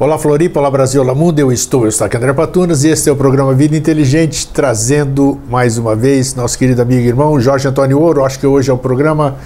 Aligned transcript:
Olá 0.00 0.18
Floripa, 0.18 0.58
olá 0.58 0.70
Brasil, 0.70 1.02
olá 1.02 1.14
mundo, 1.14 1.40
eu 1.40 1.52
estou, 1.52 1.82
eu 1.82 1.90
estou 1.90 2.06
aqui 2.06 2.16
André 2.16 2.32
Patunas 2.32 2.84
e 2.84 2.88
este 2.88 3.10
é 3.10 3.12
o 3.12 3.16
programa 3.16 3.52
Vida 3.52 3.76
Inteligente, 3.76 4.46
trazendo 4.46 5.38
mais 5.46 5.76
uma 5.76 5.94
vez 5.94 6.34
nosso 6.34 6.56
querido 6.56 6.80
amigo 6.80 7.02
e 7.02 7.06
irmão 7.06 7.38
Jorge 7.38 7.68
Antônio 7.68 8.00
Ouro, 8.00 8.24
acho 8.24 8.38
que 8.38 8.46
hoje 8.46 8.70
é 8.70 8.72
o 8.72 8.78
programa, 8.78 9.36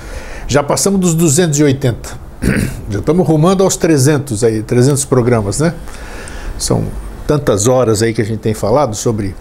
já 0.47 0.63
passamos 0.63 1.01
dos 1.01 1.13
280, 1.13 2.09
já 2.89 3.01
estamos 3.01 3.27
rumando 3.27 3.65
aos 3.65 3.77
300 3.77 4.45
aí, 4.45 4.63
300 4.63 5.05
programas, 5.07 5.59
né? 5.59 5.75
São 6.57 6.85
tantas 7.27 7.67
horas 7.67 8.01
aí 8.01 8.15
que 8.15 8.23
a 8.23 8.25
gente 8.25 8.39
tem 8.39 8.55
falado 8.55 8.95
sobre 8.95 9.35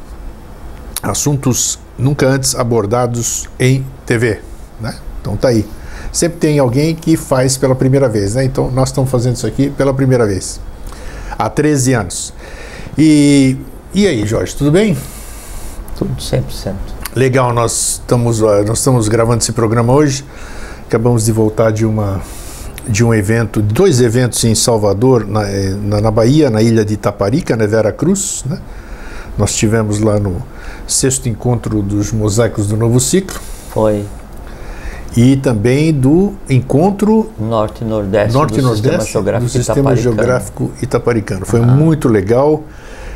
assuntos 1.03 1.77
nunca 1.95 2.25
antes 2.25 2.55
abordados 2.55 3.48
em 3.59 3.86
TV, 4.08 4.39
né? 4.81 4.95
Então 5.22 5.38
tá 5.38 5.50
aí. 5.50 5.64
Sempre 6.11 6.39
tem 6.39 6.58
alguém 6.58 6.95
que 6.95 7.16
faz 7.16 7.55
pela 7.55 7.75
primeira 7.75 8.09
vez, 8.09 8.34
né? 8.34 8.44
Então 8.44 8.72
nós 8.72 8.89
estamos 8.89 9.11
fazendo 9.11 9.36
isso 9.36 9.45
aqui 9.45 9.69
pela 9.69 9.94
primeira 9.94 10.25
vez 10.25 10.59
há 11.38 11.50
13 11.50 11.94
anos. 11.94 12.34
E, 12.98 13.58
e 13.94 14.08
aí, 14.08 14.26
Jorge, 14.26 14.56
tudo 14.56 14.72
bem? 14.72 14.98
Tudo 15.98 16.16
100%. 16.16 16.73
Legal, 17.16 17.53
nós 17.53 18.00
estamos, 18.02 18.40
nós 18.40 18.80
estamos 18.80 19.08
gravando 19.08 19.44
esse 19.44 19.52
programa 19.52 19.94
hoje. 19.94 20.25
Acabamos 20.86 21.25
de 21.25 21.31
voltar 21.31 21.72
de 21.72 21.86
uma 21.86 22.22
de 22.88 23.03
um 23.03 23.14
evento, 23.14 23.62
dois 23.62 24.02
eventos 24.02 24.44
em 24.44 24.53
Salvador, 24.53 25.25
na, 25.25 25.44
na, 25.81 26.02
na 26.02 26.12
Bahia, 26.12 26.50
na 26.50 26.62
ilha 26.62 26.84
de 26.84 26.95
Itaparica, 26.95 27.56
na 27.56 27.66
Vera 27.66 27.92
Cruz. 27.94 28.44
Né? 28.45 28.59
Nós 29.38 29.56
tivemos 29.56 30.00
lá 30.00 30.20
no 30.20 30.42
sexto 30.86 31.30
encontro 31.30 31.81
dos 31.81 32.12
mosaicos 32.12 32.68
do 32.68 32.75
novo 32.75 33.00
ciclo. 33.00 33.40
Foi 33.70 34.06
e 35.16 35.36
também 35.38 35.94
do 35.94 36.33
encontro 36.50 37.31
norte 37.39 37.83
nordeste 37.83 38.33
norte 38.33 38.56
do 38.56 38.64
nordeste 38.64 39.03
sistema 39.03 39.06
geográfico, 39.06 39.45
do 39.45 39.52
sistema 39.52 39.80
itaparicano. 39.80 40.16
geográfico 40.16 40.72
itaparicano. 40.81 41.45
Foi 41.45 41.61
muito 41.61 42.09
legal. 42.09 42.64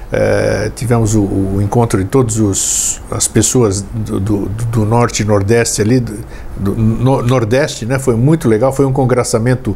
É, 0.09 0.71
tivemos 0.73 1.15
o, 1.15 1.21
o, 1.21 1.61
encontro 1.61 2.01
de 2.01 2.09
todas 2.09 3.01
as 3.11 3.27
pessoas 3.27 3.81
do, 3.81 4.21
do, 4.21 4.45
do, 4.71 4.85
norte 4.85 5.21
e 5.21 5.25
nordeste 5.25 5.81
ali 5.81 5.99
do, 5.99 6.17
do 6.55 6.75
no, 6.75 7.21
nordeste 7.21 7.85
né? 7.85 7.99
Foi 7.99 8.15
muito 8.15 8.47
legal 8.47 8.71
foi 8.71 8.85
um 8.85 8.93
congressamento 8.93 9.75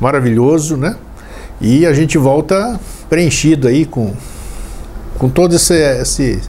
maravilhoso 0.00 0.76
né? 0.76 0.96
E 1.60 1.86
a 1.86 1.92
gente 1.92 2.18
volta 2.18 2.80
preenchido 3.08 3.68
aí 3.68 3.84
com 3.84 4.12
com 5.16 5.28
todo 5.28 5.54
esse, 5.54 5.74
esse 5.74 6.40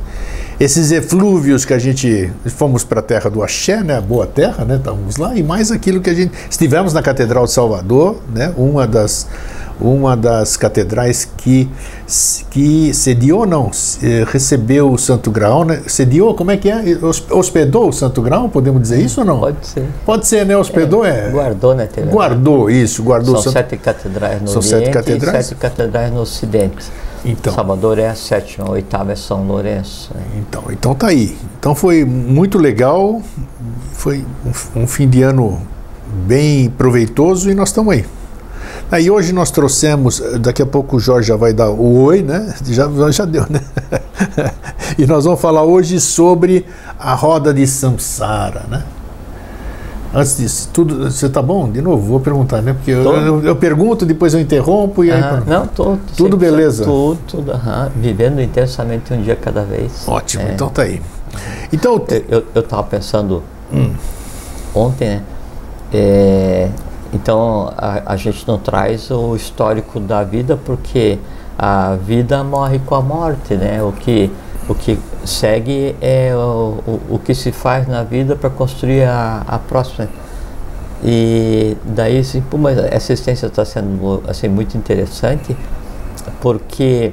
esses 0.60 0.92
eflúvios 0.92 1.66
que 1.66 1.74
a 1.74 1.80
gente 1.80 2.32
fomos 2.46 2.84
para 2.84 3.00
a 3.00 3.04
terra 3.04 3.30
do 3.30 3.44
Axé, 3.44 3.84
né, 3.84 3.98
a 3.98 4.02
boa 4.02 4.26
terra, 4.26 4.64
né, 4.64 4.78
estávamos 4.78 5.18
lá, 5.18 5.36
e 5.36 5.44
mais 5.44 5.72
aquilo 5.72 6.02
que 6.02 6.10
a 6.10 6.14
gente 6.14 6.34
estivemos 6.50 6.94
na 6.94 7.02
Catedral 7.02 7.46
de 7.46 7.52
Salvador, 7.52 8.22
né, 8.34 8.54
uma 8.58 8.88
das 8.88 9.28
uma 9.82 10.16
das 10.16 10.56
catedrais 10.56 11.28
que 11.38 11.70
que 12.52 12.94
sediou 12.94 13.46
não 13.46 13.72
recebeu 14.28 14.92
o 14.92 14.98
Santo 14.98 15.32
Grau, 15.32 15.66
né? 15.66 15.82
Sediou, 15.88 16.36
como 16.36 16.52
é 16.52 16.58
que 16.58 16.70
é? 16.70 16.84
Hospedou 17.32 17.90
o 17.90 17.94
Santo 17.94 18.22
Grau, 18.22 18.50
podemos 18.50 18.82
dizer 18.82 19.02
isso 19.02 19.22
ou 19.22 19.26
não? 19.26 19.40
Pode 19.40 19.66
ser. 19.66 19.86
Pode 20.06 20.28
ser, 20.28 20.46
né? 20.46 20.56
Hospedou 20.56 21.06
é. 21.06 21.28
é 21.28 21.30
guardou, 21.32 21.74
né? 21.74 21.90
Guardou 22.10 22.70
isso, 22.70 23.02
guardou. 23.04 23.42
São 23.42 23.52
sete 23.52 23.78
catedrais 23.78 24.42
no 24.42 24.48
São 24.48 24.62
Oriente 24.62 24.86
sete 24.86 24.94
catedrais? 24.94 25.46
e 25.46 25.50
sete 25.50 25.60
catedrais 25.60 26.14
no 26.14 26.22
Ocidente. 26.22 26.86
Então. 27.26 27.54
Salvador 27.54 28.00
é 28.00 28.10
a 28.10 28.16
sétima, 28.16 28.68
a 28.68 28.72
oitava 28.72 29.14
é 29.14 29.16
São 29.16 29.48
Lourenço. 29.48 30.12
Então, 30.38 30.64
então 30.70 30.94
tá 30.94 31.08
aí. 31.08 31.38
Então 31.58 31.74
foi 31.74 32.04
muito 32.04 32.58
legal, 32.58 33.22
foi 33.94 34.26
um, 34.46 34.82
um 34.82 34.88
fim 34.88 35.08
de 35.08 35.22
ano 35.22 35.62
bem 36.26 36.70
proveitoso 36.70 37.50
e 37.50 37.56
nós 37.56 37.70
estamos 37.70 37.94
aí. 37.94 38.06
Aí 38.92 39.10
hoje 39.10 39.34
nós 39.34 39.50
trouxemos, 39.50 40.22
daqui 40.40 40.62
a 40.62 40.66
pouco 40.66 40.98
o 40.98 41.00
Jorge 41.00 41.30
já 41.30 41.36
vai 41.36 41.54
dar 41.54 41.70
o 41.70 42.04
oi, 42.04 42.22
né? 42.22 42.54
Já, 42.66 42.88
já 43.10 43.26
deu, 43.26 43.46
né? 43.50 43.62
e 45.00 45.06
nós 45.06 45.26
vamos 45.26 45.42
falar 45.42 45.64
hoje 45.64 46.00
sobre 46.00 46.66
a 47.00 47.16
roda 47.16 47.54
de 47.54 47.66
Samsara, 47.66 48.64
né? 48.70 48.84
Antes 50.14 50.38
disso, 50.38 50.70
tudo, 50.72 51.10
você 51.10 51.28
tá 51.28 51.42
bom? 51.42 51.70
De 51.72 51.82
novo, 51.82 52.06
vou 52.06 52.20
perguntar, 52.20 52.62
né? 52.62 52.74
Porque 52.74 52.92
eu, 52.92 53.04
eu, 53.04 53.44
eu 53.44 53.56
pergunto, 53.56 54.06
depois 54.06 54.34
eu 54.34 54.40
interrompo 54.40 55.04
e 55.04 55.12
aí. 55.12 55.20
Ah, 55.20 55.42
não, 55.46 55.66
tô, 55.66 55.98
Tudo 56.16 56.38
100%, 56.38 56.40
beleza? 56.40 56.84
Tudo, 56.84 57.20
tudo, 57.28 57.52
vivendo 57.96 58.40
intensamente 58.40 59.12
um 59.12 59.22
dia 59.22 59.36
cada 59.36 59.64
vez. 59.64 60.08
Ótimo, 60.08 60.44
É. 60.44 60.54
então 60.54 60.70
tá 60.70 60.84
aí. 60.84 61.02
Então, 61.72 62.00
Eu, 62.10 62.24
eu, 62.40 62.44
eu 62.56 62.64
tava 62.64 62.84
pensando 62.84 63.42
Hum. 63.74 63.92
ontem, 64.76 65.10
né? 65.10 65.24
É, 65.92 66.70
então 67.12 67.72
a, 67.78 68.14
a 68.14 68.16
gente 68.16 68.48
não 68.48 68.58
traz 68.58 69.10
o 69.12 69.36
histórico 69.36 70.00
da 70.00 70.24
vida 70.24 70.58
porque 70.64 71.18
a 71.58 71.96
vida 71.96 72.44
morre 72.44 72.80
com 72.80 72.96
a 72.96 73.02
morte, 73.02 73.56
né? 73.56 73.82
O 73.82 73.92
que, 73.92 74.32
o 74.70 74.76
que 74.76 74.98
segue 75.26 75.96
é 76.02 76.34
o, 76.36 76.78
o, 76.86 77.02
o 77.16 77.20
que 77.20 77.34
se 77.34 77.52
faz 77.52 77.88
na 77.88 78.04
vida 78.04 78.36
para 78.36 78.50
construir 78.50 79.04
a, 79.04 79.44
a 79.48 79.58
próxima. 79.60 80.08
E 81.04 81.76
daí, 81.84 82.20
assim, 82.20 82.42
pô, 82.42 82.58
mas 82.58 82.78
essa 82.78 83.12
existência 83.14 83.48
está 83.48 83.66
sendo 83.66 84.24
assim, 84.28 84.48
muito 84.48 84.78
interessante 84.78 85.56
porque 86.40 87.12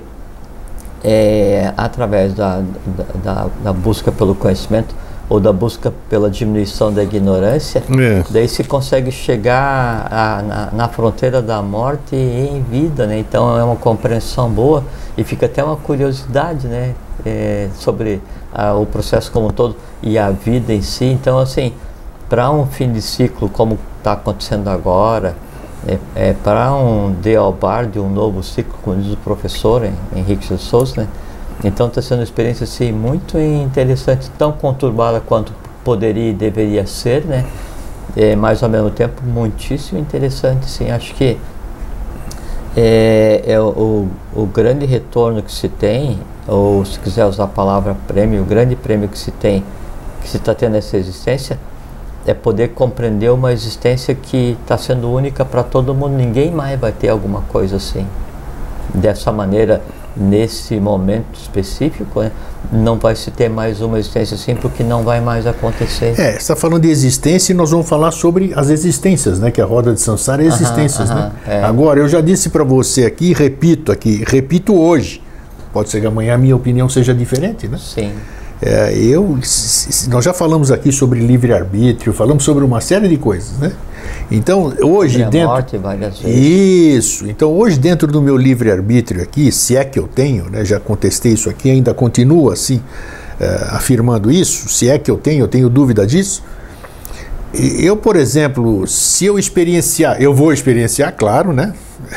é, 1.03 1.73
através 1.77 2.35
da, 2.35 2.59
da, 2.87 3.05
da- 3.23 3.47
da 3.65 3.73
busca 3.73 4.13
pelo 4.13 4.35
conhecimento 4.35 4.95
ou 5.29 5.39
da 5.41 5.53
busca 5.53 5.93
pela 6.09 6.29
diminuição 6.29 6.93
da 6.93 7.03
ignorância, 7.05 7.83
É. 7.99 8.23
daí 8.31 8.49
se 8.49 8.65
consegue 8.65 9.11
chegar 9.13 10.07
a- 10.11 10.43
na, 10.43 10.69
na 10.73 10.89
fronteira 10.89 11.41
da 11.41 11.63
morte 11.63 12.15
em 12.17 12.63
vida, 12.63 13.07
né? 13.07 13.19
Então 13.19 13.57
é 13.59 13.63
uma 13.63 13.77
compreensão 13.77 14.51
boa 14.51 14.83
e 15.17 15.23
fica 15.25 15.47
até 15.47 15.63
uma 15.65 15.77
curiosidade, 15.77 16.67
né? 16.67 16.95
É, 17.25 17.69
sobre 17.75 18.21
ah, 18.53 18.75
o 18.75 18.87
processo 18.87 19.31
como 19.31 19.49
um 19.49 19.51
todo 19.51 19.77
e 20.03 20.19
a 20.19 20.31
vida 20.31 20.73
em 20.73 20.83
si. 20.83 21.05
Então, 21.05 21.39
assim, 21.39 21.73
para 22.29 22.51
um 22.51 22.67
fim 22.67 22.93
de 22.93 23.03
ciclo 23.03 23.49
como 23.49 23.79
está 23.99 24.13
acontecendo 24.13 24.69
agora, 24.69 25.37
é, 25.87 25.99
é 26.15 26.33
para 26.33 26.75
um 26.75 27.13
dealbar 27.13 27.87
de 27.87 27.99
um 27.99 28.09
novo 28.09 28.43
ciclo, 28.43 28.75
como 28.83 28.97
diz 29.01 29.13
o 29.13 29.17
professor 29.17 29.83
Henrique 30.15 30.47
de 30.47 30.59
Souza, 30.59 31.03
né? 31.03 31.09
Então 31.63 31.89
está 31.89 32.01
sendo 32.01 32.19
uma 32.19 32.25
experiência 32.25 32.65
assim, 32.65 32.91
muito 32.91 33.39
interessante, 33.39 34.31
tão 34.39 34.53
conturbada 34.53 35.21
quanto 35.21 35.53
poderia 35.85 36.31
e 36.31 36.33
deveria 36.33 36.87
ser, 36.87 37.25
né? 37.25 37.45
É, 38.17 38.35
mas 38.35 38.63
ao 38.63 38.69
mesmo 38.69 38.91
tempo 38.91 39.23
muitíssimo 39.25 40.01
interessante, 40.01 40.69
sim. 40.69 40.91
Acho 40.91 41.15
que 41.15 41.39
é, 42.77 43.43
é 43.47 43.61
o, 43.61 44.09
o 44.35 44.47
grande 44.47 44.87
retorno 44.87 45.43
que 45.43 45.53
se 45.53 45.69
tem, 45.69 46.19
ou 46.51 46.85
se 46.85 46.99
quiser 46.99 47.25
usar 47.27 47.45
a 47.45 47.47
palavra 47.47 47.97
prêmio, 48.09 48.43
o 48.43 48.45
grande 48.45 48.75
prêmio 48.75 49.09
que 49.09 49.19
se 49.19 49.31
tem, 49.31 49.63
que 50.21 50.29
se 50.29 50.37
está 50.37 50.53
tendo 50.53 50.73
nessa 50.73 50.97
existência, 50.97 51.57
é 52.27 52.35
poder 52.35 52.71
compreender 52.71 53.31
uma 53.31 53.53
existência 53.53 54.15
que 54.15 54.59
está 54.61 54.77
sendo 54.77 55.11
única 55.11 55.45
para 55.45 55.63
todo 55.63 55.95
mundo. 55.95 56.17
Ninguém 56.17 56.51
mais 56.51 56.79
vai 56.79 56.91
ter 56.91 57.09
alguma 57.09 57.43
coisa 57.43 57.77
assim. 57.77 58.05
Dessa 58.93 59.31
maneira, 59.31 59.81
nesse 60.17 60.81
momento 60.81 61.39
específico, 61.41 62.21
né, 62.21 62.33
não 62.73 62.99
vai 62.99 63.15
se 63.15 63.31
ter 63.31 63.49
mais 63.49 63.81
uma 63.81 64.01
existência 64.01 64.35
assim, 64.35 64.57
porque 64.57 64.83
não 64.83 65.05
vai 65.05 65.21
mais 65.21 65.47
acontecer. 65.47 66.19
É, 66.19 66.33
você 66.33 66.39
está 66.39 66.57
falando 66.57 66.83
de 66.83 66.91
existência 66.91 67.53
e 67.53 67.57
nós 67.57 67.71
vamos 67.71 67.89
falar 67.89 68.11
sobre 68.11 68.53
as 68.57 68.71
existências, 68.71 69.39
né? 69.39 69.53
Que 69.53 69.61
a 69.61 69.65
roda 69.65 69.95
de 69.95 70.01
Sansara 70.01 70.43
é 70.43 70.49
Aham, 70.49 70.55
existências, 70.57 71.11
aham, 71.11 71.21
né? 71.21 71.33
é. 71.47 71.63
Agora, 71.63 72.01
eu 72.01 72.09
já 72.09 72.21
disse 72.21 72.51
para 72.51 72.65
você 72.65 73.05
aqui, 73.05 73.33
repito 73.33 73.93
aqui, 73.93 74.25
repito 74.27 74.75
hoje. 74.75 75.23
Pode 75.73 75.89
ser 75.89 76.01
que 76.01 76.07
amanhã 76.07 76.35
a 76.35 76.39
minha 76.39 76.57
opinião 76.57 76.89
seja 76.89 77.15
diferente, 77.15 77.69
né? 77.69 77.79
Sim. 77.79 78.13
É, 78.63 78.95
eu, 78.95 79.39
nós 80.09 80.25
já 80.25 80.35
falamos 80.35 80.71
aqui 80.71 80.93
sobre 80.93 81.19
livre-arbítrio, 81.21 82.13
falamos 82.13 82.45
sobre 82.45 82.63
uma 82.63 82.81
série 82.81 83.09
de 83.09 83.17
coisas, 83.17 83.59
né? 83.59 83.73
Então, 84.31 84.75
hoje 84.83 85.19
dentro... 85.19 85.41
morte 85.49 85.79
várias 85.79 86.19
vezes. 86.19 86.39
Isso. 86.39 87.29
Então, 87.29 87.53
hoje, 87.53 87.79
dentro 87.79 88.07
do 88.07 88.21
meu 88.21 88.37
livre-arbítrio 88.37 89.23
aqui, 89.23 89.51
se 89.51 89.77
é 89.77 89.85
que 89.85 89.99
eu 89.99 90.07
tenho, 90.07 90.51
né, 90.51 90.63
já 90.63 90.79
contestei 90.79 91.33
isso 91.33 91.49
aqui, 91.49 91.71
ainda 91.71 91.95
continuo 91.95 92.51
assim, 92.51 92.83
eh, 93.41 93.67
afirmando 93.71 94.31
isso, 94.31 94.69
se 94.69 94.91
é 94.91 94.99
que 94.99 95.11
eu 95.11 95.17
tenho, 95.17 95.45
eu 95.45 95.49
tenho 95.49 95.71
dúvida 95.71 96.07
disso. 96.07 96.43
Eu, 97.55 97.97
por 97.97 98.15
exemplo, 98.15 98.87
se 98.87 99.25
eu 99.25 99.39
experienciar, 99.39 100.21
eu 100.21 100.35
vou 100.35 100.53
experienciar, 100.53 101.15
claro, 101.17 101.53
né? 101.53 101.73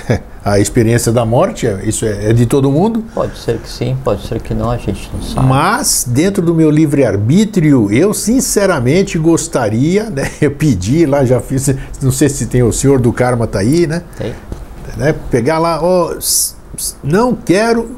A 0.45 0.59
experiência 0.59 1.09
da 1.11 1.25
morte, 1.25 1.65
é- 1.65 1.79
isso 1.85 2.05
é, 2.05 2.31
é 2.31 2.33
de 2.33 2.45
todo 2.45 2.69
mundo, 2.69 3.03
Pode 3.15 3.37
ser 3.37 3.59
que 3.59 3.69
sim, 3.69 3.95
pode 4.03 4.27
ser 4.27 4.41
que 4.41 4.53
não, 4.53 4.69
a 4.69 4.75
gente 4.77 5.09
não 5.13 5.21
sabe. 5.21 5.47
mas 5.47 6.05
dentro 6.07 6.41
do 6.45 6.53
meu 6.53 6.69
livre-arbítrio, 6.69 7.89
eu 7.91 8.13
sinceramente 8.13 9.17
gostaria, 9.17 10.09
né? 10.09 10.29
Eu 10.41 10.51
pedi 10.51 11.05
lá, 11.05 11.23
já 11.23 11.39
fiz, 11.39 11.73
não 12.01 12.11
sei 12.11 12.27
se 12.27 12.47
tem 12.47 12.61
o 12.61 12.73
senhor 12.73 12.99
do 12.99 13.13
karma 13.13 13.47
tá 13.47 13.59
aí, 13.59 13.87
né? 13.87 14.01
Tem? 14.17 14.33
né? 14.97 15.15
Pegar 15.31 15.59
lá, 15.59 15.79
ó, 15.81 16.13
não 17.03 17.33
quero, 17.33 17.91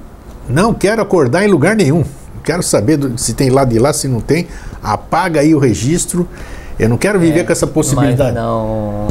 não 0.47 0.71
quero 0.73 1.01
acordar 1.01 1.43
em 1.43 1.47
lugar 1.47 1.75
nenhum. 1.75 2.03
Quero 2.43 2.61
saber 2.61 2.97
do- 2.97 3.17
se 3.17 3.33
tem 3.33 3.49
lá 3.49 3.65
de 3.65 3.79
lá, 3.79 3.91
se 3.91 4.07
não 4.07 4.21
tem. 4.21 4.45
Apaga 4.83 5.39
aí 5.41 5.55
o 5.55 5.59
registro. 5.59 6.27
Eu 6.77 6.89
não 6.89 6.97
quero 6.97 7.19
viver 7.19 7.39
É, 7.39 7.43
com 7.43 7.51
essa 7.51 7.65
possibilidade. 7.65 8.33
Mas 8.33 8.35
não, 8.35 9.07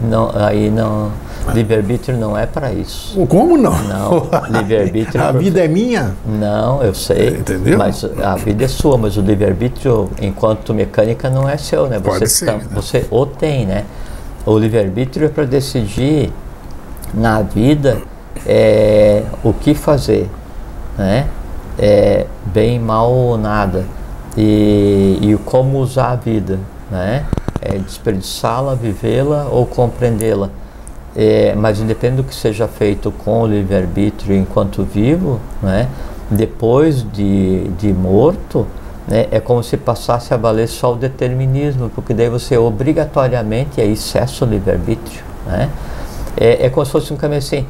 não, 0.00 0.30
aí 0.36 0.70
não, 0.70 1.10
Livre-arbítrio 1.54 2.16
não 2.16 2.38
é 2.38 2.46
para 2.46 2.72
isso. 2.72 3.26
Como 3.26 3.56
não? 3.56 3.76
Não, 3.84 4.28
livre-arbítrio. 4.48 5.22
a 5.22 5.28
é 5.28 5.32
vida 5.32 5.64
é 5.64 5.68
minha? 5.68 6.14
Não, 6.24 6.82
eu 6.82 6.94
sei. 6.94 7.30
Entendeu? 7.38 7.76
Mas 7.76 8.04
a 8.04 8.36
vida 8.36 8.64
é 8.64 8.68
sua, 8.68 8.96
mas 8.96 9.16
o 9.16 9.20
livre-arbítrio, 9.20 10.08
enquanto 10.20 10.72
mecânica, 10.72 11.28
não 11.28 11.48
é 11.48 11.56
seu, 11.56 11.88
né? 11.88 11.98
Pode 11.98 12.20
Você, 12.20 12.26
ser, 12.28 12.46
tá- 12.46 12.52
né? 12.58 12.66
você 12.72 13.06
o 13.10 13.26
tem, 13.26 13.66
né? 13.66 13.84
O 14.46 14.56
livre-arbítrio 14.58 15.26
é 15.26 15.28
para 15.28 15.44
decidir 15.44 16.32
na 17.12 17.42
vida 17.42 17.98
é, 18.46 19.22
o 19.42 19.52
que 19.52 19.74
fazer, 19.74 20.30
né? 20.96 21.26
É, 21.78 22.26
bem, 22.46 22.78
mal 22.78 23.10
ou 23.10 23.36
nada. 23.36 23.84
E, 24.36 25.18
e 25.20 25.38
como 25.44 25.78
usar 25.78 26.12
a 26.12 26.16
vida, 26.16 26.58
né? 26.90 27.24
É 27.60 27.78
desperdiçá-la, 27.78 28.74
vivê-la 28.74 29.46
ou 29.50 29.66
compreendê-la. 29.66 30.50
É, 31.14 31.54
mas 31.54 31.78
independente 31.78 32.22
do 32.22 32.24
que 32.24 32.34
seja 32.34 32.66
feito 32.66 33.10
com 33.10 33.42
o 33.42 33.46
livre-arbítrio 33.46 34.34
enquanto 34.34 34.82
vivo, 34.82 35.38
né? 35.62 35.88
depois 36.30 37.04
de, 37.12 37.68
de 37.78 37.92
morto, 37.92 38.66
né? 39.06 39.26
é 39.30 39.38
como 39.38 39.62
se 39.62 39.76
passasse 39.76 40.32
a 40.32 40.38
valer 40.38 40.68
só 40.68 40.94
o 40.94 40.96
determinismo, 40.96 41.90
porque 41.90 42.14
daí 42.14 42.30
você 42.30 42.56
obrigatoriamente, 42.56 43.80
aí 43.80 43.94
cessa 43.94 44.44
o 44.44 44.48
livre-arbítrio. 44.48 45.22
Né? 45.46 45.68
É, 46.36 46.66
é 46.66 46.70
como 46.70 46.86
se 46.86 46.92
fosse 46.92 47.12
um 47.12 47.16
caminho 47.16 47.40
assim, 47.40 47.66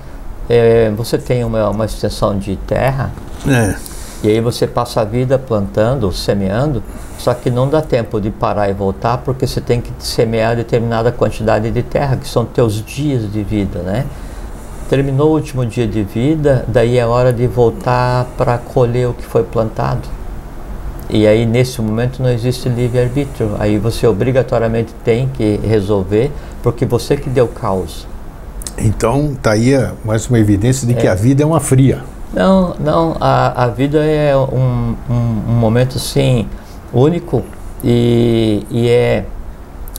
é, 0.48 0.90
você 0.96 1.18
tem 1.18 1.42
uma, 1.42 1.68
uma 1.68 1.84
extensão 1.84 2.38
de 2.38 2.54
terra, 2.56 3.10
É. 3.48 3.91
e 4.22 4.28
aí 4.28 4.40
você 4.40 4.66
passa 4.66 5.00
a 5.00 5.04
vida 5.04 5.36
plantando, 5.38 6.12
semeando, 6.12 6.82
só 7.18 7.34
que 7.34 7.50
não 7.50 7.68
dá 7.68 7.82
tempo 7.82 8.20
de 8.20 8.30
parar 8.30 8.68
e 8.70 8.72
voltar 8.72 9.18
porque 9.18 9.46
você 9.46 9.60
tem 9.60 9.80
que 9.80 9.90
semear 9.98 10.54
determinada 10.54 11.10
quantidade 11.10 11.70
de 11.70 11.82
terra, 11.82 12.16
que 12.16 12.28
são 12.28 12.44
teus 12.44 12.84
dias 12.84 13.30
de 13.30 13.42
vida, 13.42 13.80
né? 13.80 14.06
Terminou 14.88 15.30
o 15.30 15.34
último 15.34 15.66
dia 15.66 15.86
de 15.86 16.02
vida, 16.02 16.64
daí 16.68 16.98
é 16.98 17.06
hora 17.06 17.32
de 17.32 17.46
voltar 17.46 18.26
para 18.36 18.58
colher 18.58 19.08
o 19.08 19.14
que 19.14 19.24
foi 19.24 19.42
plantado. 19.42 20.08
E 21.10 21.26
aí 21.26 21.44
nesse 21.44 21.82
momento 21.82 22.22
não 22.22 22.30
existe 22.30 22.68
livre-arbítrio, 22.68 23.56
aí 23.58 23.76
você 23.76 24.06
obrigatoriamente 24.06 24.94
tem 25.04 25.28
que 25.28 25.60
resolver, 25.64 26.30
porque 26.62 26.86
você 26.86 27.16
que 27.16 27.28
deu 27.28 27.48
causa. 27.48 28.06
Então, 28.78 29.34
tá 29.42 29.52
aí 29.52 29.72
mais 30.04 30.28
uma 30.28 30.38
evidência 30.38 30.86
de 30.86 30.94
que 30.94 31.06
É. 31.06 31.10
a 31.10 31.14
vida 31.14 31.42
é 31.42 31.46
uma 31.46 31.60
fria. 31.60 32.02
Não, 32.32 32.74
não, 32.80 33.16
a, 33.20 33.64
a 33.64 33.68
vida 33.68 34.02
é 34.04 34.34
um, 34.36 34.96
um, 35.10 35.42
um 35.48 35.52
momento 35.52 35.96
assim 35.96 36.48
único 36.92 37.42
e, 37.84 38.66
e 38.70 38.88
é 38.88 39.24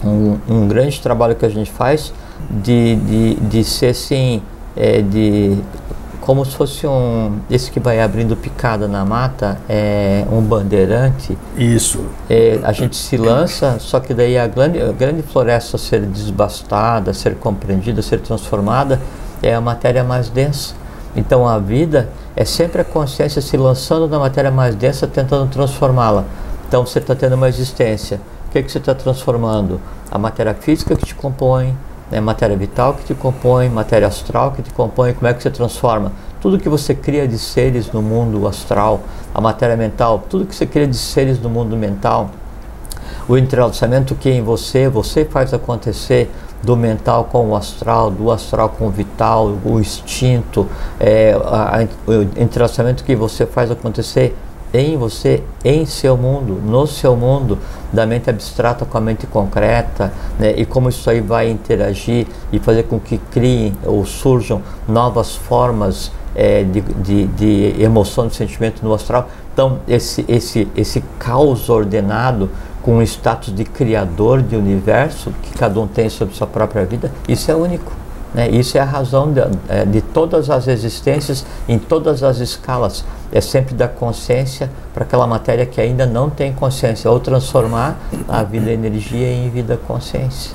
um, 0.04 0.38
um 0.50 0.68
grande 0.68 1.00
trabalho 1.00 1.36
que 1.36 1.46
a 1.46 1.50
gente 1.50 1.72
faz 1.72 2.14
de, 2.50 2.96
de, 2.96 3.36
de 3.36 3.64
ser 3.64 3.88
assim, 3.88 4.42
é, 4.76 5.02
de 5.02 5.58
como 6.22 6.46
se 6.46 6.56
fosse 6.56 6.88
um, 6.88 7.40
esse 7.52 7.70
que 7.70 7.82
vai 7.82 8.00
abrindo 8.00 8.36
picada 8.38 8.88
na 8.88 9.04
mata, 9.04 9.60
é 9.68 10.26
um 10.32 10.42
bandeirante, 10.42 11.38
Isso. 11.58 12.06
é, 12.30 12.62
a 12.64 12.72
gente 12.72 12.96
se 12.96 13.18
lança, 13.18 13.78
só 13.80 14.00
que 14.00 14.14
daí 14.14 14.38
a 14.38 14.48
grande, 14.48 14.82
a 14.82 14.92
grande 14.94 15.22
floresta 15.22 15.76
a 15.76 15.80
ser 15.80 16.02
desbastada, 16.06 17.12
a 17.12 17.14
ser 17.14 17.36
compreendida, 17.36 18.00
a 18.00 18.04
ser 18.04 18.22
transformada, 18.22 19.02
é 19.42 19.54
a 19.54 19.60
matéria 19.60 20.02
mais 20.02 20.30
densa. 20.30 20.76
Então 21.16 21.48
a 21.48 21.60
vida 21.60 22.10
é 22.36 22.44
sempre 22.44 22.82
a 22.82 22.86
consciência 22.86 23.42
se 23.42 23.56
lançando 23.56 24.08
na 24.08 24.20
matéria 24.20 24.52
mais 24.52 24.76
densa, 24.76 25.08
tentando 25.08 25.50
transformá-la. 25.50 26.26
Então 26.68 26.86
você 26.86 27.00
está 27.00 27.14
tendo 27.14 27.36
uma 27.36 27.48
existência. 27.48 28.20
O 28.48 28.52
que, 28.52 28.64
que 28.64 28.72
você 28.72 28.80
está 28.80 28.96
transformando? 28.96 29.80
A 30.12 30.18
matéria 30.18 30.54
física 30.54 30.96
que 30.96 31.06
te 31.06 31.16
compõe, 31.16 31.76
né, 32.12 32.20
matéria 32.20 32.56
vital 32.56 32.94
que 32.94 33.04
te 33.04 33.14
compõe, 33.14 33.70
matéria 33.70 34.08
astral 34.08 34.52
que 34.52 34.62
te 34.62 34.72
compõe. 34.72 35.14
Como 35.14 35.28
é 35.28 35.34
que 35.34 35.42
você 35.42 35.50
transforma? 35.50 36.12
Tudo 36.42 36.60
que 36.60 36.70
você 36.70 36.94
cria 36.94 37.28
de 37.28 37.40
seres 37.40 37.92
no 37.92 38.02
mundo 38.02 38.48
astral, 38.48 39.02
a 39.34 39.42
matéria 39.42 39.76
mental, 39.76 40.24
tudo 40.30 40.46
que 40.46 40.56
você 40.56 40.66
cria 40.66 40.88
de 40.88 40.98
seres 40.98 41.40
no 41.40 41.50
mundo 41.50 41.76
mental, 41.76 42.30
o 43.28 43.38
entrelaçamento 43.38 44.16
que 44.16 44.30
é 44.30 44.34
em 44.34 44.42
você, 44.42 44.88
você 44.90 45.26
faz 45.26 45.54
acontecer 45.54 46.30
do 46.62 46.76
mental 46.78 47.26
com 47.26 47.50
o 47.50 47.56
astral, 47.56 48.10
do 48.10 48.32
astral 48.32 48.70
com 48.70 48.88
o 48.88 48.90
vital, 48.90 49.54
o 49.66 49.80
instinto, 49.80 50.68
é, 51.00 51.34
a- 51.46 51.82
a- 51.82 52.12
o 52.12 52.22
entrelaçamento 52.42 53.04
que 53.04 53.16
você 53.16 53.46
faz 53.46 53.70
acontecer 53.72 54.36
em 54.74 54.98
você, 54.98 55.44
em 55.64 55.86
seu 55.86 56.18
mundo, 56.18 56.60
no 56.66 56.88
seu 56.88 57.16
mundo, 57.16 57.60
da 57.92 58.08
mente 58.08 58.30
abstrata 58.30 58.86
com 58.86 58.98
a 58.98 59.02
mente 59.02 59.28
concreta, 59.28 60.12
né, 60.40 60.54
e 60.58 60.66
como 60.66 60.90
isso 60.90 61.08
aí 61.10 61.22
vai 61.22 61.48
interagir 61.50 62.26
e 62.52 62.58
fazer 62.58 62.84
com 62.84 63.00
que 63.00 63.20
criem 63.32 63.74
ou 63.86 64.04
surjam 64.04 64.62
novas 64.88 65.36
formas 65.36 66.12
é, 66.36 66.64
de, 66.64 66.82
de, 66.82 67.28
de 67.28 67.76
emoção, 67.84 68.26
de 68.28 68.36
sentimento 68.36 68.84
no 68.84 68.92
astral. 68.96 69.28
Então, 69.54 69.78
esse, 69.88 70.26
esse, 70.28 70.68
esse 70.76 71.04
caos 71.20 71.70
ordenado 71.70 72.50
com 72.84 72.98
o 72.98 73.02
status 73.02 73.56
de 73.56 73.64
criador 73.64 74.42
de 74.44 74.56
universo 74.56 75.32
que 75.42 75.58
cada 75.58 75.80
um 75.80 75.88
tem 75.88 76.10
sobre 76.10 76.36
sua 76.36 76.46
própria 76.46 76.86
vida, 76.86 77.10
isso 77.28 77.50
é 77.50 77.56
único. 77.56 77.92
Né? 78.34 78.50
Isso 78.50 78.78
é 78.78 78.82
a 78.82 78.86
razão 78.86 79.32
de, 79.32 79.40
é, 79.70 79.86
de 79.86 80.02
todas 80.02 80.50
as 80.50 80.68
existências 80.68 81.46
em 81.68 81.80
todas 81.80 82.24
as 82.24 82.40
escalas. 82.40 83.06
É 83.32 83.40
sempre 83.40 83.74
dar 83.74 83.88
consciência 83.88 84.70
para 84.94 85.04
aquela 85.04 85.26
matéria 85.26 85.66
que 85.66 85.80
ainda 85.80 86.06
não 86.06 86.30
tem 86.30 86.52
consciência, 86.52 87.10
ou 87.10 87.20
transformar 87.20 87.96
a 88.28 88.44
vida 88.44 88.72
energia 88.72 89.32
em 89.32 89.50
vida 89.50 89.80
consciência. 89.88 90.52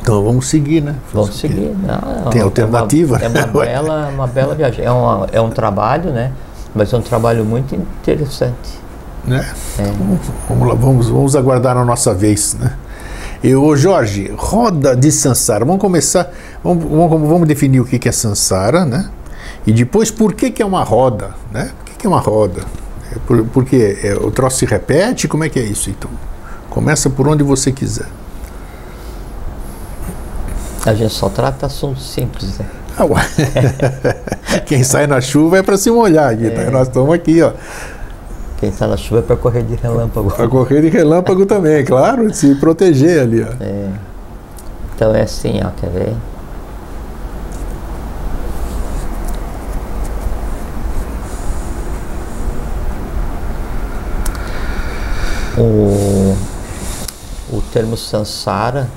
Então 0.00 0.24
vamos 0.24 0.46
seguir, 0.48 0.80
né? 0.82 0.96
Vamos 1.12 1.36
seguir. 1.38 1.76
Não, 1.86 2.30
Tem 2.30 2.40
é 2.40 2.44
uma- 2.44 2.50
alternativa, 2.50 3.18
É 3.18 3.28
uma, 3.28 3.34
né? 3.34 3.40
é 3.40 3.44
uma 3.44 3.52
bela, 3.64 4.08
uma 4.08 4.26
bela 4.26 4.54
viagem. 4.54 4.84
É, 4.84 4.90
uma, 4.90 5.26
é 5.30 5.40
um 5.40 5.50
trabalho, 5.50 6.10
né? 6.10 6.32
Mas 6.74 6.92
é 6.92 6.96
um 6.96 7.02
trabalho 7.02 7.44
muito 7.44 7.74
interessante. 7.74 8.80
Né? 9.24 9.48
É. 9.78 9.82
Vamos, 9.82 10.20
vamos 10.48 10.68
lá, 10.68 10.74
vamos, 10.74 11.08
vamos 11.08 11.36
aguardar 11.36 11.76
a 11.76 11.84
nossa 11.84 12.12
vez, 12.12 12.54
né? 12.58 12.74
E, 13.42 13.54
ô 13.56 13.74
Jorge, 13.76 14.32
roda 14.36 14.94
de 14.94 15.10
Sansara. 15.10 15.64
Vamos 15.64 15.80
começar, 15.80 16.30
vamos, 16.62 16.84
vamos, 16.84 17.28
vamos 17.28 17.48
definir 17.48 17.80
o 17.80 17.84
que 17.84 17.98
que 17.98 18.08
é 18.08 18.12
Sansara, 18.12 18.84
né? 18.84 19.10
E 19.66 19.72
depois 19.72 20.10
por 20.10 20.32
que 20.32 20.50
que 20.50 20.62
é 20.62 20.66
uma 20.66 20.84
roda, 20.84 21.30
né? 21.50 21.70
Por 21.78 21.84
que 21.86 21.98
que 21.98 22.06
é 22.06 22.08
uma 22.08 22.20
roda? 22.20 22.62
É 23.10 23.18
por, 23.26 23.44
porque 23.46 23.98
é, 24.02 24.14
o 24.14 24.30
troço 24.30 24.58
se 24.58 24.66
repete? 24.66 25.26
Como 25.28 25.44
é 25.44 25.48
que 25.48 25.58
é 25.58 25.62
isso, 25.62 25.90
então? 25.90 26.10
Começa 26.70 27.10
por 27.10 27.28
onde 27.28 27.42
você 27.42 27.70
quiser. 27.70 28.06
A 30.84 30.94
gente 30.94 31.12
só 31.12 31.28
trata 31.28 31.66
assuntos 31.66 32.10
simples, 32.10 32.58
né? 32.58 32.66
Ah. 32.98 33.06
Quem 34.66 34.82
sai 34.82 35.06
na 35.06 35.20
chuva 35.20 35.58
é 35.58 35.62
para 35.62 35.76
se 35.76 35.90
molhar 35.90 36.32
aqui, 36.32 36.50
tá? 36.50 36.70
Nós 36.70 36.88
estamos 36.88 37.12
aqui, 37.14 37.42
ó. 37.42 37.52
Quem 38.62 38.68
está 38.68 38.86
na 38.86 38.96
chuva 38.96 39.18
é 39.18 39.22
para 39.22 39.34
correr 39.34 39.64
de 39.64 39.74
relâmpago. 39.74 40.30
Para 40.30 40.46
correr 40.46 40.82
de 40.82 40.88
relâmpago 40.88 41.44
também, 41.44 41.84
claro, 41.84 42.32
se 42.32 42.54
proteger 42.54 43.22
ali, 43.22 43.42
ó. 43.42 43.48
É. 43.60 43.88
Então 44.94 45.12
é 45.12 45.22
assim, 45.22 45.60
ó, 45.64 45.70
quer 45.80 45.90
ver? 45.90 46.14
O, 55.58 56.36
o 57.52 57.60
termo 57.72 57.96
sansara 57.96 58.88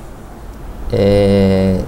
é, 0.93 1.79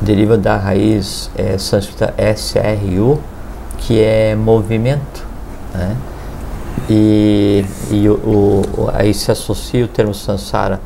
deriva 0.00 0.36
da 0.36 0.56
raiz 0.56 1.30
é, 1.36 1.56
sânscrita 1.56 2.12
SRU, 2.34 3.20
que 3.78 4.02
é 4.02 4.34
movimento. 4.34 5.24
Né? 5.72 5.96
E, 6.90 7.64
e 7.90 8.08
o, 8.08 8.14
o- 8.14 8.90
aí 8.92 9.14
se 9.14 9.30
associa 9.30 9.84
o 9.84 9.88
termo 9.88 10.14
sansara 10.14 10.80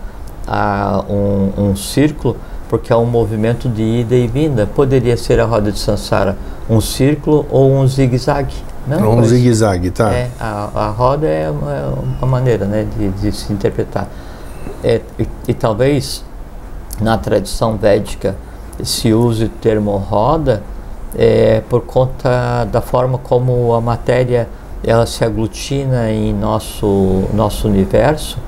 a 0.47 1.05
um, 1.09 1.71
um 1.71 1.76
círculo, 1.76 2.37
porque 2.69 2.93
é 2.93 2.97
um 2.97 3.07
movimento 3.07 3.69
de 3.69 3.83
ida 3.83 4.15
e 4.15 4.26
vinda. 4.26 4.67
Poderia 4.67 5.17
ser 5.17 5.41
a 5.41 5.45
roda 5.45 5.73
de 5.73 5.79
sansara 5.79 6.37
um 6.69 6.81
círculo 6.81 7.47
ou 7.50 7.73
um 7.73 7.87
zigue-zague. 7.87 8.55
Não, 8.87 9.12
Um 9.12 9.17
mas- 9.17 9.29
zigue-zague, 9.29 9.91
tá? 9.91 10.12
é, 10.12 10.31
a, 10.38 10.69
a 10.75 10.88
roda 10.91 11.26
é 11.26 11.50
uma, 11.50 11.73
é 11.73 11.88
uma 12.21 12.26
maneira 12.29 12.65
né, 12.67 12.87
de, 12.97 13.09
de 13.11 13.33
se 13.33 13.53
interpretar. 13.53 14.09
É, 14.85 15.00
e, 15.19 15.26
e 15.49 15.55
talvez 15.55 16.25
na 17.00 17.19
tradição 17.19 17.76
védica 17.76 18.37
se 18.85 19.12
use 19.12 19.45
o 19.45 19.49
termo 19.49 19.97
roda 19.97 20.62
é, 21.17 21.62
por 21.69 21.81
conta 21.83 22.65
da 22.71 22.81
forma 22.81 23.19
como 23.19 23.73
a 23.75 23.81
matéria 23.81 24.49
ela 24.87 25.05
se 25.05 25.25
aglutina 25.25 26.11
em 26.11 26.33
nosso, 26.33 27.25
nosso 27.35 27.66
universo, 27.66 28.38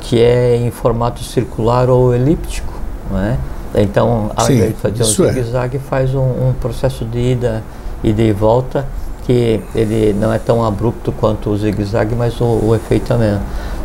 que 0.00 0.20
é 0.20 0.56
em 0.56 0.70
formato 0.70 1.22
circular 1.22 1.90
ou 1.90 2.14
elíptico. 2.14 2.72
Não 3.10 3.20
é? 3.20 3.36
Então, 3.74 4.30
ao 4.34 4.46
Sim, 4.46 4.54
invés 4.54 4.70
de 4.70 4.80
fazer 4.80 5.02
um 5.02 5.26
é. 5.26 5.32
zigue-zague, 5.32 5.78
faz 5.78 6.14
um, 6.14 6.48
um 6.48 6.54
processo 6.60 7.04
de 7.04 7.18
ida, 7.18 7.62
ida 8.02 8.22
e 8.22 8.32
volta 8.32 8.86
que 9.24 9.60
ele 9.74 10.12
não 10.18 10.32
é 10.32 10.38
tão 10.38 10.64
abrupto 10.64 11.12
quanto 11.12 11.50
o 11.50 11.56
zigue-zague, 11.56 12.14
mas 12.14 12.40
o, 12.40 12.44
o 12.44 12.74
efeito 12.74 13.12
é 13.12 13.16
mesmo. 13.16 13.42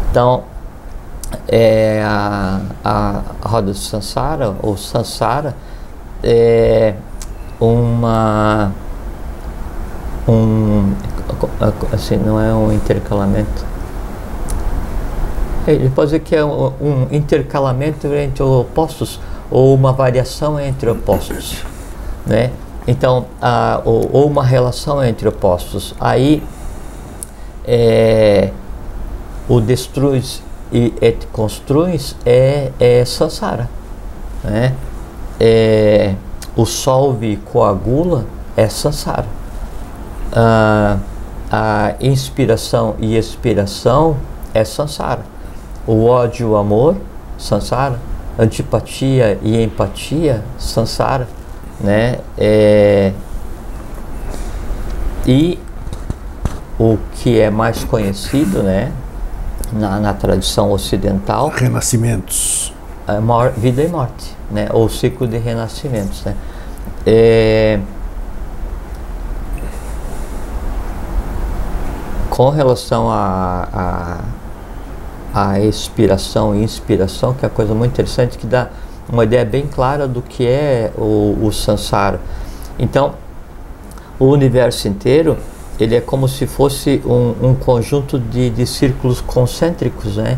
Então, 0.09 0.43
é, 1.47 2.01
a, 2.03 2.61
a 2.83 3.21
roda 3.43 3.71
de 3.71 3.77
Sansara, 3.77 4.55
ou 4.61 4.77
Sansara, 4.77 5.55
é, 6.23 6.95
uma 7.59 8.71
um 10.27 10.93
assim 11.91 12.17
não 12.17 12.39
é 12.39 12.53
um 12.53 12.71
intercalamento. 12.71 13.65
É, 15.65 15.71
ele 15.71 15.89
pode 15.89 16.07
dizer 16.07 16.19
que 16.19 16.35
é 16.35 16.43
um, 16.43 17.07
intercalamento 17.11 18.07
entre 18.07 18.43
opostos 18.43 19.19
ou 19.49 19.73
uma 19.73 19.91
variação 19.91 20.59
entre 20.59 20.89
opostos 20.89 21.63
né? 22.27 22.51
Então 22.87 23.25
a, 23.41 23.81
ou, 23.83 24.09
ou, 24.11 24.27
uma 24.27 24.43
relação 24.43 25.03
entre 25.03 25.27
opostos. 25.27 25.95
Aí 25.99 26.43
é, 27.65 28.51
o 29.47 29.59
destruis 29.59 30.43
e 30.71 30.93
et 31.01 31.25
construis 31.31 32.15
é, 32.25 32.71
é 32.79 33.03
né? 34.43 34.73
É, 35.39 36.13
o 36.55 36.65
solve 36.65 37.37
coagula 37.37 38.25
é 38.55 38.67
sansara. 38.67 39.27
Ah, 40.33 40.97
a 41.51 41.95
inspiração 42.01 42.95
e 42.99 43.17
expiração 43.17 44.17
é 44.53 44.63
sansara. 44.63 45.21
O 45.85 46.05
ódio 46.05 46.47
e 46.47 46.51
o 46.51 46.55
amor, 46.57 46.97
sansara. 47.37 47.99
Antipatia 48.37 49.39
e 49.41 49.63
empatia, 49.63 50.43
sansara. 50.57 51.27
Né? 51.79 52.19
É, 52.37 53.11
e 55.25 55.59
o 56.79 56.97
que 57.13 57.39
é 57.39 57.49
mais 57.49 57.83
conhecido 57.83 58.61
né, 58.63 58.91
na, 59.71 59.99
na 59.99 60.13
tradição 60.13 60.71
ocidental. 60.71 61.49
Renascimentos. 61.49 62.73
É 63.07 63.59
vida 63.59 63.81
e 63.81 63.87
morte 63.87 64.35
né? 64.51 64.67
ou 64.71 64.89
ciclo 64.89 65.27
de 65.27 65.37
renascimentos. 65.37 66.23
Né? 66.23 66.35
É, 67.05 67.79
com 72.37 72.51
relação 72.51 73.09
a, 73.09 74.21
a, 75.33 75.51
a 75.53 75.59
expiração 75.59 76.53
e 76.53 76.63
inspiração, 76.63 77.33
que 77.33 77.43
é 77.43 77.47
uma 77.47 77.55
coisa 77.55 77.73
muito 77.73 77.93
interessante, 77.93 78.37
que 78.37 78.45
dá 78.45 78.69
uma 79.11 79.23
ideia 79.23 79.43
bem 79.43 79.65
clara 79.65 80.07
do 80.07 80.21
que 80.21 80.45
é 80.45 80.91
o, 80.95 81.35
o 81.41 81.51
samsara. 81.51 82.19
Então, 82.77 83.15
o 84.19 84.25
universo 84.25 84.87
inteiro, 84.87 85.35
ele 85.79 85.95
é 85.95 85.99
como 85.99 86.27
se 86.27 86.45
fosse 86.45 87.01
um, 87.03 87.49
um 87.49 87.55
conjunto 87.55 88.19
de, 88.19 88.51
de 88.51 88.67
círculos 88.67 89.19
concêntricos, 89.19 90.17
né? 90.17 90.37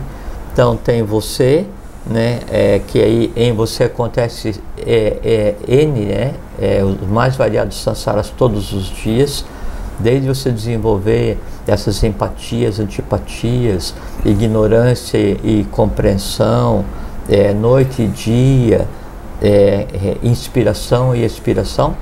Então, 0.54 0.78
tem 0.78 1.04
você, 1.04 1.66
né, 2.08 2.40
é, 2.50 2.80
que 2.80 2.98
aí 3.04 3.34
em 3.36 3.52
você 3.52 3.84
acontece 3.84 4.62
é, 4.78 5.56
é, 5.68 5.84
N, 5.84 6.06
né, 6.06 6.34
é, 6.62 6.82
os 6.82 7.10
mais 7.10 7.36
variados 7.36 7.76
sansaras 7.76 8.30
todos 8.30 8.72
os 8.72 8.86
dias, 8.86 9.44
desde 10.00 10.28
você 10.28 10.52
desenvolver 10.52 11.38
essas 11.68 12.04
empatias, 12.04 12.80
antipatias, 12.80 13.94
ignorância 14.26 15.18
e, 15.18 15.68
compreensão, 15.72 16.86
é, 17.28 17.54
noite 17.54 18.04
e 18.04 18.08
dia, 18.08 18.88
é, 19.42 19.86
é, 19.94 20.18
inspiração 20.24 21.16
e 21.16 21.24
expiração, 21.24 21.96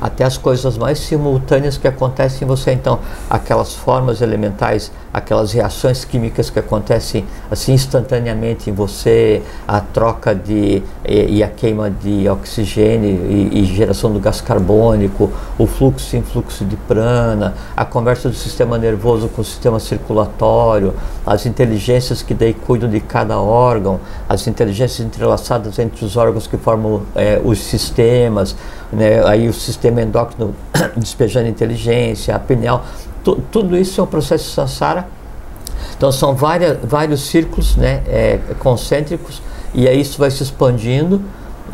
até 0.00 0.24
as 0.24 0.38
coisas 0.38 0.78
mais 0.78 0.98
simultâneas 0.98 1.76
que 1.76 1.86
acontecem 1.86 2.44
em 2.44 2.48
você. 2.48 2.72
Então, 2.72 3.00
aquelas 3.28 3.74
formas 3.74 4.22
elementais, 4.22 4.90
aquelas 5.12 5.52
reações 5.52 6.04
químicas 6.04 6.50
que 6.50 6.58
acontecem 6.58 7.24
assim 7.50 7.72
instantaneamente 7.72 8.70
em 8.70 8.72
você, 8.72 9.42
a 9.66 9.80
troca 9.80 10.34
de 10.34 10.82
e, 11.04 11.38
e 11.38 11.42
a 11.42 11.48
queima 11.48 11.90
de 11.90 12.28
oxigênio 12.28 13.26
e, 13.30 13.60
e, 13.60 13.64
geração 13.64 14.12
do 14.12 14.20
gás 14.20 14.40
carbônico, 14.40 15.30
o 15.58 15.66
fluxo 15.66 16.14
e 16.14 16.18
influxo 16.18 16.64
de 16.64 16.76
prana, 16.76 17.54
a 17.76 17.84
conversa 17.84 18.28
do 18.28 18.34
sistema 18.34 18.78
nervoso 18.78 19.28
com 19.28 19.42
o 19.42 19.44
sistema 19.44 19.80
circulatório, 19.80 20.94
as 21.26 21.46
inteligências 21.46 22.22
que 22.22 22.34
daí 22.34 22.54
cuidam 22.54 22.88
de 22.88 23.00
cada 23.00 23.38
órgão, 23.38 24.00
as 24.28 24.46
inteligências 24.46 25.06
entrelaçadas 25.06 25.78
entre 25.78 26.04
os 26.04 26.16
órgãos 26.16 26.46
que 26.46 26.56
formam 26.56 27.02
é, 27.14 27.40
os 27.42 27.58
sistemas, 27.58 28.54
né, 28.92 29.24
aí 29.26 29.48
o 29.48 29.52
sistema 29.52 30.02
endócrino 30.02 30.54
despejando 30.96 31.48
inteligência, 31.48 32.34
a 32.34 32.38
pineal, 32.38 32.84
tudo 33.22 33.76
isso 33.76 34.00
é 34.00 34.04
um 34.04 34.06
processo 34.06 34.44
de 34.44 34.50
samsara. 34.50 35.06
Então 35.96 36.10
são 36.10 36.34
várias, 36.34 36.78
vários 36.82 37.22
círculos 37.22 37.76
né, 37.76 38.02
é, 38.06 38.38
concêntricos 38.58 39.42
e 39.74 39.88
aí 39.88 40.00
isso 40.00 40.18
vai 40.18 40.30
se 40.30 40.42
expandindo. 40.42 41.20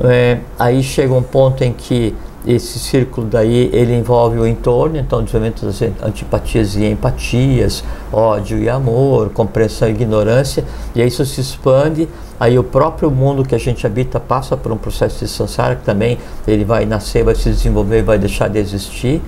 É, 0.05 0.39
aí 0.59 0.83
chega 0.83 1.15
um 1.15 1.23
ponto 1.23 1.63
em 1.65 1.73
que 1.73 2.15
esse 2.47 2.79
círculo 2.79 3.27
daí 3.27 3.71
ele 3.73 3.95
envolve 3.95 4.39
o 4.39 4.47
entorno, 4.47 4.97
então 4.97 5.23
desenvolvimento 5.23 5.67
das 5.67 5.83
antipatias 6.03 6.77
e 6.77 6.85
empatias, 6.85 7.83
ódio 8.13 8.59
e 8.59 8.69
amor, 8.69 9.31
compreensão 9.31 9.89
e 9.89 9.91
ignorância, 9.91 10.65
e 10.95 11.03
aí 11.03 11.09
isso 11.09 11.25
se 11.27 11.41
expande, 11.41 12.09
aí 12.39 12.57
o 12.57 12.63
próprio 12.63 13.11
mundo 13.11 13.45
que 13.45 13.55
a 13.55 13.59
gente 13.59 13.85
habita 13.85 14.21
passa 14.21 14.57
por 14.57 14.71
um 14.71 14.77
processo 14.77 15.25
de 15.25 15.31
samsara 15.31 15.75
que 15.75 15.83
também 15.83 16.19
ele 16.47 16.65
vai 16.65 16.87
nascer, 16.87 17.25
vai 17.25 17.35
se 17.35 17.51
desenvolver, 17.51 18.03
vai 18.03 18.19
deixar 18.19 18.49
de 18.49 18.59
existir 18.59 19.21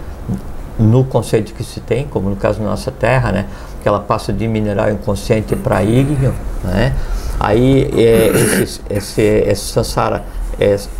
no 0.78 1.04
conceito 1.04 1.52
que 1.54 1.64
se 1.64 1.80
tem, 1.80 2.06
como 2.06 2.30
no 2.30 2.36
caso 2.36 2.60
da 2.60 2.66
nossa 2.66 2.90
Terra, 2.90 3.32
né, 3.32 3.46
que 3.82 3.88
ela 3.88 4.00
passa 4.00 4.32
de 4.32 4.46
mineral 4.46 4.90
inconsciente 4.90 5.56
para 5.56 5.82
ígneo, 5.82 6.34
né, 6.64 6.94
aí 7.38 7.90
é, 7.96 8.28
esse, 8.62 8.80
esse, 8.90 9.22
esse 9.22 9.72
samsara 9.72 10.24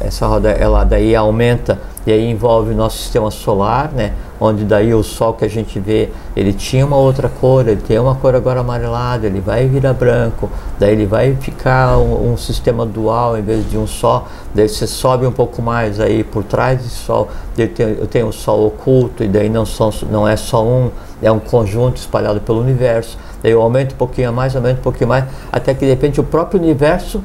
essa 0.00 0.26
roda 0.26 0.50
ela 0.50 0.84
daí 0.84 1.16
aumenta 1.16 1.78
e 2.06 2.12
aí 2.12 2.30
envolve 2.30 2.72
o 2.72 2.76
nosso 2.76 2.98
sistema 2.98 3.30
solar, 3.30 3.90
né? 3.92 4.12
Onde 4.40 4.64
daí 4.64 4.94
o 4.94 5.02
Sol 5.02 5.34
que 5.34 5.44
a 5.44 5.48
gente 5.48 5.80
vê, 5.80 6.10
ele 6.36 6.52
tinha 6.52 6.86
uma 6.86 6.96
outra 6.96 7.28
cor, 7.28 7.66
ele 7.66 7.80
tem 7.80 7.98
uma 7.98 8.14
cor 8.14 8.34
agora 8.34 8.60
amarelada, 8.60 9.26
ele 9.26 9.40
vai 9.40 9.66
virar 9.66 9.92
branco, 9.94 10.48
daí 10.78 10.92
ele 10.92 11.06
vai 11.06 11.34
ficar 11.34 11.98
um, 11.98 12.32
um 12.32 12.36
sistema 12.36 12.86
dual 12.86 13.36
em 13.36 13.42
vez 13.42 13.68
de 13.68 13.76
um 13.76 13.86
só, 13.86 14.28
daí 14.54 14.68
você 14.68 14.86
sobe 14.86 15.26
um 15.26 15.32
pouco 15.32 15.60
mais 15.60 15.98
aí 15.98 16.22
por 16.22 16.44
trás 16.44 16.80
desse 16.80 16.96
Sol, 16.96 17.28
eu 17.56 17.68
tenho, 17.68 17.88
eu 17.90 18.06
tenho 18.06 18.28
o 18.28 18.32
Sol 18.32 18.66
oculto 18.66 19.24
e 19.24 19.28
daí 19.28 19.48
não, 19.48 19.66
são, 19.66 19.90
não 20.08 20.26
é 20.26 20.36
só 20.36 20.64
um, 20.64 20.90
é 21.20 21.32
um 21.32 21.40
conjunto 21.40 21.96
espalhado 21.96 22.40
pelo 22.40 22.60
universo, 22.60 23.18
daí 23.42 23.50
eu 23.50 23.60
aumento 23.60 23.94
um 23.94 23.98
pouquinho 23.98 24.32
mais, 24.32 24.54
aumento 24.54 24.78
um 24.78 24.82
pouquinho 24.82 25.08
mais, 25.08 25.24
até 25.50 25.74
que 25.74 25.80
de 25.80 25.90
repente 25.90 26.20
o 26.20 26.24
próprio 26.24 26.60
universo 26.60 27.22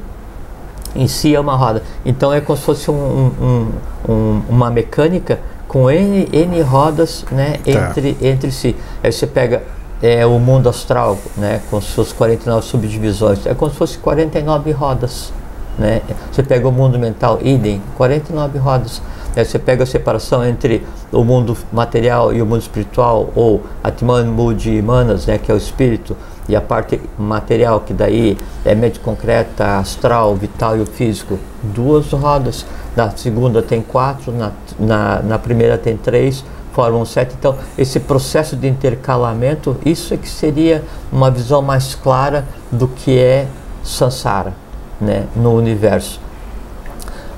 em 0.94 1.08
si 1.08 1.34
é 1.34 1.40
uma 1.40 1.56
roda. 1.56 1.82
Então 2.04 2.32
é 2.32 2.40
como 2.40 2.56
se 2.56 2.64
fosse 2.64 2.90
um, 2.90 2.94
um, 2.94 3.68
um, 4.08 4.42
uma 4.48 4.70
mecânica 4.70 5.40
com 5.74 5.90
N, 5.90 6.28
N 6.32 6.62
rodas 6.62 7.24
né, 7.32 7.58
tá. 7.64 7.88
entre, 7.90 8.16
entre 8.22 8.52
si. 8.52 8.76
Aí 9.02 9.10
você 9.10 9.26
pega 9.26 9.64
é, 10.00 10.24
o 10.24 10.38
mundo 10.38 10.68
astral 10.68 11.18
né, 11.36 11.60
com 11.68 11.80
suas 11.80 12.12
49 12.12 12.64
subdivisões, 12.64 13.44
é 13.44 13.54
como 13.54 13.72
se 13.72 13.76
fosse 13.76 13.98
49 13.98 14.70
rodas. 14.70 15.32
Né? 15.76 16.00
Você 16.30 16.44
pega 16.44 16.68
o 16.68 16.70
mundo 16.70 16.96
mental, 16.96 17.40
idem, 17.42 17.82
49 17.96 18.56
rodas. 18.56 19.02
Aí 19.34 19.44
você 19.44 19.58
pega 19.58 19.82
a 19.82 19.86
separação 19.86 20.46
entre 20.46 20.86
o 21.10 21.24
mundo 21.24 21.56
material 21.72 22.32
e 22.32 22.40
o 22.40 22.46
mundo 22.46 22.60
espiritual, 22.60 23.30
ou 23.34 23.64
Atman 23.82 24.26
Mudi 24.26 24.80
Manas, 24.80 25.26
né, 25.26 25.38
que 25.38 25.50
é 25.50 25.54
o 25.54 25.58
espírito, 25.58 26.16
e 26.48 26.54
a 26.54 26.60
parte 26.60 27.00
material, 27.18 27.80
que 27.80 27.92
daí 27.92 28.36
é 28.64 28.74
mente 28.74 29.00
concreta, 29.00 29.78
astral, 29.78 30.34
vital 30.34 30.76
e 30.76 30.80
o 30.80 30.86
físico, 30.86 31.38
duas 31.62 32.10
rodas. 32.12 32.66
Na 32.94 33.10
segunda 33.10 33.62
tem 33.62 33.80
quatro, 33.80 34.32
na, 34.32 34.52
na, 34.78 35.22
na 35.22 35.38
primeira 35.38 35.78
tem 35.78 35.96
três, 35.96 36.44
formam 36.72 37.04
sete. 37.04 37.34
Então, 37.38 37.56
esse 37.78 38.00
processo 38.00 38.56
de 38.56 38.68
intercalamento, 38.68 39.76
isso 39.84 40.12
é 40.12 40.16
que 40.16 40.28
seria 40.28 40.84
uma 41.10 41.30
visão 41.30 41.62
mais 41.62 41.94
clara 41.94 42.44
do 42.70 42.88
que 42.88 43.18
é 43.18 43.46
Sansara 43.82 44.54
né, 45.00 45.26
no 45.36 45.54
universo. 45.54 46.20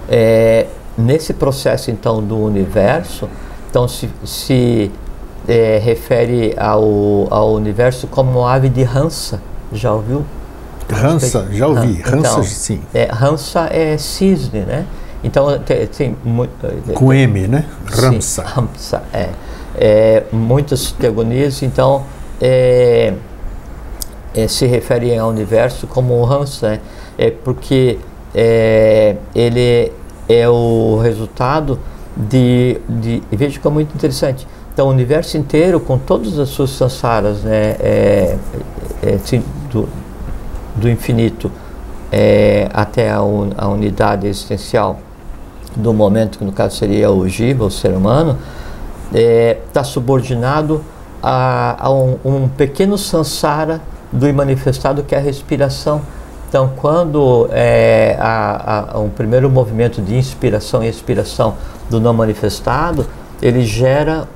É, 0.08 0.66
nesse 0.96 1.34
processo, 1.34 1.90
então, 1.90 2.22
do 2.22 2.38
universo, 2.38 3.28
então, 3.70 3.86
se, 3.86 4.08
se 4.24 4.90
é, 5.48 5.78
refere 5.82 6.54
ao, 6.56 7.26
ao 7.30 7.52
universo 7.54 8.06
como 8.06 8.46
ave 8.46 8.68
de 8.68 8.82
Hansa. 8.82 9.40
Já 9.72 9.92
ouviu? 9.92 10.24
Hansa, 10.92 11.48
já 11.50 11.66
ouvi. 11.66 12.02
Hansa, 12.02 12.16
então, 12.16 12.42
sim. 12.44 12.80
É, 12.94 13.08
Hansa 13.12 13.68
é 13.72 13.96
cisne, 13.98 14.60
né? 14.60 14.86
Então, 15.22 15.58
tem, 15.58 15.86
tem 15.86 16.16
é, 16.88 16.92
Com 16.92 17.12
M, 17.12 17.48
né? 17.48 17.64
Ramsa. 17.86 18.42
Sim, 18.42 18.48
Ramsa, 18.54 19.02
é. 19.12 19.28
é 19.76 20.22
muitas 20.32 20.92
teogonias, 20.92 21.62
então, 21.62 22.04
é, 22.40 23.14
é, 24.34 24.46
se 24.46 24.66
referem 24.66 25.18
ao 25.18 25.28
universo 25.30 25.86
como 25.86 26.24
Hansa, 26.24 26.70
né? 26.70 26.80
É 27.18 27.30
porque 27.30 27.98
é, 28.34 29.16
ele 29.34 29.90
é 30.28 30.48
o 30.48 31.00
resultado 31.02 31.80
de, 32.16 32.78
de. 32.88 33.22
Veja 33.32 33.58
que 33.58 33.66
é 33.66 33.70
muito 33.70 33.94
interessante 33.94 34.46
então, 34.76 34.88
o 34.88 34.90
universo 34.90 35.38
inteiro, 35.38 35.80
com 35.80 35.96
todas 35.96 36.38
as 36.38 36.50
suas 36.50 36.68
sansaras, 36.68 37.42
né, 37.42 37.76
é, 37.80 38.36
é, 39.02 39.14
assim, 39.14 39.42
do, 39.72 39.88
do, 40.74 40.86
infinito 40.86 41.50
é, 42.12 42.68
até 42.74 43.10
a, 43.10 43.22
un, 43.22 43.52
a, 43.56 43.68
unidade 43.68 44.26
existencial, 44.26 44.98
do 45.74 45.94
momento, 45.94 46.36
que 46.36 46.44
no 46.44 46.52
caso 46.52 46.76
seria 46.76 47.10
o 47.10 47.26
jiva, 47.26 47.64
o 47.64 47.70
ser 47.70 47.92
humano, 47.92 48.36
está 49.10 49.80
é, 49.80 49.84
subordinado 49.84 50.84
a, 51.22 51.86
a 51.86 51.90
um, 51.90 52.18
um, 52.22 52.46
pequeno 52.46 52.98
sansara 52.98 53.80
do 54.12 54.30
manifestado 54.34 55.02
que 55.04 55.14
é 55.14 55.18
a 55.18 55.22
respiração. 55.22 56.02
Então, 56.50 56.72
quando 56.76 57.48
é, 57.50 58.18
um 58.94 59.08
primeiro 59.08 59.48
movimento 59.48 60.02
de 60.02 60.16
inspiração 60.16 60.84
e 60.84 60.86
expiração 60.86 61.54
do 61.88 61.98
não 61.98 62.12
manifestado, 62.12 63.06
ele 63.40 63.64
gera 63.64 64.28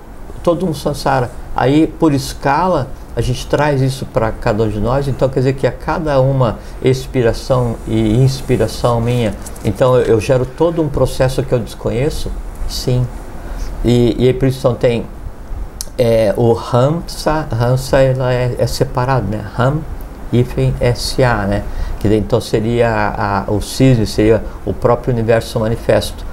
todo 0.42 0.66
um 0.66 0.74
sansara. 0.74 1.30
Aí, 1.54 1.86
por 1.86 2.12
escala, 2.12 2.88
a 3.14 3.20
gente 3.20 3.46
traz 3.46 3.82
isso 3.82 4.06
para 4.06 4.30
cada 4.30 4.62
um 4.62 4.68
de 4.68 4.78
nós, 4.78 5.08
então 5.08 5.28
quer 5.28 5.40
dizer 5.40 5.52
que 5.54 5.66
a 5.66 5.72
cada 5.72 6.20
uma 6.20 6.58
expiração 6.82 7.76
e 7.86 8.16
inspiração 8.22 9.00
minha, 9.00 9.34
então 9.64 9.96
eu, 9.96 10.02
eu 10.02 10.20
gero 10.20 10.46
todo 10.46 10.80
um 10.80 10.88
processo 10.88 11.42
que 11.42 11.52
eu 11.52 11.58
desconheço? 11.58 12.30
Sim. 12.68 13.06
E, 13.84 14.14
e 14.18 14.26
aí 14.28 14.32
por 14.32 14.46
isso 14.46 14.60
então, 14.60 14.74
tem 14.74 15.06
é, 15.98 16.32
o 16.36 16.52
Hamsa, 16.52 17.46
Hamsa 17.50 17.98
ela 17.98 18.32
é, 18.32 18.54
é 18.58 18.66
separado, 18.66 19.26
né? 19.28 19.44
Ham, 19.58 19.80
hífen, 20.32 20.74
SA, 20.94 21.46
né? 21.46 21.62
Que 21.98 22.08
então 22.14 22.40
seria 22.40 22.88
a, 22.88 23.40
a, 23.40 23.50
o 23.50 23.60
cisne, 23.60 24.06
seria 24.06 24.42
o 24.64 24.72
próprio 24.72 25.12
universo 25.12 25.58
manifesto. 25.60 26.24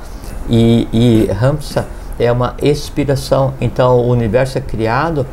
E, 0.50 0.88
e 0.94 1.30
Hamsa 1.32 1.86
é 2.19 2.31
uma 2.31 2.55
expiração, 2.62 3.53
então 3.62 3.97
o 3.97 4.09
universo 4.09 4.57
é 4.57 4.62
criado 4.62 5.25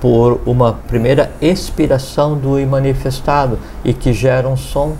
por 0.00 0.40
uma 0.44 0.74
primeira 0.86 1.30
expiração 1.40 2.36
do 2.36 2.60
manifestado 2.66 3.58
e 3.84 3.94
que 3.94 4.12
gera 4.12 4.46
um 4.48 4.56
som, 4.56 4.96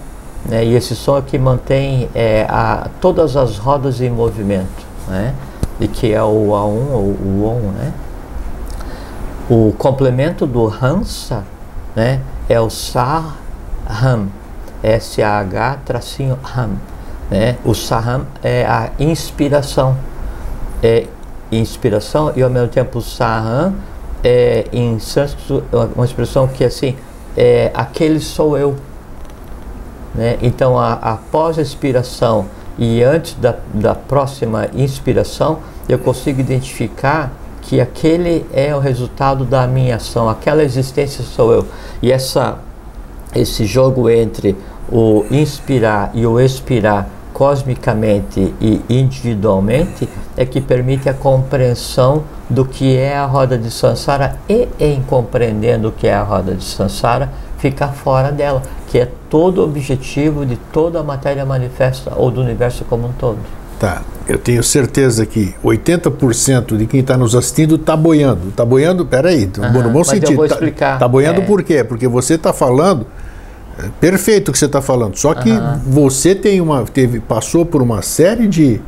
né? 0.46 0.64
e 0.64 0.74
esse 0.74 0.96
som 0.96 1.18
é 1.18 1.22
que 1.22 1.38
mantém 1.38 2.08
é, 2.14 2.46
a, 2.48 2.88
todas 3.00 3.36
as 3.36 3.58
rodas 3.58 4.00
em 4.00 4.08
movimento, 4.08 4.86
né? 5.08 5.34
e 5.78 5.88
que 5.88 6.12
é 6.12 6.22
o 6.22 6.48
A1 6.48 6.92
ou 6.92 7.16
o 7.22 7.44
ON. 7.44 7.72
Né? 7.72 7.92
O 9.50 9.74
complemento 9.76 10.46
do 10.46 10.66
Hansa 10.66 11.44
né, 11.94 12.20
é 12.48 12.58
o 12.58 12.70
Saham, 12.70 14.28
S-A-H 14.82 15.78
tracinho 15.84 16.38
Ham. 16.56 16.70
Né? 17.30 17.56
O 17.64 17.74
Saham 17.74 18.26
é 18.42 18.64
a 18.64 18.90
inspiração, 18.98 19.96
é 20.82 21.06
inspiração 21.58 22.32
e 22.34 22.42
ao 22.42 22.50
mesmo 22.50 22.68
tempo 22.68 22.99
o 22.99 23.02
Saham 23.02 23.75
é, 24.23 24.66
em 24.73 24.99
sânscrito, 24.99 25.62
uma 25.94 26.04
expressão 26.04 26.49
que 26.49 26.64
assim, 26.64 26.96
é, 27.37 27.70
aquele 27.75 28.20
sou 28.20 28.56
eu. 28.56 28.75
Né? 30.14 30.38
Então, 30.40 30.78
a, 30.78 30.94
a 31.02 31.61
expiração 31.61 32.46
e 32.78 33.02
antes 33.02 33.34
da, 33.34 33.56
da 33.73 33.94
próxima 33.94 34.68
inspiração, 34.75 35.58
eu 35.88 35.99
consigo 35.99 36.40
identificar 36.40 37.32
que 37.62 37.80
aquele 37.80 38.45
é 38.52 38.75
o 38.75 38.78
resultado 38.78 39.45
da 39.45 39.67
minha 39.67 39.97
ação, 39.97 40.28
aquela 40.28 40.62
existência 40.62 41.25
sou 41.25 41.52
eu. 41.52 41.67
E 42.02 42.10
essa, 42.10 42.58
esse 43.34 43.64
jogo 43.64 44.10
entre 44.10 44.56
o 44.90 45.25
inspirar 45.30 46.10
e 46.14 46.26
o 46.26 46.38
expirar 46.38 47.08
cosmicamente 47.34 48.54
e 48.60 48.80
individualmente 48.88 50.08
é 50.36 50.47
que 50.47 50.60
permite 50.60 51.08
a 51.08 51.12
compreensão 51.12 52.23
do 52.49 52.64
que 52.64 52.97
é 52.97 53.16
a 53.16 53.26
roda 53.26 53.58
de 53.58 53.70
Sansara 53.70 54.36
e 54.49 54.68
em 54.78 55.02
compreendendo 55.02 55.88
o 55.88 55.92
que 55.92 56.06
é 56.06 56.14
a 56.14 56.23
roda 56.23 56.54
de 56.54 56.64
Sansara, 56.64 57.30
ficar 57.58 57.88
fora 57.88 58.30
dela, 58.30 58.62
que 58.88 58.99
é 58.99 59.10
todo 59.28 59.58
o 59.58 59.64
objetivo 59.64 60.47
de 60.47 60.56
toda 60.73 61.00
a 61.00 61.02
matéria 61.02 61.44
manifesta 61.44 62.12
ou 62.16 62.30
do 62.30 62.40
universo 62.40 62.84
como 62.84 63.08
um 63.08 63.12
todo. 63.12 63.38
Tá, 63.80 64.02
eu 64.28 64.38
tenho 64.38 64.62
certeza 64.62 65.26
que 65.26 65.54
80% 65.64 66.76
de 66.76 66.86
quem 66.86 67.00
está 67.00 67.16
nos 67.16 67.34
assistindo 67.34 67.75
está 67.75 67.97
boiando. 67.97 68.49
Está 68.49 68.64
boiando, 68.64 69.04
peraí, 69.04 69.50
uhum, 69.58 69.82
no 69.82 69.90
bom 69.90 70.04
sentido. 70.04 70.32
Eu 70.32 70.36
vou 70.36 70.49
tá, 70.49 70.54
explicar. 70.54 70.94
Está 70.94 70.99
tá 71.00 71.08
boiando 71.08 71.40
é. 71.40 71.44
por 71.44 71.62
quê? 71.62 71.82
Porque 71.82 72.06
você 72.06 72.34
está 72.34 72.52
falando 72.52 73.06
perfeito 74.00 74.49
o 74.49 74.52
que 74.52 74.58
você 74.58 74.67
está 74.67 74.80
falando. 74.80 75.17
Só 75.17 75.34
que 75.34 75.50
uhum. 75.50 75.78
você 75.87 76.34
tem 76.34 76.60
uma, 76.60 76.84
teve, 76.84 77.21
passou 77.21 77.65
por 77.65 77.82
uma 77.82 78.02
série 78.02 78.47
de, 78.47 78.80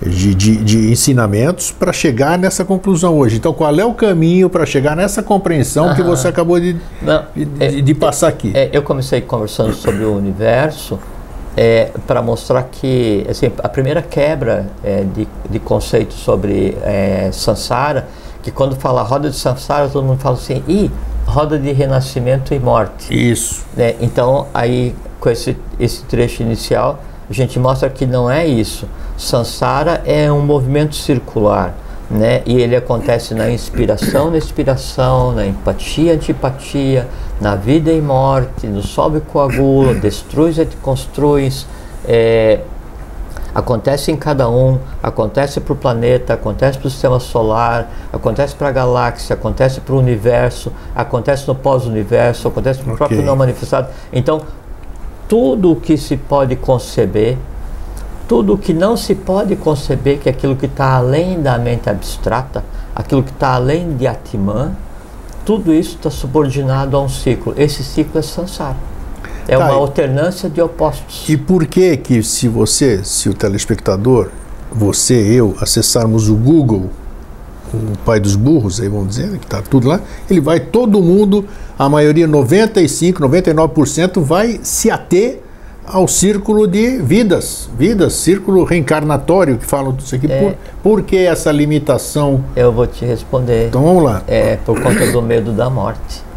de, 0.00 0.34
de, 0.34 0.56
de 0.56 0.90
ensinamentos 0.90 1.70
para 1.70 1.92
chegar 1.92 2.38
nessa 2.38 2.64
conclusão 2.64 3.16
hoje. 3.16 3.36
Então, 3.36 3.52
qual 3.52 3.74
é 3.78 3.84
o 3.84 3.94
caminho 3.94 4.48
para 4.48 4.66
chegar 4.66 4.96
nessa 4.96 5.22
compreensão 5.22 5.88
uhum. 5.88 5.94
que 5.94 6.02
você 6.02 6.28
acabou 6.28 6.58
de, 6.58 6.76
Não, 7.00 7.24
de, 7.34 7.48
é, 7.60 7.68
de, 7.80 7.94
passar 7.94 8.28
aqui? 8.28 8.52
É, 8.54 8.70
eu 8.72 8.82
comecei 8.82 9.20
conversando 9.20 9.74
sobre 9.74 10.04
o 10.04 10.16
universo 10.16 10.98
é, 11.56 11.90
para 12.06 12.22
mostrar 12.22 12.62
que 12.64 13.26
assim, 13.28 13.50
a 13.62 13.68
primeira 13.68 14.02
quebra 14.02 14.66
é, 14.82 15.04
de, 15.04 15.28
de 15.48 15.58
conceito 15.58 16.14
sobre 16.14 16.76
é, 16.82 17.30
Sansara, 17.32 18.08
que 18.42 18.50
quando 18.50 18.76
fala 18.76 19.02
roda 19.02 19.30
de 19.30 19.36
Sansara, 19.36 19.88
todo 19.88 20.04
mundo 20.04 20.18
fala 20.18 20.36
assim, 20.36 20.62
ih, 20.66 20.90
roda 21.26 21.58
de 21.58 21.72
renascimento 21.72 22.52
e 22.52 22.58
morte. 22.58 23.08
Isso. 23.10 23.64
Né? 23.76 23.94
Então, 24.00 24.46
aí, 24.52 24.94
com 25.20 25.30
esse, 25.30 25.56
esse 25.78 26.02
trecho 26.04 26.42
inicial, 26.42 26.98
a 27.30 27.32
gente 27.32 27.58
mostra 27.58 27.88
que 27.88 28.04
não 28.04 28.30
é 28.30 28.46
isso. 28.46 28.86
Sansara 29.16 30.02
é 30.04 30.30
um 30.30 30.44
movimento 30.44 30.96
circular, 30.96 31.74
né? 32.10 32.42
E 32.44 32.60
ele 32.60 32.74
acontece 32.74 33.34
na 33.34 33.50
inspiração, 33.50 34.30
na 34.30 34.36
expiração, 34.36 35.32
na 35.32 35.46
empatia, 35.46 36.14
antipatia, 36.14 37.08
na 37.40 37.54
vida 37.54 37.92
e 37.92 38.00
morte, 38.00 38.66
no 38.66 38.82
sobe 38.82 39.18
e 39.18 39.20
coagula, 39.20 39.94
destrui 40.00 40.50
e 40.50 40.66
construi, 40.82 41.50
é, 42.06 42.60
Acontece 43.54 44.10
em 44.10 44.16
cada 44.16 44.48
um, 44.48 44.78
acontece 45.02 45.60
para 45.60 45.72
o 45.72 45.76
planeta, 45.76 46.32
acontece 46.32 46.78
para 46.78 46.88
o 46.88 46.90
sistema 46.90 47.20
solar, 47.20 47.90
acontece 48.10 48.54
para 48.54 48.68
a 48.68 48.72
galáxia, 48.72 49.34
acontece 49.34 49.80
para 49.80 49.94
o 49.94 49.98
universo, 49.98 50.72
acontece 50.94 51.46
no 51.46 51.54
pós-universo, 51.54 52.48
acontece 52.48 52.80
para 52.80 52.90
o 52.90 52.94
okay. 52.94 53.06
próprio 53.06 53.22
não 53.22 53.36
manifestado. 53.36 53.88
Então, 54.10 54.40
tudo 55.28 55.72
o 55.72 55.76
que 55.76 55.98
se 55.98 56.16
pode 56.16 56.56
conceber, 56.56 57.36
tudo 58.26 58.54
o 58.54 58.58
que 58.58 58.72
não 58.72 58.96
se 58.96 59.14
pode 59.14 59.54
conceber, 59.56 60.18
que 60.18 60.28
é 60.28 60.32
aquilo 60.32 60.56
que 60.56 60.66
está 60.66 60.94
além 60.94 61.42
da 61.42 61.58
mente 61.58 61.90
abstrata, 61.90 62.64
aquilo 62.94 63.22
que 63.22 63.30
está 63.30 63.54
além 63.54 63.96
de 63.96 64.06
Atman, 64.06 64.74
tudo 65.44 65.74
isso 65.74 65.96
está 65.96 66.08
subordinado 66.08 66.96
a 66.96 67.00
um 67.02 67.08
ciclo. 67.08 67.52
Esse 67.56 67.84
ciclo 67.84 68.18
é 68.18 68.22
Sansara. 68.22 68.91
É 69.48 69.56
tá, 69.56 69.64
uma 69.64 69.74
alternância 69.74 70.48
de 70.48 70.60
opostos. 70.60 71.28
E 71.28 71.36
por 71.36 71.66
que 71.66 71.96
que 71.96 72.22
se 72.22 72.48
você, 72.48 73.02
se 73.04 73.28
o 73.28 73.34
telespectador, 73.34 74.28
você, 74.70 75.14
eu, 75.14 75.56
acessarmos 75.60 76.28
o 76.28 76.34
Google, 76.34 76.90
o 77.72 77.96
pai 78.04 78.20
dos 78.20 78.36
burros, 78.36 78.80
aí 78.80 78.88
vamos 78.88 79.08
dizer, 79.08 79.30
que 79.38 79.44
está 79.44 79.62
tudo 79.62 79.88
lá, 79.88 80.00
ele 80.28 80.40
vai, 80.40 80.60
todo 80.60 81.00
mundo, 81.02 81.44
a 81.78 81.88
maioria, 81.88 82.26
95, 82.26 83.22
99%, 83.22 84.20
vai 84.20 84.60
se 84.62 84.90
ater 84.90 85.40
ao 85.84 86.06
círculo 86.06 86.66
de 86.66 86.98
vidas, 86.98 87.68
vidas, 87.76 88.14
círculo 88.14 88.64
reencarnatório 88.64 89.58
que 89.58 89.66
falam 89.66 89.92
disso 89.92 90.14
aqui. 90.14 90.30
É, 90.30 90.40
por, 90.40 90.56
por 90.82 91.02
que 91.02 91.16
essa 91.16 91.50
limitação? 91.50 92.44
Eu 92.54 92.72
vou 92.72 92.86
te 92.86 93.04
responder. 93.04 93.68
Então 93.68 93.82
vamos 93.82 94.04
lá. 94.04 94.22
É 94.28 94.56
por 94.64 94.80
conta 94.80 95.10
do 95.10 95.20
medo 95.20 95.52
da 95.52 95.68
morte 95.68 96.31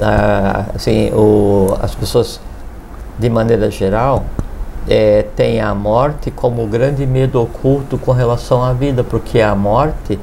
ah, 0.00 0.66
assim, 0.74 1.10
o, 1.12 1.76
as 1.80 1.94
pessoas, 1.94 2.40
de 3.18 3.30
maneira 3.30 3.70
geral, 3.70 4.24
é, 4.88 5.24
têm 5.34 5.60
a 5.60 5.74
morte 5.74 6.30
como 6.30 6.66
grande 6.66 7.06
medo 7.06 7.40
oculto 7.42 7.98
com 7.98 8.12
relação 8.12 8.62
à 8.62 8.72
vida, 8.72 9.02
porque 9.02 9.40
a 9.40 9.54
morte, 9.54 10.18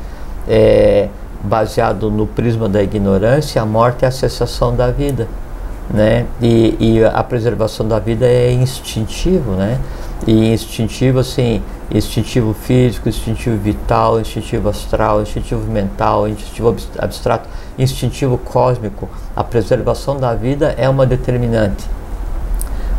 é, 0.48 1.10
baseado 1.44 2.10
no 2.10 2.26
prisma 2.26 2.70
da 2.70 2.82
ignorância, 2.82 3.62
a 3.62 3.66
morte 3.66 4.06
é 4.06 4.08
a 4.08 4.12
cessação 4.12 4.76
da 4.76 4.90
vida. 4.90 5.28
Né? 5.90 6.26
E, 6.42 6.78
e 6.80 7.06
a 7.06 7.24
preservação 7.24 7.88
da 7.88 8.00
vida 8.00 8.26
é 8.26 8.52
instintivo, 8.52 9.52
né? 9.52 9.80
E 10.26 10.54
instintivo, 10.54 11.20
assim, 11.20 11.62
instintivo 11.92 12.54
físico, 12.54 13.10
instintivo 13.10 13.58
vital, 13.58 14.20
instintivo 14.20 14.70
astral, 14.70 15.22
instintivo 15.22 15.70
mental, 15.70 16.28
instintivo 16.28 16.76
abstrato, 16.98 17.50
instintivo 17.78 18.38
cósmico. 18.38 19.10
A 19.36 19.44
preservação 19.44 20.18
da 20.18 20.34
vida 20.34 20.74
é 20.78 20.88
uma 20.88 21.06
determinante. 21.06 21.86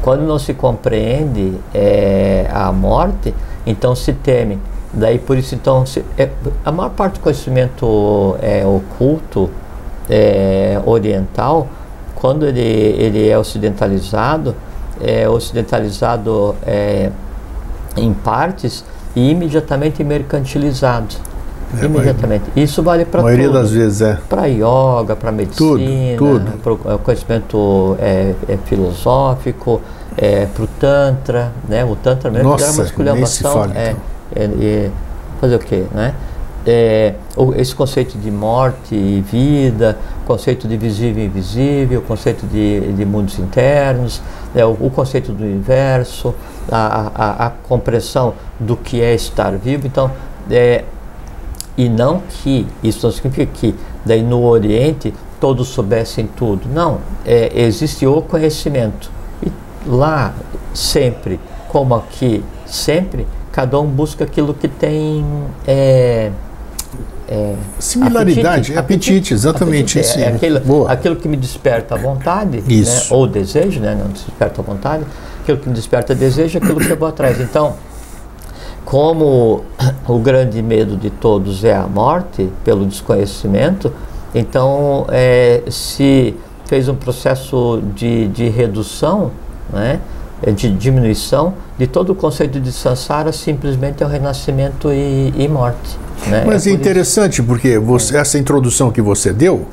Quando 0.03 0.21
não 0.23 0.39
se 0.39 0.53
compreende 0.53 1.55
é, 1.73 2.47
a 2.53 2.71
morte, 2.71 3.35
então 3.67 3.95
se 3.95 4.13
teme. 4.13 4.59
Daí 4.93 5.19
por 5.19 5.37
isso 5.37 5.55
então 5.55 5.85
se, 5.87 6.05
é, 6.17 6.29
a 6.65 6.71
maior 6.71 6.91
parte 6.91 7.15
do 7.15 7.21
conhecimento 7.21 8.37
é, 8.41 8.65
oculto 8.67 9.51
é, 10.09 10.81
oriental, 10.85 11.67
quando 12.25 12.47
ele, 12.47 12.59
ele 12.59 13.29
é 13.29 13.39
ocidentalizado, 13.39 14.57
é 14.99 15.29
ocidentalizado 15.29 16.55
é, 16.67 17.11
em 17.99 18.15
partes 18.15 18.83
e 19.15 19.31
imediatamente 19.31 20.03
mercantilizado. 20.03 21.17
É, 21.79 21.85
imediatamente. 21.85 22.45
Isso 22.57 22.83
vale 22.83 23.05
para 23.05 23.21
tudo. 23.21 23.29
A 23.29 23.31
maioria 23.31 23.51
das 23.51 23.73
vezes 23.73 24.01
é. 24.01 24.19
Para 24.27 24.47
yoga, 24.47 25.15
para 25.15 25.31
medicina, 25.31 26.17
para 26.63 26.73
o 26.73 26.95
é, 26.95 26.97
conhecimento 26.97 27.95
é, 28.01 28.35
é 28.49 28.57
filosófico, 28.65 29.83
é, 30.17 30.47
para 30.47 30.65
o 30.65 30.67
tantra, 30.81 31.53
né? 31.69 31.85
O 31.85 31.95
tantra 31.95 32.31
mesmo 32.31 32.49
Nossa, 32.49 32.65
é 32.65 32.71
uma 32.71 32.85
esculhambação. 32.85 33.53
fala, 33.53 33.73
é, 33.77 33.91
então. 33.91 34.59
é, 34.63 34.65
é, 34.65 34.91
fazer 35.43 35.57
o 35.57 35.59
quê, 35.59 35.85
né? 35.93 36.15
É, 36.67 37.15
esse 37.57 37.75
conceito 37.75 38.17
de 38.17 38.31
morte 38.31 38.95
e 38.95 39.21
vida, 39.21 39.99
conceito 40.27 40.67
de 40.67 40.77
visível 40.79 41.23
e 41.23 41.27
invisível, 41.27 42.01
conceito 42.01 42.47
de, 42.47 42.93
de 42.93 43.05
mundos 43.05 43.39
internos, 43.39 44.23
é, 44.55 44.65
o, 44.65 44.71
o, 44.71 44.91
conceito 44.91 45.31
do 45.33 45.45
universo, 45.45 46.35
a, 46.71 47.11
a, 47.15 47.47
a, 47.47 47.51
compreensão 47.51 48.33
do 48.59 48.77
que 48.77 49.03
é 49.03 49.15
estar 49.15 49.53
vivo. 49.59 49.87
Então, 49.87 50.11
é, 50.51 50.85
e 51.77 51.89
não 51.89 52.21
que 52.21 52.67
isso 52.83 53.05
não 53.05 53.13
significa 53.13 53.51
que 53.53 53.75
daí 54.05 54.23
no 54.23 54.43
Oriente 54.45 55.13
todos 55.41 55.69
soubessem 55.69 56.27
tudo. 56.27 56.69
Não, 56.73 57.01
é, 57.27 57.51
existe 57.55 58.07
o 58.07 58.23
conhecimento. 58.23 59.11
E 59.43 59.53
lá, 59.87 60.33
sempre, 60.73 61.39
como 61.69 61.95
aqui, 61.95 62.45
sempre, 62.65 63.27
cada 63.53 63.79
um 63.79 63.87
busca 63.87 64.25
aquilo 64.25 64.55
que 64.55 64.69
tem. 64.69 65.25
É, 65.67 66.31
é, 67.29 67.55
Similaridade, 67.79 68.77
apetite, 68.77 68.79
apetite 68.79 69.35
exatamente. 69.35 69.99
Apetite, 69.99 70.23
é, 70.23 70.27
é 70.27 70.29
aquilo, 70.29 70.87
aquilo 70.89 71.17
que 71.17 71.29
me 71.29 71.37
desperta 71.37 71.95
a 71.95 71.99
vontade, 71.99 72.61
né, 72.61 73.03
ou 73.11 73.27
desejo, 73.27 73.81
né, 73.81 73.97
não 73.99 74.11
desperta 74.11 74.61
a 74.61 74.65
vontade, 74.65 75.05
aquilo 75.43 75.59
que 75.59 75.69
me 75.69 75.75
desperta 75.75 76.15
desejo, 76.15 76.59
aquilo 76.59 76.79
que 76.79 76.91
eu 76.91 76.97
vou 76.97 77.09
atrás. 77.09 77.41
Então, 77.41 77.75
como 78.85 79.65
o 80.07 80.19
grande 80.19 80.63
medo 80.63 80.97
de 80.97 81.09
todos 81.09 81.65
é 81.65 81.75
a 81.75 81.87
morte 81.87 82.51
pelo 82.63 82.85
desconhecimento, 82.85 83.93
então 84.35 85.07
é, 85.09 85.63
se 85.71 86.35
fez 86.67 86.89
um 86.89 86.95
processo 86.95 87.83
de, 87.95 88.29
de 88.29 88.49
redução, 88.49 89.31
né, 89.73 90.01
de 90.55 90.71
diminuição 90.71 91.55
de 91.79 91.87
todo 91.87 92.11
o 92.11 92.15
conceito 92.15 92.61
de 92.61 92.71
samsara, 92.71 93.33
simplesmente 93.33 94.03
é 94.03 94.07
o 94.07 94.09
renascimento 94.09 94.93
e, 94.93 95.33
e 95.37 95.49
morte. 95.49 95.99
Né? 96.27 96.45
Mas 96.47 96.67
é, 96.67 96.71
é 96.71 96.73
interessante 96.73 97.35
isso. 97.35 97.45
porque 97.45 97.79
você, 97.79 98.17
essa 98.17 98.39
introdução 98.39 98.91
que 98.91 99.01
você 99.01 99.33
deu, 99.33 99.67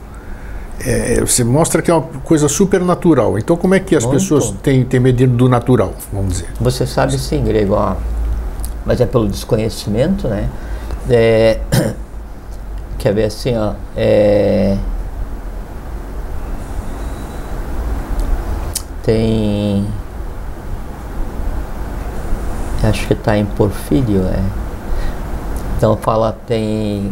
é, 0.85 1.21
você 1.21 1.43
mostra 1.43 1.81
que 1.81 1.91
é 1.91 1.93
uma 1.93 2.03
coisa 2.23 2.47
supernatural. 2.47 3.37
Então, 3.37 3.55
como 3.55 3.75
é 3.75 3.79
que 3.79 3.95
as 3.95 4.03
Muito. 4.03 4.19
pessoas 4.19 4.53
têm, 4.63 4.83
têm 4.83 4.99
medo 4.99 5.27
do 5.27 5.47
natural, 5.47 5.93
vamos 6.11 6.33
dizer? 6.33 6.47
Você 6.59 6.85
sabe 6.85 7.17
sim, 7.17 7.43
grego, 7.43 7.75
ó, 7.75 7.95
mas 8.85 8.99
é 8.99 9.05
pelo 9.05 9.27
desconhecimento, 9.27 10.27
né? 10.27 10.49
É, 11.09 11.59
quer 12.97 13.13
ver 13.13 13.25
assim, 13.25 13.55
ó, 13.55 13.73
é, 13.95 14.77
tem 19.03 19.85
acho 22.87 23.07
que 23.07 23.13
está 23.13 23.37
em 23.37 23.45
Porfírio, 23.45 24.21
é. 24.23 24.43
Então 25.77 25.97
fala, 25.97 26.37
tem 26.47 27.11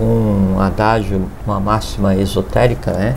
um 0.00 0.58
adágio, 0.58 1.28
uma 1.46 1.60
máxima 1.60 2.14
esotérica, 2.14 2.92
né? 2.92 3.16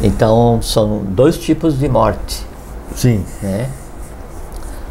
Então 0.00 0.60
são 0.62 1.02
dois 1.04 1.36
tipos 1.38 1.78
de 1.78 1.88
morte. 1.88 2.46
Sim. 2.94 3.24
Né? 3.42 3.68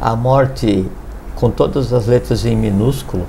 A 0.02 0.16
morte 0.16 0.90
com 1.36 1.50
todas 1.50 1.94
as 1.94 2.08
letras 2.08 2.46
em 2.46 2.56
minúsculo, 2.56 3.26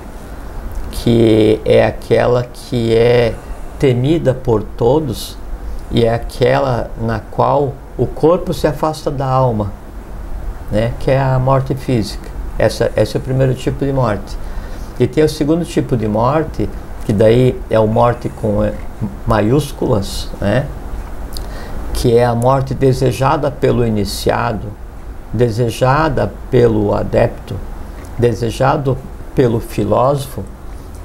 que 0.91 1.61
é 1.63 1.85
aquela 1.85 2.43
que 2.43 2.93
é 2.93 3.35
temida 3.77 4.33
por 4.33 4.63
todos 4.63 5.37
e 5.91 6.03
é 6.03 6.13
aquela 6.13 6.89
na 7.01 7.19
qual 7.19 7.73
o 7.97 8.05
corpo 8.05 8.53
se 8.53 8.67
afasta 8.67 9.09
da 9.09 9.25
alma, 9.25 9.71
né? 10.71 10.93
Que 10.99 11.11
é 11.11 11.19
a 11.19 11.39
morte 11.39 11.75
física. 11.75 12.38
Essa, 12.59 12.91
esse 12.95 13.15
é 13.15 13.19
o 13.19 13.23
primeiro 13.23 13.55
tipo 13.55 13.85
de 13.85 13.91
morte. 13.91 14.37
E 14.99 15.07
tem 15.07 15.23
o 15.23 15.29
segundo 15.29 15.63
tipo 15.63 15.95
de 15.95 16.07
morte, 16.07 16.69
que 17.05 17.13
daí 17.13 17.59
é 17.69 17.79
o 17.79 17.87
morte 17.87 18.27
com 18.27 18.63
eh, 18.63 18.73
maiúsculas, 19.25 20.29
né? 20.41 20.67
que 21.93 22.17
é 22.17 22.25
a 22.25 22.35
morte 22.35 22.73
desejada 22.73 23.49
pelo 23.49 23.85
iniciado, 23.85 24.67
desejada 25.33 26.31
pelo 26.51 26.93
adepto, 26.93 27.55
desejado 28.17 28.97
pelo 29.35 29.59
filósofo, 29.59 30.43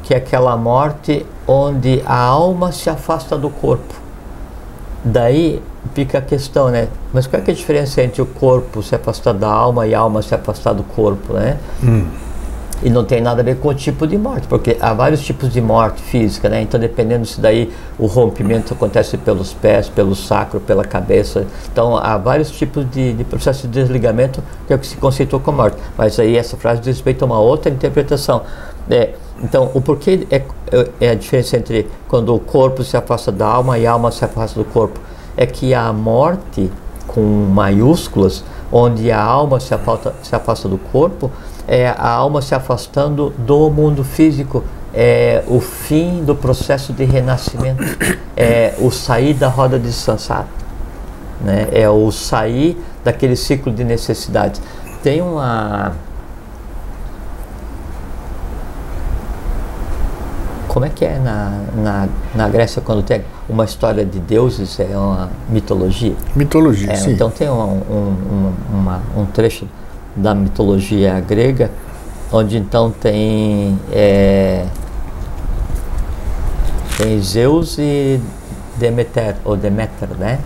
que 0.02 0.12
é 0.12 0.18
aquela 0.18 0.56
morte 0.56 1.24
onde 1.46 2.02
a 2.06 2.16
alma 2.16 2.72
se 2.72 2.90
afasta 2.90 3.36
do 3.36 3.48
corpo. 3.48 3.94
Daí 5.04 5.62
fica 5.92 6.18
a 6.18 6.22
questão, 6.22 6.70
né? 6.70 6.88
Mas 7.12 7.26
qual 7.26 7.42
é, 7.42 7.44
é 7.46 7.50
a 7.50 7.54
diferença 7.54 8.02
entre 8.02 8.22
o 8.22 8.26
corpo 8.26 8.82
se 8.82 8.94
afastar 8.94 9.34
da 9.34 9.48
alma 9.48 9.86
e 9.86 9.94
a 9.94 10.00
alma 10.00 10.22
se 10.22 10.34
afastar 10.34 10.72
do 10.72 10.82
corpo, 10.82 11.34
né? 11.34 11.58
Hum. 11.82 12.06
E 12.82 12.90
não 12.90 13.04
tem 13.04 13.20
nada 13.20 13.40
a 13.40 13.44
ver 13.44 13.56
com 13.56 13.68
o 13.68 13.74
tipo 13.74 14.06
de 14.06 14.18
morte, 14.18 14.46
porque 14.46 14.76
há 14.80 14.92
vários 14.92 15.22
tipos 15.22 15.50
de 15.50 15.60
morte 15.60 16.02
física, 16.02 16.48
né? 16.48 16.60
Então, 16.60 16.78
dependendo 16.78 17.24
se 17.24 17.40
daí 17.40 17.72
o 17.98 18.06
rompimento 18.06 18.74
acontece 18.74 19.16
pelos 19.16 19.54
pés, 19.54 19.88
pelo 19.88 20.14
sacro, 20.14 20.60
pela 20.60 20.84
cabeça. 20.84 21.46
Então, 21.72 21.96
há 21.96 22.18
vários 22.18 22.50
tipos 22.50 22.88
de, 22.90 23.12
de 23.14 23.24
processo 23.24 23.66
de 23.68 23.72
desligamento 23.80 24.42
que 24.66 24.72
é 24.72 24.76
o 24.76 24.78
que 24.78 24.86
se 24.86 24.96
conceitou 24.96 25.40
como 25.40 25.58
morte. 25.58 25.78
Mas 25.96 26.18
aí 26.18 26.36
essa 26.36 26.56
frase 26.56 26.80
diz 26.80 26.96
respeito 26.96 27.22
a 27.22 27.26
uma 27.26 27.38
outra 27.38 27.70
interpretação. 27.70 28.42
É, 28.90 29.14
então, 29.42 29.70
o 29.72 29.80
porquê 29.80 30.26
é, 30.30 30.42
é 31.00 31.10
a 31.10 31.14
diferença 31.14 31.56
entre 31.56 31.88
quando 32.08 32.34
o 32.34 32.40
corpo 32.40 32.84
se 32.84 32.96
afasta 32.96 33.32
da 33.32 33.46
alma 33.46 33.78
e 33.78 33.86
a 33.86 33.92
alma 33.92 34.10
se 34.10 34.24
afasta 34.24 34.58
do 34.58 34.64
corpo? 34.64 35.00
É 35.36 35.46
que 35.46 35.74
a 35.74 35.92
morte, 35.92 36.70
com 37.06 37.22
maiúsculas, 37.22 38.44
onde 38.72 39.10
a 39.10 39.22
alma 39.22 39.60
se 39.60 39.74
afasta, 39.74 40.14
se 40.22 40.34
afasta 40.34 40.68
do 40.68 40.78
corpo, 40.78 41.30
é 41.66 41.88
a 41.88 42.08
alma 42.08 42.42
se 42.42 42.54
afastando 42.54 43.30
do 43.38 43.70
mundo 43.70 44.04
físico, 44.04 44.64
é 44.92 45.42
o 45.48 45.60
fim 45.60 46.24
do 46.24 46.34
processo 46.34 46.92
de 46.92 47.04
renascimento, 47.04 47.82
é 48.36 48.74
o 48.78 48.90
sair 48.90 49.34
da 49.34 49.48
roda 49.48 49.78
de 49.78 49.92
samsara, 49.92 50.46
né? 51.40 51.68
é 51.72 51.88
o 51.88 52.10
sair 52.12 52.80
daquele 53.02 53.36
ciclo 53.36 53.72
de 53.72 53.84
necessidades. 53.84 54.60
Tem 55.02 55.20
uma 55.20 55.92
Como 60.74 60.84
é 60.84 60.88
que 60.88 61.04
é 61.04 61.20
na, 61.20 61.60
na, 61.76 62.08
na 62.34 62.48
Grécia 62.48 62.82
quando 62.82 63.00
tem 63.04 63.22
uma 63.48 63.64
história 63.64 64.04
de 64.04 64.18
deuses? 64.18 64.80
É 64.80 64.98
uma 64.98 65.30
mitologia? 65.48 66.16
Mitologia, 66.34 66.90
é, 66.90 66.96
sim. 66.96 67.12
Então 67.12 67.30
tem 67.30 67.48
um, 67.48 67.62
um, 67.62 68.52
uma, 68.72 69.00
um 69.16 69.24
trecho 69.24 69.68
da 70.16 70.34
mitologia 70.34 71.20
grega 71.20 71.70
onde 72.32 72.58
então 72.58 72.90
tem, 72.90 73.78
é, 73.92 74.66
tem 76.98 77.20
Zeus 77.22 77.78
e 77.78 78.20
Demeter, 78.76 79.36
ou 79.44 79.56
Demeter, 79.56 80.08
né? 80.18 80.40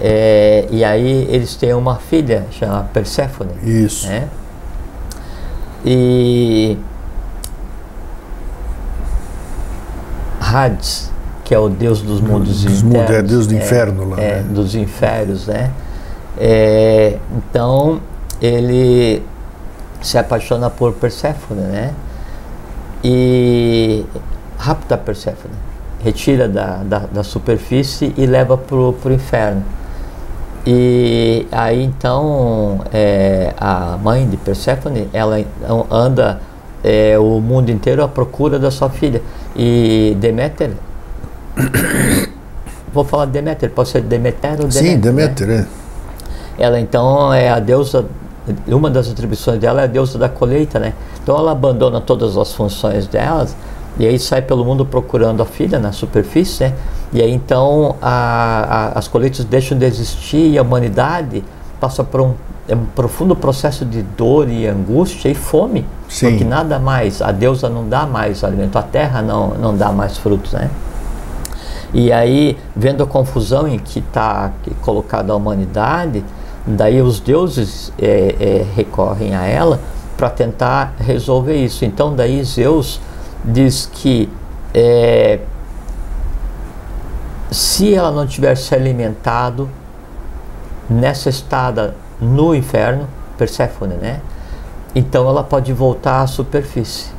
É, 0.00 0.68
e 0.70 0.84
aí 0.84 1.26
eles 1.28 1.56
têm 1.56 1.74
uma 1.74 1.96
filha 1.96 2.46
chamada 2.52 2.88
Perséfone. 2.92 3.50
Isso. 3.64 4.06
Né? 4.06 4.28
E 5.84 6.78
Hades, 10.50 11.10
que 11.44 11.54
é 11.54 11.58
o 11.58 11.68
deus 11.68 12.00
dos 12.02 12.20
mundos 12.20 12.64
dos 12.64 12.82
internos. 12.82 13.10
É 13.10 13.22
deus 13.22 13.46
do 13.46 13.54
inferno 13.54 14.08
lá. 14.10 14.20
É, 14.20 14.36
né? 14.36 14.46
dos 14.50 14.74
infernos, 14.74 15.46
né? 15.46 15.70
É, 16.38 17.18
então, 17.36 18.00
ele 18.40 19.22
se 20.00 20.16
apaixona 20.18 20.70
por 20.70 20.92
Perséfone, 20.94 21.60
né? 21.60 21.94
E 23.02 24.04
rapta 24.58 24.96
Perséfone, 24.96 25.54
retira 26.02 26.48
da, 26.48 26.82
da, 26.82 26.98
da 26.98 27.22
superfície 27.22 28.14
e 28.16 28.26
leva 28.26 28.56
para 28.56 28.76
o 28.76 29.12
inferno. 29.12 29.64
E 30.66 31.46
aí 31.50 31.82
então 31.82 32.80
é, 32.92 33.54
a 33.58 33.96
mãe 33.96 34.28
de 34.28 34.36
Perséfone, 34.36 35.08
ela 35.12 35.42
anda 35.90 36.40
é, 36.82 37.18
o 37.18 37.40
mundo 37.40 37.70
inteiro 37.70 38.02
à 38.02 38.08
procura 38.08 38.58
da 38.58 38.70
sua 38.70 38.90
filha. 38.90 39.22
E 39.54 40.16
Deméter, 40.20 40.70
vou 42.92 43.04
falar 43.04 43.26
Deméter, 43.26 43.70
pode 43.70 43.88
ser 43.88 44.02
Demeter 44.02 44.52
ou 44.60 44.68
Deméter? 44.68 44.82
Sim, 44.82 44.98
Deméter, 44.98 45.46
né? 45.46 45.66
é. 45.76 46.64
Ela 46.64 46.78
então 46.78 47.32
é 47.32 47.48
a 47.48 47.58
deusa, 47.58 48.04
uma 48.66 48.90
das 48.90 49.10
atribuições 49.10 49.58
dela 49.58 49.80
é 49.80 49.84
a 49.84 49.86
deusa 49.86 50.18
da 50.18 50.28
colheita, 50.28 50.78
né? 50.78 50.92
Então 51.22 51.38
ela 51.38 51.52
abandona 51.52 52.00
todas 52.00 52.36
as 52.36 52.52
funções 52.52 53.06
delas 53.06 53.56
e 53.98 54.06
aí 54.06 54.18
sai 54.18 54.42
pelo 54.42 54.64
mundo 54.64 54.84
procurando 54.84 55.42
a 55.42 55.46
filha 55.46 55.78
na 55.78 55.92
superfície, 55.92 56.64
né? 56.64 56.74
E 57.12 57.22
aí 57.22 57.32
então 57.32 57.96
a, 58.00 58.92
a, 58.92 58.98
as 58.98 59.08
colheitas 59.08 59.44
deixam 59.44 59.78
de 59.78 59.86
existir 59.86 60.50
e 60.52 60.58
a 60.58 60.62
humanidade 60.62 61.42
passa 61.80 62.04
por 62.04 62.20
um, 62.20 62.34
é 62.70 62.74
um 62.76 62.86
profundo 62.86 63.34
processo 63.34 63.84
de 63.84 64.00
dor 64.00 64.48
e 64.48 64.66
angústia 64.66 65.28
e 65.28 65.34
fome. 65.34 65.84
Sim. 66.08 66.30
Porque 66.30 66.44
nada 66.44 66.78
mais, 66.78 67.20
a 67.20 67.32
deusa 67.32 67.68
não 67.68 67.88
dá 67.88 68.06
mais 68.06 68.44
alimento, 68.44 68.78
a 68.78 68.82
terra 68.82 69.20
não, 69.20 69.48
não 69.54 69.76
dá 69.76 69.90
mais 69.90 70.16
frutos, 70.16 70.52
né? 70.52 70.70
E 71.92 72.12
aí, 72.12 72.56
vendo 72.76 73.02
a 73.02 73.06
confusão 73.06 73.66
em 73.66 73.76
que 73.76 73.98
está 73.98 74.52
colocada 74.82 75.32
a 75.32 75.36
humanidade, 75.36 76.24
daí 76.64 77.02
os 77.02 77.18
deuses 77.18 77.92
é, 77.98 78.36
é, 78.38 78.66
recorrem 78.76 79.34
a 79.34 79.44
ela 79.44 79.80
para 80.16 80.30
tentar 80.30 80.94
resolver 80.98 81.56
isso. 81.56 81.84
Então 81.84 82.14
daí 82.14 82.44
Zeus 82.44 83.00
diz 83.44 83.90
que 83.92 84.28
é, 84.72 85.40
se 87.50 87.92
ela 87.92 88.12
não 88.12 88.24
tiver 88.24 88.54
se 88.54 88.72
alimentado 88.72 89.68
nessa 90.88 91.28
estada 91.28 91.96
no 92.20 92.54
inferno, 92.54 93.08
Perséfone, 93.38 93.94
né? 93.94 94.20
Então 94.94 95.28
ela 95.28 95.42
pode 95.42 95.72
voltar 95.72 96.22
à 96.22 96.26
superfície. 96.26 97.10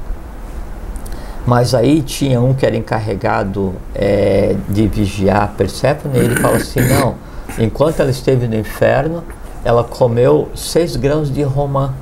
Mas 1.46 1.74
aí 1.74 2.02
tinha 2.02 2.40
um 2.40 2.54
que 2.54 2.66
era 2.66 2.78
encarregado 2.78 3.74
é, 3.96 4.56
de 4.70 4.88
vigiar 4.88 5.54
Perséfone, 5.58 6.18
e 6.18 6.22
ele 6.22 6.36
fala 6.36 6.58
assim, 6.58 6.82
não, 6.82 7.16
enquanto 7.58 8.00
ela 8.00 8.12
esteve 8.12 8.48
no 8.48 8.56
inferno, 8.56 9.24
ela 9.64 9.84
comeu 9.84 10.50
seis 10.56 10.96
grãos 10.96 11.32
de 11.34 11.42
romã, 11.42 11.94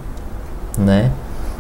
né? 0.78 1.12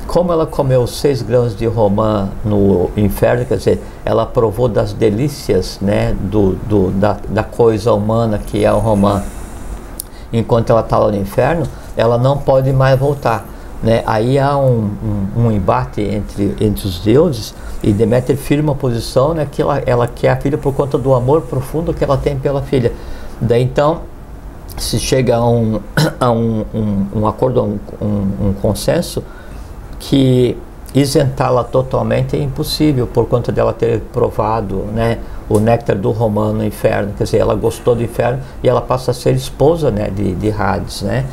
Como 0.08 0.32
ela 0.34 0.45
comeu 0.45 0.88
seis 0.88 1.21
grãos 1.21 1.56
de 1.56 1.67
romã 1.67 2.30
no 2.43 2.89
inferno, 2.97 3.45
quer 3.45 3.58
dizer, 3.58 3.82
ela 4.04 4.25
provou 4.25 4.67
das 4.67 4.91
delícias, 4.91 5.78
né, 5.80 6.15
do, 6.19 6.54
do 6.67 6.89
da, 6.91 7.17
da 7.30 7.43
coisa 7.43 7.93
humana 7.93 8.39
que 8.39 8.65
é 8.65 8.73
o 8.73 8.80
romã, 8.80 9.21
enquanto 10.31 10.69
ela 10.69 10.81
estava 10.81 11.11
no 11.11 11.17
inferno, 11.17 11.65
ela 11.95 12.17
não 12.17 12.37
pode 12.37 12.71
mais 12.71 12.97
voltar. 12.97 13.45
Né? 13.81 14.03
Aí 14.05 14.37
há 14.37 14.57
um, 14.57 14.89
um, 15.03 15.45
um, 15.45 15.51
embate 15.51 16.01
entre, 16.01 16.55
entre 16.59 16.87
os 16.87 16.99
deuses 16.99 17.53
e 17.81 17.93
Deméter 17.93 18.35
firma 18.35 18.73
a 18.73 18.75
posição 18.75 19.33
né, 19.33 19.47
que 19.49 19.61
ela, 19.61 19.81
ela 19.85 20.07
quer 20.07 20.31
a 20.31 20.35
filha 20.35 20.57
por 20.57 20.73
conta 20.73 20.97
do 20.97 21.13
amor 21.13 21.43
profundo 21.43 21.93
que 21.93 22.03
ela 22.03 22.17
tem 22.17 22.37
pela 22.37 22.61
filha. 22.61 22.91
Daí 23.39 23.63
então 23.63 24.01
se 24.77 24.99
chega 24.99 25.37
a 25.37 25.47
um, 25.47 25.79
a 26.19 26.31
um, 26.31 26.65
um, 26.73 27.05
um 27.21 27.27
acordo, 27.27 27.79
um 28.01 28.53
consenso 28.61 29.23
que 29.97 30.57
isentá-la 30.93 31.63
totalmente 31.63 32.35
é 32.35 32.41
impossível 32.41 33.05
por 33.07 33.27
conta 33.27 33.51
dela 33.51 33.73
ter 33.73 33.99
provado 34.11 34.85
né, 34.93 35.19
o 35.49 35.59
néctar 35.59 35.97
do 35.97 36.12
romano 36.12 36.59
no 36.59 36.65
inferno, 36.65 37.12
quer 37.17 37.23
dizer, 37.23 37.39
ela 37.39 37.55
gostou 37.55 37.95
do 37.95 38.03
inferno 38.03 38.39
e 38.63 38.69
ela 38.69 38.81
passa 38.81 39.12
a 39.12 39.13
ser 39.13 39.33
esposa 39.33 39.89
né, 39.89 40.09
de, 40.15 40.35
de 40.35 40.51
Hades, 40.51 41.01
né? 41.01 41.25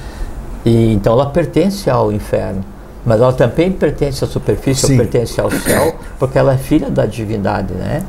E, 0.65 0.95
então 0.95 1.13
ela 1.13 1.27
pertence 1.27 1.89
ao 1.91 2.11
inferno, 2.11 2.65
mas 3.05 3.21
ela 3.21 3.33
também 3.33 3.71
pertence 3.71 4.25
à 4.25 4.27
superfície, 4.27 4.91
ou 4.91 4.97
pertence 4.97 5.39
ao 5.41 5.51
céu, 5.51 5.95
porque 6.19 6.39
ela 6.39 6.55
é 6.55 6.57
filha 6.57 6.91
da 6.91 7.05
divindade, 7.05 7.75
né? 7.75 8.03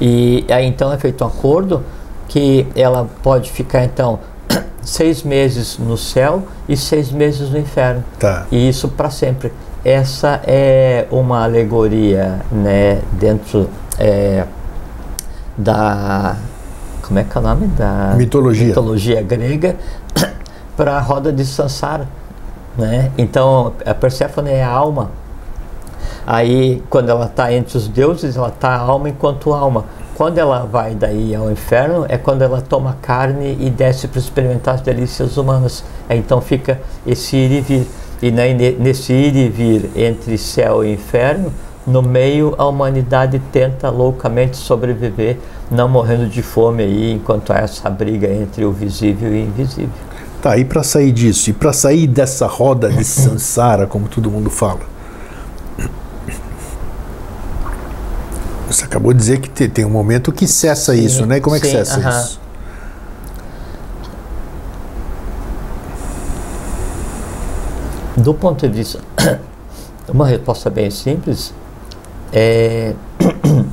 E 0.00 0.44
aí 0.50 0.66
então 0.66 0.92
é 0.92 0.98
feito 0.98 1.24
um 1.24 1.28
acordo 1.28 1.82
que 2.28 2.66
ela 2.74 3.08
pode 3.22 3.50
ficar 3.50 3.84
então 3.84 4.18
seis 4.82 5.22
meses 5.22 5.78
no 5.78 5.96
céu 5.96 6.42
e 6.68 6.76
seis 6.76 7.10
meses 7.10 7.48
no 7.50 7.58
inferno. 7.58 8.04
Tá. 8.18 8.46
E 8.50 8.68
isso 8.68 8.88
para 8.88 9.08
sempre. 9.08 9.52
Essa 9.84 10.40
é 10.44 11.06
uma 11.12 11.44
alegoria, 11.44 12.40
né, 12.50 13.00
dentro 13.12 13.70
é, 13.98 14.44
da 15.56 16.36
como 17.02 17.20
é 17.20 17.24
que 17.24 17.36
é 17.36 17.40
o 17.40 17.44
nome 17.44 17.68
da 17.68 18.14
mitologia, 18.16 18.66
mitologia 18.66 19.22
grega 19.22 19.76
para 20.76 20.96
a 20.96 21.00
roda 21.00 21.32
de 21.32 21.44
Sansara, 21.44 22.08
né? 22.76 23.12
Então 23.16 23.74
a 23.84 23.94
Perséfone 23.94 24.50
é 24.50 24.64
a 24.64 24.70
alma. 24.70 25.10
Aí 26.26 26.82
quando 26.90 27.08
ela 27.08 27.26
está 27.26 27.52
entre 27.52 27.78
os 27.78 27.86
deuses, 27.86 28.36
ela 28.36 28.48
está 28.48 28.76
alma 28.76 29.08
enquanto 29.08 29.52
alma. 29.52 29.84
Quando 30.16 30.38
ela 30.38 30.60
vai 30.60 30.94
daí 30.94 31.34
ao 31.34 31.50
inferno, 31.50 32.06
é 32.08 32.16
quando 32.16 32.42
ela 32.42 32.60
toma 32.60 32.96
carne 33.02 33.56
e 33.60 33.70
desce 33.70 34.08
para 34.08 34.18
experimentar 34.18 34.74
as 34.76 34.80
delícias 34.80 35.36
humanas. 35.36 35.84
Então 36.10 36.40
fica 36.40 36.80
esse 37.06 37.36
ir 37.36 37.52
e 37.52 37.60
vir. 37.60 37.86
E 38.22 38.30
nesse 38.30 39.12
ir 39.12 39.36
e 39.36 39.48
vir 39.48 39.90
entre 39.94 40.38
céu 40.38 40.82
e 40.82 40.94
inferno, 40.94 41.52
no 41.86 42.02
meio 42.02 42.54
a 42.58 42.66
humanidade 42.66 43.40
tenta 43.52 43.88
loucamente 43.90 44.56
sobreviver, 44.56 45.38
não 45.70 45.88
morrendo 45.88 46.28
de 46.28 46.42
fome 46.42 46.82
aí, 46.82 47.12
enquanto 47.12 47.52
há 47.52 47.58
essa 47.58 47.88
briga 47.88 48.28
entre 48.28 48.64
o 48.64 48.72
visível 48.72 49.34
e 49.34 49.42
o 49.42 49.46
invisível. 49.46 49.90
Tá, 50.42 50.56
e 50.58 50.64
para 50.64 50.82
sair 50.82 51.12
disso, 51.12 51.50
e 51.50 51.52
para 51.52 51.72
sair 51.72 52.06
dessa 52.06 52.46
roda 52.46 52.90
de 52.90 53.04
Sansara, 53.04 53.86
como 53.86 54.08
todo 54.08 54.30
mundo 54.30 54.50
fala, 54.50 54.80
Você 58.66 58.84
acabou 58.84 59.12
de 59.12 59.18
dizer 59.20 59.38
que 59.38 59.68
tem 59.68 59.84
um 59.84 59.90
momento 59.90 60.32
que 60.32 60.46
cessa 60.46 60.94
sim, 60.94 61.04
isso, 61.04 61.24
né? 61.24 61.40
Como 61.40 61.54
é 61.54 61.60
que 61.60 61.68
cessa 61.68 61.98
uh 61.98 62.02
-huh. 62.02 62.20
isso? 62.20 62.40
Do 68.16 68.34
ponto 68.34 68.68
de 68.68 68.74
vista, 68.74 68.98
uma 70.08 70.26
resposta 70.26 70.68
bem 70.68 70.90
simples 70.90 71.54
é 72.32 72.94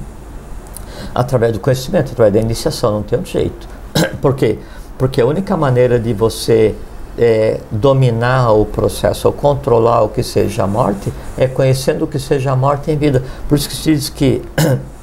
através 1.13 1.53
do 1.53 1.59
conhecimento, 1.59 2.11
através 2.11 2.33
da 2.33 2.39
iniciação, 2.39 2.91
não 2.91 3.03
tem 3.03 3.17
outro 3.17 3.31
jeito. 3.31 3.67
Por 4.21 4.35
quê? 4.35 4.59
Porque 4.97 5.21
a 5.21 5.25
única 5.25 5.55
maneira 5.57 5.99
de 5.99 6.13
você 6.13 6.75
é, 7.17 7.59
dominar 7.71 8.51
o 8.51 8.65
processo 8.65 9.27
ou 9.27 9.33
controlar 9.33 10.01
o 10.01 10.09
que 10.09 10.23
seja 10.23 10.63
a 10.63 10.67
morte 10.67 11.13
é 11.37 11.47
conhecendo 11.47 12.05
o 12.05 12.07
que 12.07 12.19
seja 12.19 12.51
a 12.51 12.55
morte 12.55 12.91
em 12.91 12.97
vida. 12.97 13.23
Por 13.47 13.57
isso 13.57 13.69
que 13.69 13.75
se 13.75 13.93
diz 13.93 14.09
que, 14.09 14.41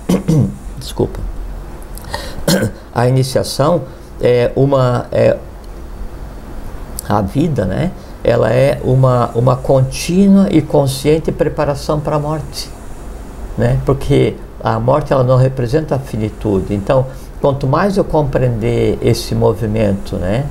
desculpa, 0.79 1.21
a 2.95 3.09
iniciação 3.09 3.83
é 4.21 4.51
uma 4.57 5.07
é, 5.13 5.37
a 7.09 7.21
vida, 7.23 7.65
né? 7.65 7.93
Ela 8.23 8.53
é 8.53 8.81
uma 8.85 9.31
uma 9.35 9.57
contínua 9.57 10.49
e 10.51 10.61
consciente 10.61 11.33
preparação 11.33 12.01
para 12.01 12.17
a 12.17 12.19
morte, 12.19 12.69
né? 13.61 13.79
Porque 13.85 14.35
a 14.63 14.81
morte 14.81 15.13
ela 15.13 15.23
não 15.23 15.37
representa 15.37 15.97
a 15.97 15.99
finitude. 15.99 16.75
Então, 16.75 17.07
quanto 17.41 17.67
mais 17.67 17.97
eu 17.97 18.05
compreender 18.05 18.99
esse 19.03 19.35
movimento, 19.35 20.17
né? 20.17 20.47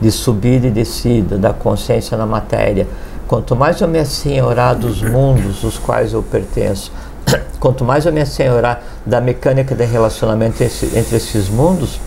de 0.00 0.10
subida 0.10 0.66
e 0.66 0.70
descida 0.70 1.36
da 1.36 1.52
consciência 1.52 2.16
na 2.16 2.24
matéria, 2.24 2.86
quanto 3.28 3.54
mais 3.54 3.80
eu 3.80 3.88
me 3.88 3.98
assenhorar 3.98 4.74
dos 4.74 5.02
mundos 5.02 5.60
dos 5.60 5.78
quais 5.78 6.12
eu 6.12 6.22
pertenço, 6.22 6.90
quanto 7.60 7.84
mais 7.84 8.06
eu 8.06 8.12
me 8.12 8.20
assenhorar 8.20 8.82
da 9.04 9.20
mecânica 9.20 9.74
de 9.74 9.84
relacionamento 9.84 10.62
entre 10.62 11.16
esses 11.16 11.48
mundos, 11.48 12.00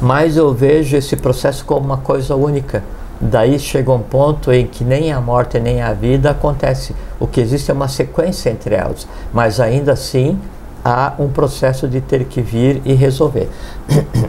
mais 0.00 0.36
eu 0.36 0.52
vejo 0.52 0.96
esse 0.96 1.16
processo 1.16 1.64
como 1.64 1.86
uma 1.86 1.98
coisa 1.98 2.34
única. 2.34 2.82
Daí 3.20 3.58
chega 3.58 3.90
um 3.90 4.00
ponto 4.00 4.52
em 4.52 4.66
que 4.66 4.84
nem 4.84 5.12
a 5.12 5.20
morte 5.20 5.58
nem 5.58 5.80
a 5.80 5.92
vida 5.92 6.30
acontece. 6.30 6.94
O 7.18 7.26
que 7.26 7.40
existe 7.40 7.70
é 7.70 7.74
uma 7.74 7.88
sequência 7.88 8.50
entre 8.50 8.74
elas, 8.74 9.08
mas 9.32 9.58
ainda 9.58 9.92
assim 9.92 10.38
há 10.84 11.14
um 11.18 11.28
processo 11.28 11.88
de 11.88 12.00
ter 12.00 12.24
que 12.24 12.40
vir 12.40 12.82
e 12.84 12.92
resolver. 12.92 13.48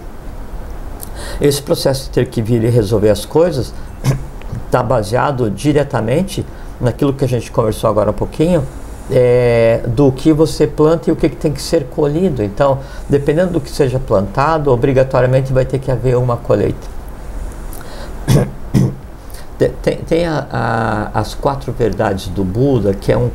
Esse 1.42 1.62
processo 1.62 2.06
de 2.06 2.10
ter 2.12 2.28
que 2.28 2.42
vir 2.42 2.64
e 2.64 2.70
resolver 2.70 3.10
as 3.10 3.26
coisas 3.26 3.74
está 4.66 4.82
baseado 4.82 5.52
diretamente 5.52 6.46
naquilo 6.80 7.14
que 7.14 7.26
a 7.26 7.28
gente 7.28 7.52
conversou 7.52 7.90
agora 7.90 8.12
há 8.12 8.14
pouquinho, 8.14 8.64
é, 9.12 9.82
do 9.88 10.12
que 10.12 10.34
você 10.34 10.68
planta 10.68 11.10
e 11.10 11.14
o 11.14 11.16
que, 11.16 11.30
que, 11.30 11.36
tem 11.36 11.52
que 11.52 11.62
ser 11.62 11.86
colhido. 11.86 12.44
Então, 12.44 12.80
dependendo 13.10 13.54
do 13.54 13.62
que 13.62 13.70
seja 13.70 14.00
plantado, 14.00 14.72
obrigatoriamente 14.72 15.54
vai 15.54 15.66
ter 15.66 15.80
que 15.80 15.92
haver 15.92 16.18
uma 16.18 16.38
colheita. 16.38 16.88
Tem, 19.58 19.98
tem 19.98 20.26
a, 20.28 20.46
a, 20.52 21.20
as 21.20 21.34
quatro 21.34 21.72
verdades 21.72 22.28
do 22.28 22.44
Buda, 22.44 22.94
que 22.94 23.12
é 23.12 23.18
um, 23.18 23.32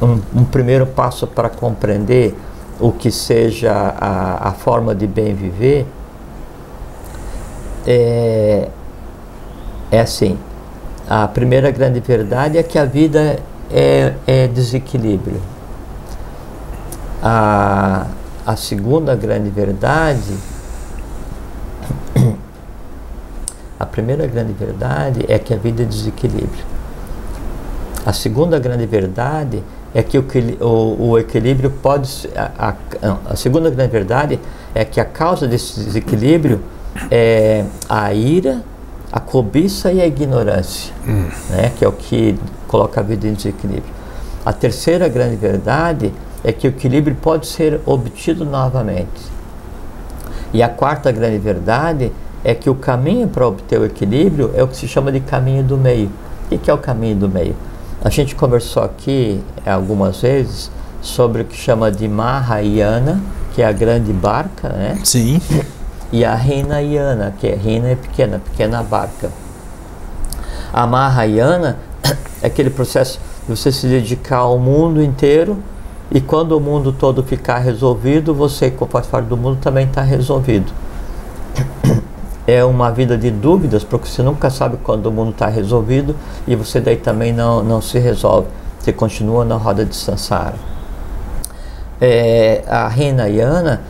um, 0.00 0.20
um 0.34 0.44
primeiro 0.44 0.86
passo 0.86 1.26
para 1.26 1.50
compreender 1.50 2.34
o 2.80 2.90
que 2.90 3.10
seja 3.10 3.72
a, 3.72 4.48
a 4.48 4.52
forma 4.52 4.94
de 4.94 5.06
bem 5.06 5.34
viver 5.34 5.86
é, 7.88 8.68
é 9.90 10.00
assim: 10.00 10.38
a 11.08 11.26
primeira 11.26 11.70
grande 11.70 12.00
verdade 12.00 12.58
é 12.58 12.62
que 12.62 12.78
a 12.78 12.84
vida 12.84 13.38
é, 13.70 14.12
é 14.26 14.46
desequilíbrio. 14.46 15.40
A, 17.22 18.06
a 18.46 18.56
segunda 18.56 19.16
grande 19.16 19.48
verdade, 19.48 20.34
a 23.78 23.86
primeira 23.86 24.26
grande 24.26 24.52
verdade 24.52 25.24
é 25.28 25.38
que 25.38 25.54
a 25.54 25.56
vida 25.56 25.82
é 25.82 25.86
desequilíbrio. 25.86 26.64
A 28.04 28.12
segunda 28.12 28.58
grande 28.58 28.86
verdade 28.86 29.62
é 29.94 30.02
que 30.02 30.18
o, 30.18 30.24
o, 30.60 31.10
o 31.10 31.18
equilíbrio 31.18 31.70
pode. 31.70 32.28
A, 32.34 32.74
a, 33.02 33.16
a 33.30 33.36
segunda 33.36 33.70
grande 33.70 33.92
verdade 33.92 34.40
é 34.74 34.84
que 34.84 35.00
a 35.00 35.04
causa 35.04 35.46
desse 35.46 35.80
desequilíbrio 35.80 36.60
é 37.10 37.64
a 37.88 38.12
ira, 38.12 38.62
a 39.12 39.20
cobiça 39.20 39.92
e 39.92 40.00
a 40.00 40.06
ignorância, 40.06 40.92
hum. 41.06 41.28
né, 41.50 41.72
que 41.76 41.84
é 41.84 41.88
o 41.88 41.92
que 41.92 42.38
coloca 42.66 43.00
a 43.00 43.04
vida 43.04 43.26
em 43.28 43.34
desequilíbrio. 43.34 43.94
A 44.44 44.52
terceira 44.52 45.08
grande 45.08 45.36
verdade 45.36 46.12
é 46.42 46.52
que 46.52 46.66
o 46.66 46.70
equilíbrio 46.70 47.16
pode 47.16 47.46
ser 47.46 47.80
obtido 47.84 48.44
novamente. 48.44 49.38
E 50.52 50.62
a 50.62 50.68
quarta 50.68 51.12
grande 51.12 51.38
verdade 51.38 52.06
é 52.06 52.27
que 52.54 52.70
o 52.70 52.74
caminho 52.74 53.28
para 53.28 53.46
obter 53.46 53.78
o 53.78 53.84
equilíbrio 53.84 54.52
é 54.54 54.62
o 54.62 54.68
que 54.68 54.76
se 54.76 54.88
chama 54.88 55.12
de 55.12 55.20
caminho 55.20 55.62
do 55.62 55.76
meio. 55.76 56.10
O 56.50 56.58
que 56.58 56.70
é 56.70 56.74
o 56.74 56.78
caminho 56.78 57.16
do 57.16 57.28
meio? 57.28 57.54
A 58.02 58.08
gente 58.08 58.34
conversou 58.34 58.82
aqui 58.82 59.40
algumas 59.66 60.20
vezes 60.22 60.70
sobre 61.02 61.42
o 61.42 61.44
que 61.44 61.56
chama 61.56 61.90
de 61.90 62.08
Mahayana, 62.08 63.20
que 63.54 63.60
é 63.60 63.66
a 63.66 63.72
grande 63.72 64.12
barca, 64.12 64.68
né? 64.68 64.98
Sim. 65.04 65.40
E 66.10 66.24
a 66.24 66.34
Hinayana, 66.36 67.34
que 67.38 67.46
é 67.46 67.58
Hina 67.62 67.88
é 67.88 67.96
pequena, 67.96 68.38
pequena 68.38 68.82
barca. 68.82 69.30
A 70.72 70.86
Mahayana 70.86 71.76
é 72.40 72.46
aquele 72.46 72.70
processo 72.70 73.20
de 73.46 73.54
você 73.54 73.70
se 73.70 73.86
dedicar 73.86 74.38
ao 74.38 74.58
mundo 74.58 75.02
inteiro 75.02 75.58
e 76.10 76.20
quando 76.20 76.52
o 76.52 76.60
mundo 76.60 76.92
todo 76.92 77.22
ficar 77.22 77.58
resolvido, 77.58 78.34
você, 78.34 78.72
faz 78.90 79.06
parte 79.06 79.26
do 79.26 79.36
mundo, 79.36 79.58
também 79.60 79.86
está 79.86 80.00
resolvido. 80.00 80.72
É 82.48 82.64
uma 82.64 82.90
vida 82.90 83.18
de 83.18 83.30
dúvidas, 83.30 83.84
porque 83.84 84.08
você 84.08 84.22
nunca 84.22 84.48
sabe 84.48 84.78
quando 84.82 85.04
o 85.04 85.12
mundo 85.12 85.32
está 85.32 85.48
resolvido 85.48 86.16
e 86.46 86.56
você 86.56 86.80
daí 86.80 86.96
também 86.96 87.30
não, 87.30 87.62
não 87.62 87.82
se 87.82 87.98
resolve. 87.98 88.48
Você 88.80 88.90
continua 88.90 89.44
na 89.44 89.56
roda 89.56 89.84
de 89.84 89.94
Sansara. 89.94 90.54
É, 92.00 92.64
a 92.66 92.90
Hinayana 92.96 93.82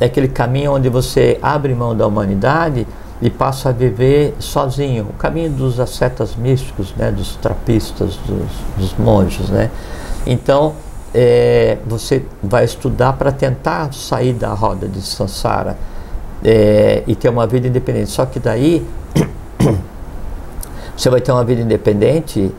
é 0.00 0.06
aquele 0.06 0.26
caminho 0.26 0.72
onde 0.72 0.88
você 0.88 1.38
abre 1.40 1.76
mão 1.76 1.96
da 1.96 2.04
humanidade 2.08 2.88
e 3.22 3.30
passa 3.30 3.68
a 3.68 3.72
viver 3.72 4.34
sozinho. 4.40 5.06
O 5.10 5.12
caminho 5.12 5.50
dos 5.50 5.78
ascetas 5.78 6.34
místicos, 6.34 6.92
né, 6.96 7.12
dos 7.12 7.36
trapistas, 7.36 8.16
dos, 8.26 8.50
dos 8.76 8.98
monges. 8.98 9.48
Né? 9.48 9.70
Então, 10.26 10.74
é, 11.14 11.78
você 11.86 12.26
vai 12.42 12.64
estudar 12.64 13.12
para 13.12 13.30
tentar 13.30 13.94
sair 13.94 14.32
da 14.32 14.52
roda 14.52 14.88
de 14.88 15.00
Sansara 15.00 15.76
é, 16.44 17.02
e 17.06 17.14
ter 17.14 17.28
uma 17.28 17.46
vida 17.46 17.68
independente. 17.68 18.10
Só 18.10 18.26
que 18.26 18.38
daí 18.38 18.86
você 20.96 21.10
vai 21.10 21.20
ter 21.20 21.32
uma 21.32 21.44
vida 21.44 21.62
independente 21.62 22.52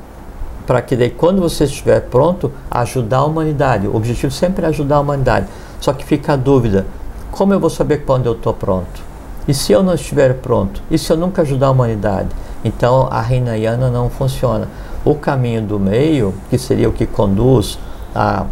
para 0.65 0.81
que 0.81 0.97
daí 0.97 1.09
quando 1.09 1.41
você 1.41 1.63
estiver 1.63 2.01
pronto, 2.01 2.51
ajudar 2.69 3.19
a 3.19 3.25
humanidade. 3.25 3.87
O 3.87 3.95
objetivo 3.95 4.31
sempre 4.31 4.65
é 4.65 4.69
ajudar 4.69 4.97
a 4.97 4.99
humanidade. 4.99 5.47
Só 5.79 5.93
que 5.93 6.03
fica 6.03 6.33
a 6.33 6.35
dúvida, 6.35 6.85
como 7.31 7.53
eu 7.53 7.59
vou 7.59 7.69
saber 7.69 7.99
quando 7.99 8.25
eu 8.25 8.33
estou 8.33 8.53
pronto? 8.53 9.07
E 9.47 9.53
se 9.53 9.71
eu 9.71 9.81
não 9.81 9.93
estiver 9.93 10.33
pronto? 10.35 10.81
E 10.91 10.97
se 10.97 11.11
eu 11.11 11.15
nunca 11.15 11.41
ajudar 11.43 11.67
a 11.67 11.71
humanidade? 11.71 12.29
Então 12.65 13.07
a 13.09 13.23
Hinayana 13.33 13.89
não 13.89 14.09
funciona. 14.09 14.67
O 15.05 15.15
caminho 15.15 15.61
do 15.61 15.79
meio, 15.79 16.33
que 16.49 16.57
seria 16.57 16.89
o 16.89 16.91
que 16.91 17.05
conduz 17.05 17.79
a 18.13 18.45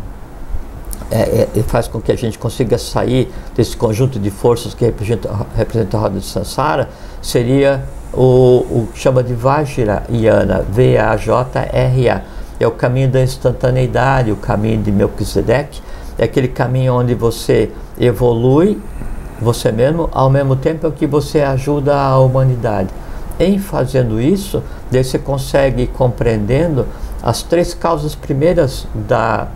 é, 1.11 1.47
é, 1.55 1.63
faz 1.63 1.87
com 1.87 2.01
que 2.01 2.11
a 2.11 2.15
gente 2.15 2.37
consiga 2.37 2.77
sair 2.77 3.31
desse 3.55 3.77
conjunto 3.77 4.19
de 4.19 4.31
forças 4.31 4.73
que 4.73 4.85
representa, 4.85 5.29
representa 5.55 5.97
a 5.97 5.99
roda 5.99 6.19
de 6.19 6.25
Sansara, 6.25 6.89
seria 7.21 7.83
o, 8.13 8.65
o 8.69 8.89
que 8.91 8.99
chama 8.99 9.23
de 9.23 9.33
Vajrayana, 9.33 10.65
V-A-J-R-A. 10.69 12.21
É 12.57 12.65
o 12.65 12.71
caminho 12.71 13.09
da 13.09 13.21
instantaneidade, 13.21 14.31
o 14.31 14.37
caminho 14.37 14.81
de 14.81 14.91
Melchizedek, 14.91 15.81
é 16.17 16.23
aquele 16.23 16.47
caminho 16.47 16.93
onde 16.93 17.13
você 17.13 17.69
evolui 17.99 18.79
você 19.39 19.71
mesmo, 19.71 20.09
ao 20.13 20.29
mesmo 20.29 20.55
tempo 20.55 20.89
que 20.91 21.05
você 21.05 21.41
ajuda 21.41 21.95
a 21.95 22.17
humanidade. 22.19 22.89
Em 23.37 23.59
fazendo 23.59 24.21
isso, 24.21 24.63
você 24.89 25.19
consegue 25.19 25.87
compreendendo 25.87 26.87
as 27.21 27.43
três 27.43 27.73
causas 27.73 28.15
primeiras 28.15 28.87
da, 28.93 29.49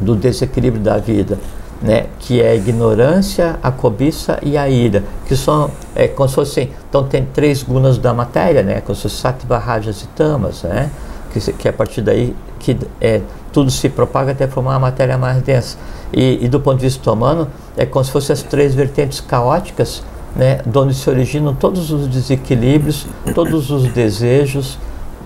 do 0.00 0.14
desequilíbrio 0.14 0.82
da 0.82 0.98
vida, 0.98 1.38
né? 1.80 2.06
que 2.18 2.40
é 2.40 2.50
a 2.50 2.54
ignorância, 2.54 3.58
a 3.62 3.70
cobiça 3.70 4.38
e 4.42 4.56
a 4.56 4.68
ira, 4.68 5.04
que 5.26 5.36
são 5.36 5.70
é, 5.94 6.08
como 6.08 6.28
se 6.28 6.34
fossem, 6.34 6.70
então 6.88 7.04
tem 7.04 7.26
três 7.32 7.62
gunas 7.62 7.98
da 7.98 8.12
matéria, 8.12 8.62
né? 8.62 8.80
como 8.80 8.94
se 8.94 9.02
fossem 9.02 9.18
sattva, 9.18 9.58
rajas 9.58 10.02
e 10.02 10.06
tamas, 10.08 10.62
né? 10.62 10.90
que, 11.32 11.52
que 11.52 11.68
é 11.68 11.70
a 11.70 11.74
partir 11.74 12.00
daí 12.02 12.34
que 12.58 12.76
é, 13.00 13.20
tudo 13.52 13.70
se 13.70 13.88
propaga 13.88 14.32
até 14.32 14.46
formar 14.46 14.72
uma 14.72 14.80
matéria 14.80 15.16
mais 15.16 15.42
densa. 15.42 15.78
E, 16.12 16.44
e, 16.44 16.48
do 16.48 16.60
ponto 16.60 16.78
de 16.78 16.86
vista 16.86 17.12
humano, 17.12 17.48
é 17.76 17.86
como 17.86 18.04
se 18.04 18.10
fossem 18.10 18.32
as 18.32 18.42
três 18.42 18.74
vertentes 18.74 19.20
caóticas, 19.20 20.02
né, 20.34 20.60
de 20.64 20.78
onde 20.78 20.94
se 20.94 21.08
originam 21.08 21.54
todos 21.54 21.90
os 21.90 22.06
desequilíbrios, 22.06 23.06
todos 23.34 23.70
os 23.70 23.90
desejos. 23.92 24.78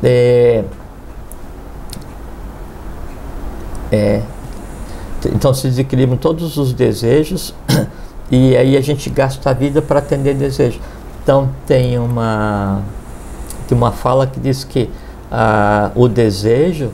É, 0.02 0.64
é, 3.90 4.22
então 5.28 5.52
se 5.54 5.68
desequilibram 5.68 6.16
todos 6.16 6.56
os 6.56 6.72
desejos 6.72 7.54
e 8.30 8.56
aí 8.56 8.76
a 8.76 8.80
gente 8.80 9.10
gasta 9.10 9.50
a 9.50 9.52
vida 9.52 9.80
para 9.82 9.98
atender 9.98 10.34
desejos. 10.34 10.80
Então 11.22 11.50
tem 11.66 11.98
uma, 11.98 12.80
tem 13.68 13.76
uma 13.76 13.92
fala 13.92 14.26
que 14.26 14.40
diz 14.40 14.64
que 14.64 14.90
ah, 15.30 15.90
o 15.94 16.08
desejo 16.08 16.90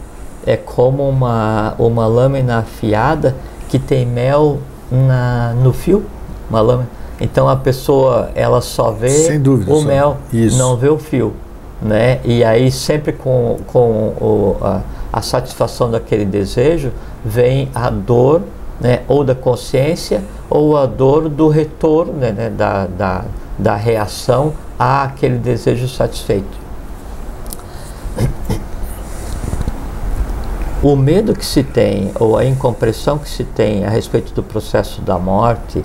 é 0.47 0.57
como 0.57 1.09
uma, 1.09 1.75
uma 1.79 2.07
lâmina 2.07 2.59
afiada 2.59 3.35
que 3.69 3.79
tem 3.79 4.07
mel 4.07 4.59
na, 4.91 5.55
no 5.55 5.73
fio, 5.73 6.05
uma 6.49 6.61
lâmina. 6.61 6.89
Então 7.21 7.49
a 7.49 7.57
pessoa 7.57 8.31
ela 8.35 8.61
só 8.61 8.91
vê 8.91 9.39
dúvida, 9.39 9.73
o 9.75 9.83
mel, 9.83 10.19
Isso. 10.33 10.57
não 10.57 10.77
vê 10.77 10.89
o 10.89 10.99
fio, 10.99 11.35
né? 11.83 12.21
E 12.25 12.45
aí 12.45 12.71
sempre 12.71 13.13
com, 13.13 13.59
com 13.67 13.81
o, 14.21 14.57
a, 14.63 14.83
a 15.13 15.23
satisfação 15.23 15.91
daquele 15.91 16.25
desejo 16.25 16.93
vem 17.25 17.71
a 17.75 17.91
dor, 17.91 18.43
né? 18.81 19.03
Ou 19.09 19.25
da 19.25 19.35
consciência 19.35 20.23
ou 20.49 20.77
a 20.77 20.87
dor 20.87 21.29
do 21.29 21.49
retorno, 21.49 22.13
né? 22.13 22.33
né 22.33 22.51
da, 22.51 22.87
da, 22.87 23.25
da 23.59 23.77
reação 23.77 24.53
àquele 24.79 25.39
desejo 25.39 25.89
satisfeito. 25.89 26.69
O 30.81 30.95
medo 30.95 31.35
que 31.35 31.45
se 31.45 31.65
tem, 31.65 32.13
ou 32.15 32.37
a 32.37 32.45
incompreensão 32.45 33.19
que 33.19 33.29
se 33.29 33.43
tem 33.43 33.85
a 33.85 33.91
respeito 33.91 34.33
do 34.33 34.45
processo 34.45 35.01
da 35.03 35.19
morte, 35.19 35.85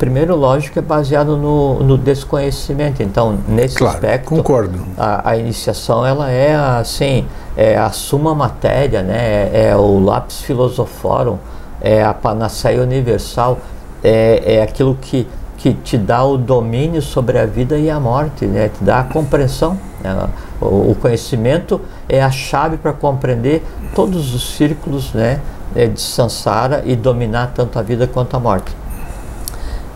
primeiro, 0.00 0.34
lógico, 0.34 0.78
é 0.78 0.82
baseado 0.82 1.36
no, 1.36 1.80
no 1.80 1.98
desconhecimento. 1.98 3.02
Então, 3.02 3.38
nesse 3.46 3.76
claro, 3.76 3.96
aspecto, 3.96 4.30
concordo. 4.30 4.80
A, 4.96 5.30
a, 5.30 5.36
iniciação 5.36 6.04
ela 6.06 6.30
é 6.30 6.56
assim, 6.56 7.26
é 7.54 7.76
a 7.76 7.90
suma 7.90 8.34
matéria, 8.34 9.02
né? 9.02 9.50
É, 9.52 9.68
é 9.68 9.76
o 9.76 10.00
lápis 10.00 10.40
filosoforum, 10.40 11.36
é 11.82 12.02
a 12.02 12.14
panaceia 12.14 12.82
universal, 12.82 13.58
é, 14.02 14.54
é 14.56 14.62
aquilo 14.62 14.96
que 14.98 15.28
que 15.58 15.74
te 15.74 15.98
dá 15.98 16.24
o 16.24 16.38
domínio 16.38 17.02
sobre 17.02 17.38
a 17.38 17.44
vida 17.44 17.76
e 17.76 17.90
a 17.90 18.00
morte, 18.00 18.46
né? 18.46 18.70
te 18.70 18.82
dá 18.82 19.00
a 19.00 19.04
compreensão. 19.04 19.76
Né? 20.02 20.26
O, 20.58 20.96
conhecimento 20.98 21.78
é 22.08 22.22
a 22.22 22.30
chave 22.30 22.78
para 22.78 22.94
compreender 22.94 23.62
todos 23.94 24.34
os 24.34 24.56
círculos 24.56 25.12
né, 25.12 25.38
é, 25.76 25.86
de 25.86 26.00
Sansara 26.00 26.82
e 26.86 26.96
dominar 26.96 27.52
tanto 27.54 27.78
a 27.78 27.82
vida 27.82 28.06
quanto 28.06 28.34
a 28.38 28.40
morte. 28.40 28.74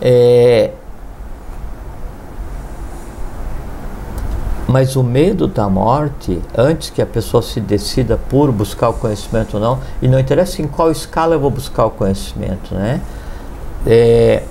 É... 0.01 0.71
Mas 4.67 4.95
o 4.95 5.03
medo 5.03 5.47
da 5.47 5.69
morte, 5.69 6.41
antes 6.57 6.89
que 6.89 7.01
a 7.01 7.05
pessoa 7.05 7.41
se 7.41 7.61
decida 7.61 8.17
por 8.17 8.51
buscar 8.51 8.89
o 8.89 8.93
conhecimento 8.93 9.53
ou 9.53 9.59
não, 9.59 9.79
e 10.01 10.07
não 10.07 10.19
interessa 10.19 10.61
em 10.61 10.67
qual 10.67 10.91
escala 10.91 11.35
eu 11.35 11.39
vou 11.39 11.51
buscar 11.51 11.85
o 11.85 11.91
conhecimento, 11.91 12.73
né? 12.73 12.99
É, 13.85 14.43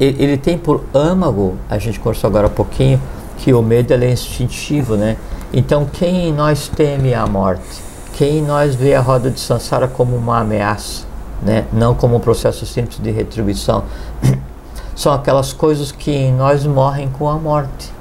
ele, 0.00 0.36
tem 0.36 0.58
por 0.58 0.84
âmago, 0.92 1.56
a 1.70 1.78
gente 1.78 2.00
conversou 2.00 2.28
agora 2.28 2.48
há 2.48 2.50
pouquinho, 2.50 3.00
que 3.38 3.54
o 3.54 3.62
medo 3.62 3.92
é 3.94 4.10
instintivo, 4.10 4.96
né? 4.96 5.16
Então, 5.52 5.86
quem 5.92 6.28
em 6.28 6.32
nós 6.32 6.68
teme 6.68 7.14
a 7.14 7.26
morte? 7.26 7.82
Quem 8.14 8.38
em 8.38 8.42
nós 8.42 8.74
vê 8.74 8.94
a 8.94 9.00
roda 9.00 9.30
de 9.30 9.38
Sansara 9.38 9.86
como 9.86 10.16
uma 10.16 10.40
ameaça, 10.40 11.04
né? 11.42 11.66
Não 11.72 11.94
como 11.94 12.16
um 12.16 12.20
processo 12.20 12.64
simples 12.64 12.98
de 12.98 13.10
retribuição. 13.10 13.84
São 14.94 15.12
aquelas 15.12 15.52
coisas 15.52 15.90
que 15.90 16.10
em 16.10 16.32
nós 16.32 16.64
morrem 16.64 17.08
com 17.08 17.28
a 17.28 17.36
morte. 17.36 17.92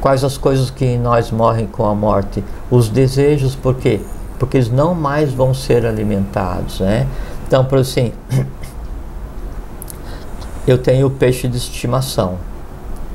Quais 0.00 0.22
as 0.22 0.38
coisas 0.38 0.70
que 0.70 0.84
em 0.84 0.98
nós 0.98 1.30
morrem 1.30 1.66
com 1.66 1.84
a 1.84 1.94
morte? 1.94 2.42
Os 2.70 2.88
desejos, 2.88 3.54
por 3.54 3.74
quê? 3.74 4.00
Porque 4.38 4.56
eles 4.56 4.70
não 4.70 4.94
mais 4.94 5.32
vão 5.32 5.52
ser 5.52 5.84
alimentados, 5.84 6.80
né? 6.80 7.06
Então, 7.46 7.64
por 7.64 7.78
assim, 7.78 8.12
eu 10.66 10.78
tenho 10.78 11.10
peixe 11.10 11.48
de 11.48 11.56
estimação, 11.56 12.36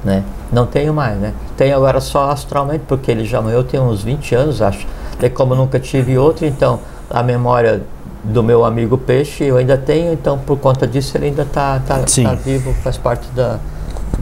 né? 0.03 0.23
Não 0.51 0.65
tenho 0.65 0.93
mais, 0.93 1.17
né? 1.17 1.33
Tenho 1.55 1.75
agora 1.75 2.01
só 2.01 2.29
astralmente, 2.29 2.83
porque 2.87 3.09
ele 3.09 3.25
já 3.25 3.41
morreu 3.41 3.63
tem 3.63 3.79
uns 3.79 4.03
20 4.03 4.35
anos, 4.35 4.61
acho. 4.61 4.85
E 5.21 5.29
como 5.29 5.55
nunca 5.55 5.79
tive 5.79 6.17
outro, 6.17 6.45
então 6.45 6.79
a 7.09 7.23
memória 7.23 7.83
do 8.23 8.41
meu 8.41 8.63
amigo 8.63 8.97
peixe 8.97 9.43
eu 9.43 9.57
ainda 9.57 9.77
tenho, 9.77 10.13
então 10.13 10.39
por 10.39 10.57
conta 10.57 10.87
disso 10.87 11.17
ele 11.17 11.25
ainda 11.25 11.43
está 11.43 11.79
tá, 11.79 11.99
tá, 11.99 12.23
tá 12.23 12.35
vivo, 12.35 12.73
faz 12.81 12.97
parte 12.97 13.27
da, 13.31 13.59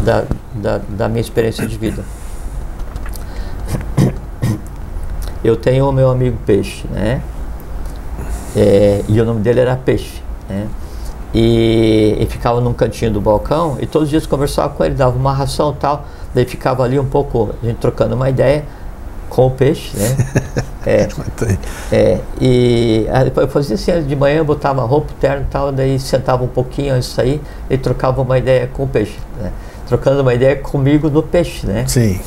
da, 0.04 0.24
da, 0.54 0.82
da 0.90 1.08
minha 1.08 1.22
experiência 1.22 1.68
de 1.68 1.78
vida. 1.78 2.04
Eu 5.44 5.56
tenho 5.56 5.88
o 5.90 5.92
meu 5.92 6.10
amigo 6.10 6.38
peixe, 6.46 6.86
né? 6.92 7.22
É, 8.56 9.04
e 9.08 9.20
o 9.20 9.26
nome 9.26 9.40
dele 9.42 9.60
era 9.60 9.76
Peixe, 9.76 10.22
né? 10.50 10.68
E, 11.34 12.18
e, 12.20 12.26
ficava 12.26 12.60
num 12.60 12.74
cantinho 12.74 13.12
do 13.12 13.22
balcão 13.22 13.78
e 13.80 13.88
todos 13.88 14.08
os 14.08 14.10
dias 14.10 14.28
conversava 14.28 14.74
com 14.74 14.84
ele, 14.84 14.96
dava 14.96 15.16
uma 15.16 15.34
ração 15.34 15.74
tal. 15.74 16.06
Daí 16.36 16.44
ficava 16.46 16.84
ali 16.84 17.00
um 17.00 17.06
pouco, 17.06 17.52
a 17.64 17.66
gente 17.66 17.78
trocando 17.78 18.16
uma 18.16 18.30
ideia 18.30 18.66
com 19.32 19.48
o 19.48 19.52
peixe, 19.52 19.98
né? 19.98 20.18
é, 20.86 21.08
é, 21.92 22.20
e 22.40 23.08
eu 23.38 23.48
fazia 23.48 23.76
assim, 23.76 24.04
de 24.04 24.16
manhã 24.16 24.40
eu 24.40 24.46
botava 24.46 24.84
roupa, 24.84 25.14
terno 25.20 25.44
e 25.44 25.50
tal, 25.50 25.72
daí 25.72 25.98
sentava 25.98 26.44
um 26.44 26.50
pouquinho 26.50 26.94
antes 26.94 27.10
de 27.10 27.16
sair 27.16 27.42
e 27.70 27.78
trocava 27.78 28.22
uma 28.22 28.38
ideia 28.38 28.68
com 28.68 28.84
o 28.84 28.88
peixe, 28.88 29.18
né? 29.42 29.52
Trocando 29.88 30.22
uma 30.22 30.34
ideia 30.34 30.58
comigo 30.58 31.10
no 31.10 31.24
peixe, 31.24 31.66
né? 31.66 31.86
Sim. 31.88 32.20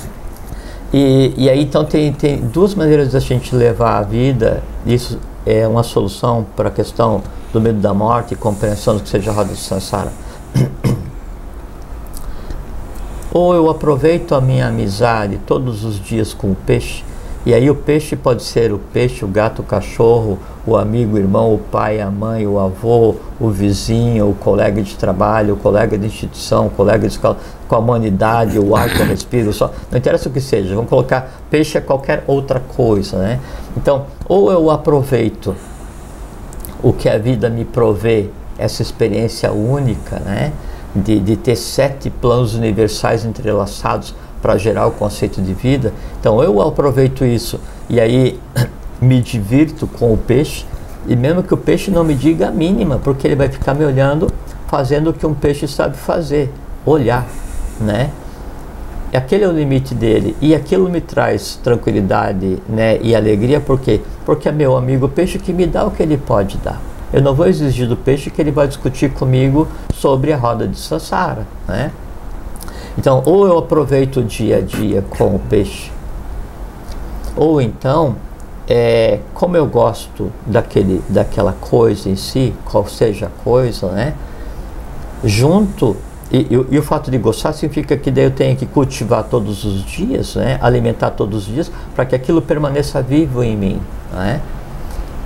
E, 0.92 1.34
e 1.36 1.50
aí 1.50 1.62
então 1.62 1.84
tem, 1.84 2.10
tem 2.12 2.38
duas 2.38 2.74
maneiras 2.74 3.12
da 3.12 3.20
gente 3.20 3.54
levar 3.54 3.98
a 3.98 4.02
vida, 4.02 4.62
isso 4.86 5.18
é 5.44 5.68
uma 5.68 5.82
solução 5.82 6.46
para 6.56 6.68
a 6.68 6.72
questão 6.72 7.22
do 7.52 7.60
medo 7.60 7.80
da 7.80 7.92
morte 7.92 8.32
e 8.32 8.36
compreensão 8.36 8.96
do 8.96 9.02
que 9.02 9.10
seja 9.10 9.30
a 9.30 9.34
roda 9.34 9.52
de 9.52 9.60
Sansara. 9.60 10.10
Ou 13.34 13.52
eu 13.52 13.68
aproveito 13.68 14.32
a 14.32 14.40
minha 14.40 14.68
amizade 14.68 15.40
todos 15.44 15.82
os 15.82 15.98
dias 16.00 16.32
com 16.32 16.52
o 16.52 16.54
peixe, 16.54 17.02
e 17.44 17.52
aí 17.52 17.68
o 17.68 17.74
peixe 17.74 18.14
pode 18.14 18.44
ser 18.44 18.72
o 18.72 18.78
peixe, 18.78 19.24
o 19.24 19.28
gato, 19.28 19.60
o 19.60 19.64
cachorro, 19.64 20.38
o 20.64 20.76
amigo, 20.76 21.16
o 21.16 21.18
irmão, 21.18 21.52
o 21.52 21.58
pai, 21.58 22.00
a 22.00 22.10
mãe, 22.10 22.46
o 22.46 22.60
avô, 22.60 23.16
o 23.40 23.50
vizinho, 23.50 24.30
o 24.30 24.34
colega 24.34 24.80
de 24.80 24.94
trabalho, 24.94 25.54
o 25.54 25.56
colega 25.56 25.98
de 25.98 26.06
instituição, 26.06 26.68
o 26.68 26.70
colega 26.70 27.00
de 27.00 27.14
escola, 27.14 27.36
com 27.66 27.74
a 27.74 27.78
humanidade, 27.78 28.56
o 28.56 28.76
ar 28.76 28.88
que 28.88 29.00
eu 29.00 29.06
respiro, 29.06 29.52
só, 29.52 29.72
não 29.90 29.98
interessa 29.98 30.28
o 30.28 30.32
que 30.32 30.40
seja, 30.40 30.72
vamos 30.74 30.88
colocar 30.88 31.42
peixe 31.50 31.76
é 31.76 31.80
qualquer 31.80 32.22
outra 32.28 32.60
coisa, 32.60 33.18
né? 33.18 33.40
Então, 33.76 34.06
ou 34.28 34.52
eu 34.52 34.70
aproveito 34.70 35.56
o 36.80 36.92
que 36.92 37.08
a 37.08 37.18
vida 37.18 37.50
me 37.50 37.64
provê, 37.64 38.30
essa 38.56 38.80
experiência 38.80 39.52
única, 39.52 40.20
né? 40.20 40.52
De, 40.94 41.18
de 41.18 41.36
ter 41.36 41.56
sete 41.56 42.08
planos 42.08 42.54
universais 42.54 43.24
entrelaçados 43.24 44.14
para 44.40 44.56
gerar 44.58 44.86
o 44.86 44.90
conceito 44.90 45.40
de 45.40 45.54
vida. 45.54 45.92
Então 46.20 46.42
eu 46.42 46.60
aproveito 46.60 47.24
isso 47.24 47.58
e 47.88 48.00
aí 48.00 48.38
me 49.00 49.20
divirto 49.20 49.86
com 49.86 50.12
o 50.12 50.16
peixe, 50.16 50.64
e 51.06 51.14
mesmo 51.14 51.42
que 51.42 51.52
o 51.52 51.56
peixe 51.56 51.90
não 51.90 52.04
me 52.04 52.14
diga 52.14 52.48
a 52.48 52.50
mínima, 52.50 52.98
porque 52.98 53.26
ele 53.26 53.36
vai 53.36 53.48
ficar 53.48 53.74
me 53.74 53.84
olhando 53.84 54.28
fazendo 54.68 55.10
o 55.10 55.12
que 55.12 55.26
um 55.26 55.34
peixe 55.34 55.68
sabe 55.68 55.96
fazer, 55.96 56.50
olhar, 56.86 57.26
né? 57.80 58.10
Aquele 59.12 59.44
é 59.44 59.48
o 59.48 59.52
limite 59.52 59.94
dele 59.94 60.36
e 60.40 60.54
aquilo 60.54 60.90
me 60.90 61.00
traz 61.00 61.54
tranquilidade, 61.62 62.58
né, 62.68 62.98
e 63.00 63.14
alegria, 63.14 63.60
por 63.60 63.78
quê? 63.78 64.00
Porque 64.26 64.48
é 64.48 64.52
meu 64.52 64.76
amigo 64.76 65.08
peixe 65.08 65.38
que 65.38 65.52
me 65.52 65.66
dá 65.66 65.84
o 65.84 65.92
que 65.92 66.02
ele 66.02 66.16
pode 66.18 66.58
dar. 66.58 66.80
Eu 67.12 67.22
não 67.22 67.32
vou 67.32 67.46
exigir 67.46 67.86
do 67.86 67.96
peixe 67.96 68.28
que 68.28 68.42
ele 68.42 68.50
vai 68.50 68.66
discutir 68.66 69.12
comigo 69.12 69.68
sobre 70.04 70.34
a 70.34 70.36
roda 70.36 70.68
de 70.68 70.76
Sansara, 70.76 71.46
né? 71.66 71.90
Então, 72.98 73.22
ou 73.24 73.46
eu 73.46 73.56
aproveito 73.56 74.18
o 74.18 74.22
dia 74.22 74.58
a 74.58 74.60
dia 74.60 75.02
com 75.16 75.34
o 75.34 75.38
peixe, 75.38 75.90
ou 77.34 77.58
então, 77.58 78.16
é, 78.68 79.20
como 79.32 79.56
eu 79.56 79.64
gosto 79.64 80.30
daquele, 80.44 81.02
daquela 81.08 81.54
coisa 81.54 82.10
em 82.10 82.16
si, 82.16 82.52
qual 82.66 82.86
seja 82.86 83.28
a 83.28 83.42
coisa, 83.42 83.88
né? 83.92 84.12
Junto, 85.24 85.96
e, 86.30 86.40
e, 86.50 86.66
e, 86.72 86.78
o 86.78 86.82
fato 86.82 87.10
de 87.10 87.16
gostar 87.16 87.54
significa 87.54 87.96
que 87.96 88.10
daí 88.10 88.24
eu 88.24 88.30
tenho 88.30 88.54
que 88.56 88.66
cultivar 88.66 89.24
todos 89.24 89.64
os 89.64 89.82
dias, 89.86 90.34
né? 90.36 90.58
alimentar 90.60 91.12
todos 91.12 91.48
os 91.48 91.54
dias, 91.54 91.72
para 91.96 92.04
que 92.04 92.14
aquilo 92.14 92.42
permaneça 92.42 93.00
vivo 93.00 93.42
em 93.42 93.56
mim. 93.56 93.80
Né? 94.12 94.42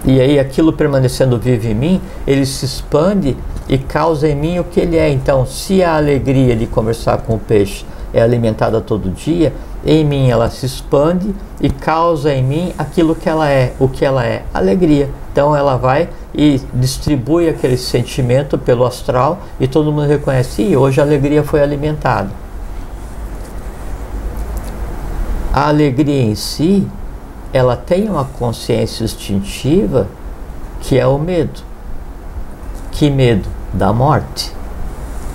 E 0.05 0.21
aí 0.21 0.39
aquilo 0.39 0.73
permanecendo 0.73 1.39
vivo 1.39 1.67
em 1.67 1.75
mim, 1.75 2.01
ele 2.27 2.47
se 2.47 2.65
expande 2.65 3.37
e 3.69 3.77
causa 3.77 4.29
em 4.29 4.35
mim 4.35 4.59
o 4.59 4.65
que 4.65 4.81
ele 4.81 4.97
é. 4.97 5.11
Então, 5.11 5.45
se 5.45 5.83
a 5.83 5.97
alegria 5.97 6.57
de 6.57 6.67
conversar 6.67 7.19
com 7.19 7.35
o 7.35 7.39
peixe 7.39 7.85
é 8.13 8.23
alimentada 8.23 8.81
todo 8.81 9.11
dia, 9.11 9.53
em 9.85 10.05
mim 10.05 10.29
ela 10.29 10.51
se 10.51 10.67
expande 10.67 11.35
e 11.61 11.71
causa 11.71 12.33
em 12.33 12.43
mim 12.43 12.73
aquilo 12.77 13.15
que 13.15 13.29
ela 13.29 13.49
é, 13.49 13.73
o 13.79 13.89
que 13.89 14.05
ela 14.05 14.25
é, 14.25 14.43
alegria. 14.53 15.09
Então 15.33 15.55
ela 15.55 15.77
vai 15.77 16.09
e 16.35 16.61
distribui 16.75 17.49
aquele 17.49 17.77
sentimento 17.77 18.59
pelo 18.59 18.85
astral 18.85 19.39
e 19.61 19.69
todo 19.69 19.93
mundo 19.93 20.09
reconhece, 20.09 20.63
e 20.63 20.77
hoje 20.77 21.01
a 21.01 21.05
alegria 21.05 21.43
foi 21.43 21.63
alimentada. 21.63 22.31
A 25.53 25.69
alegria 25.69 26.23
em 26.23 26.35
si 26.35 26.87
ela 27.53 27.77
tem 27.77 28.09
uma 28.09 28.25
consciência 28.25 29.05
instintiva 29.05 30.07
que 30.81 30.99
é 30.99 31.07
o 31.07 31.19
medo. 31.19 31.61
Que 32.93 33.11
medo? 33.11 33.49
Da 33.73 33.93
morte. 33.93 34.53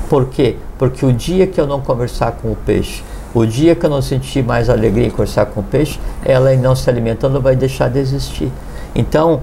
Por 0.10 0.28
quê? 0.28 0.58
Porque 0.78 1.06
o 1.06 1.14
dia 1.14 1.48
que 1.48 1.60
eu 1.60 1.68
não 1.68 1.82
conversar 1.82 2.34
com 2.34 2.52
o 2.52 2.56
peixe, 2.56 3.04
o 3.34 3.46
dia 3.46 3.76
que 3.76 3.86
eu 3.86 3.90
não 3.90 4.02
sentir 4.02 4.44
mais 4.44 4.70
alegria 4.70 5.08
em 5.08 5.10
conversar 5.10 5.46
com 5.48 5.62
o 5.62 5.64
peixe, 5.64 6.00
ela 6.24 6.54
não 6.56 6.76
se 6.76 6.90
alimentando 6.90 7.42
vai 7.42 7.56
deixar 7.56 7.90
de 7.90 8.00
existir. 8.00 8.52
Então, 8.96 9.42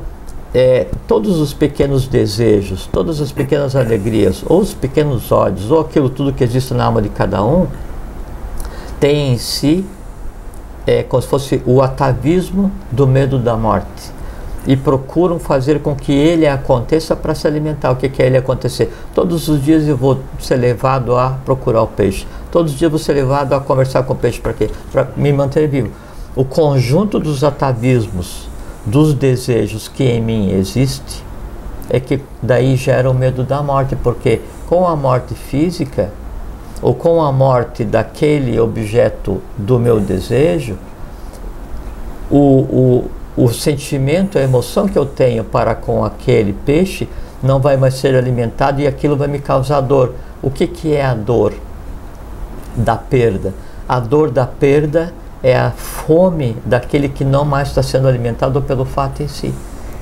é, 0.54 0.86
todos 1.06 1.38
os 1.38 1.52
pequenos 1.52 2.06
desejos, 2.06 2.86
todas 2.86 3.20
as 3.20 3.32
pequenas 3.32 3.74
alegrias, 3.74 4.42
ou 4.46 4.60
os 4.60 4.74
pequenos 4.74 5.30
ódios, 5.30 5.70
ou 5.70 5.80
aquilo 5.80 6.08
tudo 6.08 6.32
que 6.32 6.44
existe 6.44 6.74
na 6.74 6.84
alma 6.84 7.00
de 7.00 7.08
cada 7.08 7.42
um, 7.44 7.66
tem 8.98 9.32
em 9.32 9.38
si 9.38 9.84
é 10.86 11.02
como 11.02 11.22
se 11.22 11.28
fosse 11.28 11.62
o 11.66 11.82
atavismo 11.82 12.70
do 12.90 13.06
medo 13.06 13.38
da 13.38 13.56
morte 13.56 14.20
e 14.66 14.76
procuram 14.76 15.38
fazer 15.38 15.80
com 15.80 15.94
que 15.94 16.12
ele 16.12 16.46
aconteça 16.46 17.16
para 17.16 17.34
se 17.34 17.46
alimentar. 17.46 17.90
O 17.90 17.96
que, 17.96 18.08
que 18.08 18.22
é 18.22 18.26
ele 18.26 18.36
acontecer? 18.36 18.92
Todos 19.14 19.48
os 19.48 19.62
dias 19.62 19.86
eu 19.86 19.96
vou 19.96 20.20
ser 20.38 20.56
levado 20.56 21.16
a 21.16 21.30
procurar 21.44 21.82
o 21.82 21.86
peixe. 21.86 22.26
Todos 22.50 22.72
os 22.72 22.78
dias 22.78 22.88
eu 22.88 22.90
vou 22.90 22.98
ser 22.98 23.14
levado 23.14 23.54
a 23.54 23.60
conversar 23.60 24.02
com 24.02 24.12
o 24.12 24.16
peixe. 24.16 24.40
Para 24.40 24.52
quê? 24.52 24.70
Para 24.92 25.08
me 25.16 25.32
manter 25.32 25.66
vivo. 25.68 25.90
O 26.36 26.44
conjunto 26.44 27.18
dos 27.18 27.42
atavismos, 27.42 28.48
dos 28.84 29.14
desejos 29.14 29.88
que 29.88 30.04
em 30.04 30.20
mim 30.20 30.52
existe, 30.52 31.24
é 31.88 31.98
que 31.98 32.20
daí 32.40 32.76
gera 32.76 33.10
o 33.10 33.14
medo 33.14 33.42
da 33.42 33.62
morte, 33.62 33.96
porque 33.96 34.40
com 34.68 34.86
a 34.86 34.94
morte 34.94 35.34
física, 35.34 36.12
ou 36.82 36.94
com 36.94 37.22
a 37.22 37.30
morte 37.30 37.84
daquele 37.84 38.58
objeto 38.58 39.40
do 39.56 39.78
meu 39.78 40.00
desejo, 40.00 40.78
o, 42.30 42.36
o, 42.36 43.10
o 43.36 43.48
sentimento, 43.52 44.38
a 44.38 44.42
emoção 44.42 44.88
que 44.88 44.98
eu 44.98 45.04
tenho 45.04 45.44
para 45.44 45.74
com 45.74 46.04
aquele 46.04 46.52
peixe 46.52 47.08
não 47.42 47.58
vai 47.58 47.76
mais 47.76 47.94
ser 47.94 48.14
alimentado 48.14 48.80
e 48.80 48.86
aquilo 48.86 49.16
vai 49.16 49.28
me 49.28 49.38
causar 49.38 49.80
dor. 49.80 50.14
O 50.42 50.50
que, 50.50 50.66
que 50.66 50.94
é 50.94 51.04
a 51.04 51.14
dor 51.14 51.52
da 52.76 52.96
perda? 52.96 53.52
A 53.88 53.98
dor 53.98 54.30
da 54.30 54.46
perda 54.46 55.12
é 55.42 55.56
a 55.58 55.70
fome 55.70 56.56
daquele 56.64 57.08
que 57.08 57.24
não 57.24 57.44
mais 57.44 57.68
está 57.68 57.82
sendo 57.82 58.08
alimentado 58.08 58.60
pelo 58.62 58.84
fato 58.84 59.22
em 59.22 59.28
si. 59.28 59.54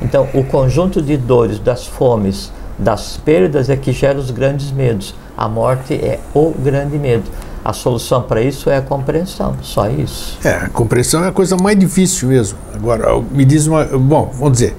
Então, 0.02 0.28
o 0.34 0.44
conjunto 0.44 1.00
de 1.00 1.16
dores, 1.16 1.58
das 1.58 1.86
fomes, 1.86 2.52
das 2.78 3.16
perdas 3.16 3.68
é 3.68 3.76
que 3.76 3.92
gera 3.92 4.18
os 4.18 4.30
grandes 4.30 4.70
medos. 4.70 5.14
A 5.38 5.48
morte 5.48 5.94
é 5.94 6.18
o 6.34 6.50
grande 6.50 6.98
medo. 6.98 7.30
A 7.64 7.72
solução 7.72 8.22
para 8.22 8.42
isso 8.42 8.68
é 8.68 8.78
a 8.78 8.82
compreensão, 8.82 9.54
só 9.62 9.88
isso. 9.88 10.36
É, 10.42 10.50
a 10.50 10.68
compreensão 10.68 11.24
é 11.24 11.28
a 11.28 11.32
coisa 11.32 11.56
mais 11.56 11.78
difícil 11.78 12.28
mesmo. 12.28 12.58
Agora, 12.74 13.06
me 13.30 13.44
diz 13.44 13.68
uma. 13.68 13.84
Bom, 13.84 14.32
vamos 14.34 14.54
dizer, 14.54 14.76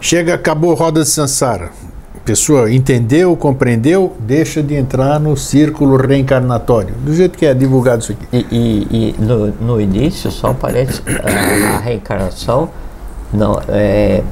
chega, 0.00 0.34
acabou 0.34 0.72
a 0.72 0.74
roda 0.74 1.02
de 1.02 1.08
Sansara. 1.08 1.70
A 2.16 2.20
pessoa 2.24 2.72
entendeu, 2.72 3.36
compreendeu, 3.36 4.16
deixa 4.18 4.62
de 4.62 4.74
entrar 4.74 5.20
no 5.20 5.36
círculo 5.36 5.96
reencarnatório, 5.96 6.94
do 7.04 7.14
jeito 7.14 7.38
que 7.38 7.46
é 7.46 7.54
divulgado 7.54 8.02
isso 8.02 8.12
aqui. 8.12 8.26
E, 8.32 8.46
e, 8.50 9.14
e 9.18 9.22
no, 9.22 9.46
no, 9.60 9.80
início, 9.80 10.30
só 10.30 10.52
parece 10.52 11.00
a, 11.22 11.76
a 11.76 11.78
reencarnação 11.78 12.68
não 13.32 13.60
é, 13.68 14.22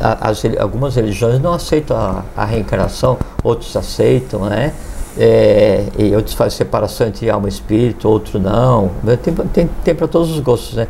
as, 0.00 0.42
algumas 0.58 0.94
religiões 0.96 1.40
não 1.40 1.52
aceitam 1.54 1.96
a, 1.96 2.24
a 2.36 2.44
reencarnação, 2.44 3.18
outros 3.42 3.74
aceitam, 3.76 4.44
né? 4.46 4.72
É, 5.20 5.84
e 5.98 6.14
outros 6.14 6.36
fazem 6.36 6.56
separação 6.56 7.08
entre 7.08 7.28
alma 7.28 7.48
e 7.48 7.50
espírito, 7.50 8.08
outro 8.08 8.38
não. 8.38 8.90
Tem, 9.22 9.34
tem, 9.34 9.70
tem 9.82 9.94
para 9.94 10.06
todos 10.06 10.30
os 10.30 10.38
gostos, 10.38 10.76
né? 10.76 10.86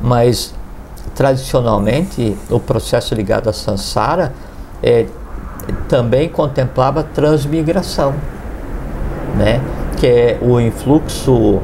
Mas 0.00 0.52
tradicionalmente 1.14 2.36
o 2.50 2.58
processo 2.58 3.14
ligado 3.14 3.48
a 3.48 3.52
Sansara 3.52 4.32
é, 4.82 5.06
também 5.88 6.28
contemplava 6.28 7.04
transmigração, 7.04 8.14
né? 9.36 9.60
Que 9.98 10.06
é 10.06 10.38
o 10.42 10.60
influxo 10.60 11.60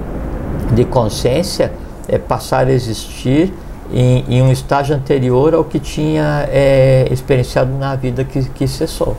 de 0.73 0.85
consciência 0.85 1.73
é 2.09 2.19
passar 2.19 2.67
a 2.67 2.73
existir 2.73 3.53
em, 3.93 4.25
em, 4.29 4.43
um 4.43 4.51
estágio 4.51 4.95
anterior 4.95 5.55
ao 5.55 5.65
que 5.65 5.79
tinha 5.79 6.47
é, 6.51 7.09
experienciado 7.11 7.73
na 7.73 7.95
vida 7.95 8.25
que, 8.25 8.45
que 8.51 8.67
cessou, 8.67 9.17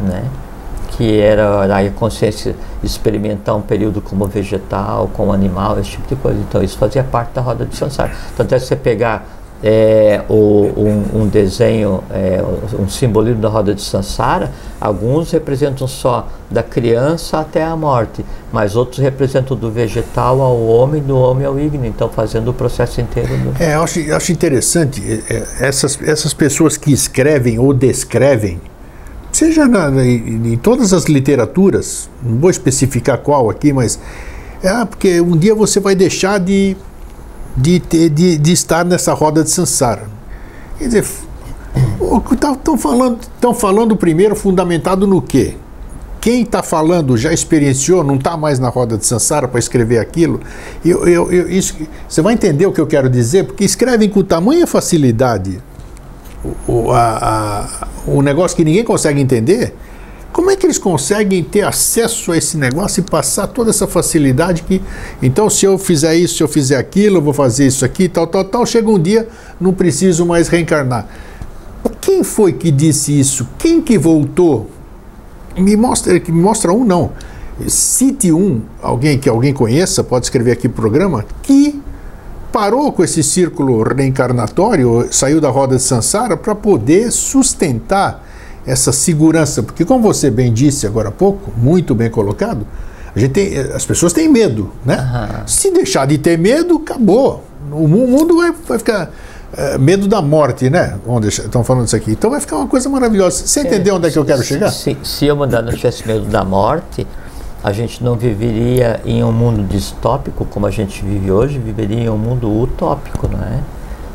né? 0.00 0.24
Que 0.96 1.20
era 1.20 1.64
a 1.64 1.90
consciência 1.90 2.54
experimentar 2.82 3.54
um 3.54 3.62
período 3.62 4.00
como 4.00 4.26
vegetal, 4.26 5.10
como 5.12 5.32
animal, 5.32 5.78
esse 5.78 5.90
tipo 5.90 6.08
de 6.08 6.16
coisa. 6.16 6.38
Então 6.40 6.62
isso 6.62 6.78
fazia 6.78 7.04
parte 7.04 7.32
da 7.32 7.40
roda 7.40 7.64
de 7.64 7.76
samsara. 7.76 8.12
Tanto 8.36 8.54
é 8.54 8.58
que 8.58 8.64
você 8.64 8.76
pegar 8.76 9.26
é, 9.62 10.22
o, 10.28 10.70
um, 10.76 11.22
um, 11.22 11.28
desenho, 11.28 12.02
é, 12.10 12.42
um 12.78 12.88
simbolismo 12.88 13.40
da 13.40 13.48
roda 13.48 13.74
de 13.74 13.82
Sansara, 13.82 14.52
alguns 14.80 15.30
representam 15.30 15.88
só 15.88 16.28
da 16.50 16.62
criança 16.62 17.40
até 17.40 17.64
a 17.64 17.74
morte, 17.74 18.24
mas 18.52 18.76
outros 18.76 18.98
representam 18.98 19.56
do 19.56 19.70
vegetal 19.70 20.40
ao 20.40 20.60
homem, 20.66 21.02
do 21.02 21.18
homem 21.18 21.46
ao 21.46 21.58
ígneo, 21.58 21.86
então 21.86 22.08
fazendo 22.08 22.48
o 22.50 22.54
processo 22.54 23.00
inteiro. 23.00 23.28
Do... 23.28 23.62
É, 23.62 23.74
eu 23.74 23.82
acho, 23.82 23.98
eu 24.00 24.16
acho 24.16 24.30
interessante 24.30 25.24
é, 25.28 25.66
essas, 25.66 26.00
essas 26.02 26.34
pessoas 26.34 26.76
que 26.76 26.92
escrevem 26.92 27.58
ou 27.58 27.72
descrevem, 27.72 28.60
seja 29.36 29.66
na, 29.66 30.04
em, 30.04 30.58
todas 30.62 30.92
as 30.92 31.04
literaturas, 31.04 32.08
não 32.22 32.38
vou 32.38 32.50
especificar 32.50 33.18
qual 33.18 33.50
aqui, 33.50 33.72
mas 33.72 33.98
é 34.62 34.84
porque 34.84 35.20
um 35.20 35.36
dia 35.36 35.54
você 35.54 35.78
vai 35.80 35.94
deixar 35.94 36.40
de 36.40 36.76
de, 37.56 37.80
ter, 37.80 38.10
de, 38.10 38.36
de 38.36 38.52
estar 38.52 38.84
nessa 38.84 39.14
roda 39.14 39.42
de 39.42 39.50
Sansara. 39.50 40.04
Quer 40.78 40.86
dizer, 40.86 41.04
estão 42.30 42.76
falando, 42.76 43.18
falando 43.54 43.96
primeiro 43.96 44.36
fundamentado 44.36 45.06
no 45.06 45.22
quê? 45.22 45.56
Quem 46.20 46.42
está 46.42 46.62
falando 46.62 47.16
já 47.16 47.32
experienciou, 47.32 48.02
não 48.02 48.16
está 48.16 48.36
mais 48.36 48.58
na 48.58 48.68
roda 48.68 48.98
de 48.98 49.06
Sansara 49.06 49.46
para 49.46 49.58
escrever 49.58 49.98
aquilo. 49.98 50.40
Eu, 50.84 51.06
eu, 51.06 51.32
eu, 51.32 51.48
isso, 51.48 51.76
você 52.08 52.20
vai 52.20 52.34
entender 52.34 52.66
o 52.66 52.72
que 52.72 52.80
eu 52.80 52.86
quero 52.86 53.08
dizer? 53.08 53.44
Porque 53.44 53.64
escrevem 53.64 54.08
com 54.08 54.22
tamanha 54.22 54.66
facilidade 54.66 55.62
o, 56.44 56.72
o, 56.72 56.92
a, 56.92 57.88
o 58.06 58.22
negócio 58.22 58.56
que 58.56 58.64
ninguém 58.64 58.84
consegue 58.84 59.20
entender 59.20 59.74
como 60.36 60.50
é 60.50 60.56
que 60.56 60.66
eles 60.66 60.76
conseguem 60.76 61.42
ter 61.42 61.62
acesso 61.62 62.30
a 62.30 62.36
esse 62.36 62.58
negócio 62.58 63.00
e 63.00 63.02
passar 63.02 63.46
toda 63.46 63.70
essa 63.70 63.86
facilidade 63.86 64.62
que, 64.64 64.82
então, 65.22 65.48
se 65.48 65.64
eu 65.64 65.78
fizer 65.78 66.14
isso, 66.14 66.36
se 66.36 66.42
eu 66.42 66.48
fizer 66.48 66.76
aquilo, 66.76 67.16
eu 67.16 67.22
vou 67.22 67.32
fazer 67.32 67.66
isso 67.66 67.86
aqui, 67.86 68.06
tal, 68.06 68.26
tal, 68.26 68.44
tal, 68.44 68.66
chega 68.66 68.90
um 68.90 68.98
dia, 68.98 69.26
não 69.58 69.72
preciso 69.72 70.26
mais 70.26 70.48
reencarnar. 70.48 71.08
Quem 72.02 72.22
foi 72.22 72.52
que 72.52 72.70
disse 72.70 73.18
isso? 73.18 73.48
Quem 73.58 73.80
que 73.80 73.96
voltou? 73.96 74.68
Me 75.56 75.74
mostra, 75.74 76.12
me 76.12 76.42
mostra 76.42 76.70
um 76.70 76.84
não. 76.84 77.12
Cite 77.66 78.30
um, 78.30 78.60
alguém 78.82 79.18
que 79.18 79.30
alguém 79.30 79.54
conheça, 79.54 80.04
pode 80.04 80.26
escrever 80.26 80.52
aqui 80.52 80.68
pro 80.68 80.82
programa, 80.82 81.24
que 81.42 81.80
parou 82.56 82.90
com 82.90 83.04
esse 83.04 83.22
círculo 83.22 83.82
reencarnatório, 83.82 85.06
saiu 85.10 85.42
da 85.42 85.50
roda 85.50 85.76
de 85.76 85.82
Sansara 85.82 86.38
para 86.38 86.54
poder 86.54 87.12
sustentar 87.12 88.24
essa 88.66 88.92
segurança, 88.92 89.62
porque 89.62 89.84
como 89.84 90.02
você 90.02 90.30
bem 90.30 90.50
disse 90.50 90.86
agora 90.86 91.10
há 91.10 91.12
pouco, 91.12 91.52
muito 91.54 91.94
bem 91.94 92.08
colocado, 92.08 92.66
a 93.14 93.18
gente 93.18 93.32
tem, 93.32 93.58
as 93.58 93.84
pessoas 93.84 94.14
têm 94.14 94.26
medo, 94.26 94.72
né? 94.86 94.96
Uhum. 94.96 95.46
Se 95.46 95.70
deixar 95.70 96.06
de 96.06 96.16
ter 96.16 96.38
medo, 96.38 96.76
acabou. 96.76 97.44
O 97.70 97.86
mundo 97.86 98.38
vai, 98.38 98.50
vai 98.66 98.78
ficar 98.78 99.10
é, 99.54 99.76
medo 99.76 100.08
da 100.08 100.22
morte, 100.22 100.70
né? 100.70 100.98
Estão 101.28 101.62
falando 101.62 101.86
isso 101.86 101.96
aqui. 101.96 102.12
Então 102.12 102.30
vai 102.30 102.40
ficar 102.40 102.56
uma 102.56 102.68
coisa 102.68 102.88
maravilhosa. 102.88 103.46
Você 103.46 103.60
entendeu 103.60 103.96
onde 103.96 104.08
é 104.08 104.10
que 104.10 104.18
eu 104.18 104.24
quero 104.24 104.42
chegar? 104.42 104.70
Se, 104.70 104.96
se 105.02 105.26
eu 105.26 105.36
mandar 105.36 105.60
não 105.60 105.74
tivesse 105.74 106.06
medo 106.08 106.24
da 106.24 106.42
morte, 106.42 107.06
a 107.66 107.72
gente 107.72 108.04
não 108.04 108.14
viveria 108.14 109.00
em 109.04 109.24
um 109.24 109.32
mundo 109.32 109.64
distópico 109.64 110.44
como 110.44 110.66
a 110.66 110.70
gente 110.70 111.04
vive 111.04 111.32
hoje, 111.32 111.58
viveria 111.58 112.04
em 112.04 112.08
um 112.08 112.16
mundo 112.16 112.48
utópico, 112.48 113.26
não 113.26 113.42
é? 113.42 113.58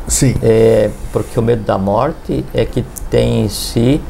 Sim. 0.08 0.34
É, 0.42 0.90
porque 1.12 1.38
o 1.38 1.42
medo 1.42 1.62
da 1.62 1.76
morte 1.76 2.46
é 2.54 2.64
que 2.64 2.82
tem 3.10 3.44
em 3.44 3.50
si 3.50 4.00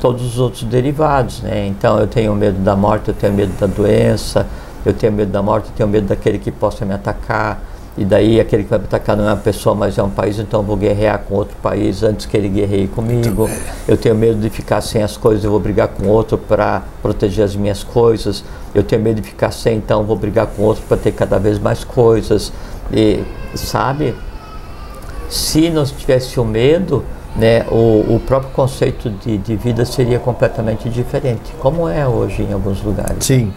todos 0.00 0.24
os 0.24 0.38
outros 0.38 0.62
derivados, 0.62 1.40
né? 1.40 1.66
Então 1.66 1.98
eu 1.98 2.06
tenho 2.06 2.32
medo 2.36 2.60
da 2.60 2.76
morte, 2.76 3.08
eu 3.08 3.14
tenho 3.14 3.32
medo 3.32 3.52
da 3.58 3.66
doença, 3.66 4.46
eu 4.86 4.92
tenho 4.92 5.12
medo 5.12 5.32
da 5.32 5.42
morte, 5.42 5.66
eu 5.70 5.74
tenho 5.74 5.88
medo 5.88 6.06
daquele 6.06 6.38
que 6.38 6.52
possa 6.52 6.84
me 6.84 6.94
atacar. 6.94 7.60
E 7.96 8.04
daí 8.06 8.40
aquele 8.40 8.64
que 8.64 8.70
vai 8.70 8.78
me 8.78 8.86
atacar 8.86 9.16
não 9.16 9.28
é 9.28 9.32
uma 9.32 9.36
pessoa, 9.36 9.74
mas 9.74 9.98
é 9.98 10.02
um 10.02 10.08
país, 10.08 10.38
então 10.38 10.60
eu 10.60 10.64
vou 10.64 10.76
guerrear 10.76 11.18
com 11.28 11.34
outro 11.34 11.54
país 11.62 12.02
antes 12.02 12.24
que 12.24 12.34
ele 12.36 12.48
guerreie 12.48 12.88
comigo. 12.88 13.50
Eu 13.86 13.98
tenho 13.98 14.14
medo 14.14 14.40
de 14.40 14.48
ficar 14.48 14.80
sem 14.80 15.02
as 15.02 15.16
coisas, 15.16 15.44
eu 15.44 15.50
vou 15.50 15.60
brigar 15.60 15.88
com 15.88 16.08
outro 16.08 16.38
para 16.38 16.82
proteger 17.02 17.44
as 17.44 17.54
minhas 17.54 17.84
coisas. 17.84 18.42
Eu 18.74 18.82
tenho 18.82 19.02
medo 19.02 19.20
de 19.20 19.28
ficar 19.28 19.50
sem, 19.50 19.76
então 19.76 20.00
eu 20.00 20.06
vou 20.06 20.16
brigar 20.16 20.46
com 20.46 20.62
outro 20.62 20.82
para 20.88 20.96
ter 20.96 21.12
cada 21.12 21.38
vez 21.38 21.58
mais 21.58 21.84
coisas. 21.84 22.50
E 22.90 23.22
sabe? 23.54 24.14
Se 25.28 25.68
não 25.68 25.84
tivesse 25.84 26.40
o 26.40 26.44
medo, 26.44 27.04
né, 27.36 27.66
o, 27.70 28.16
o 28.16 28.22
próprio 28.26 28.52
conceito 28.52 29.10
de, 29.10 29.36
de 29.36 29.56
vida 29.56 29.84
seria 29.84 30.18
completamente 30.18 30.88
diferente, 30.88 31.52
como 31.58 31.88
é 31.88 32.06
hoje 32.06 32.42
em 32.42 32.52
alguns 32.52 32.82
lugares. 32.82 33.24
Sim. 33.24 33.52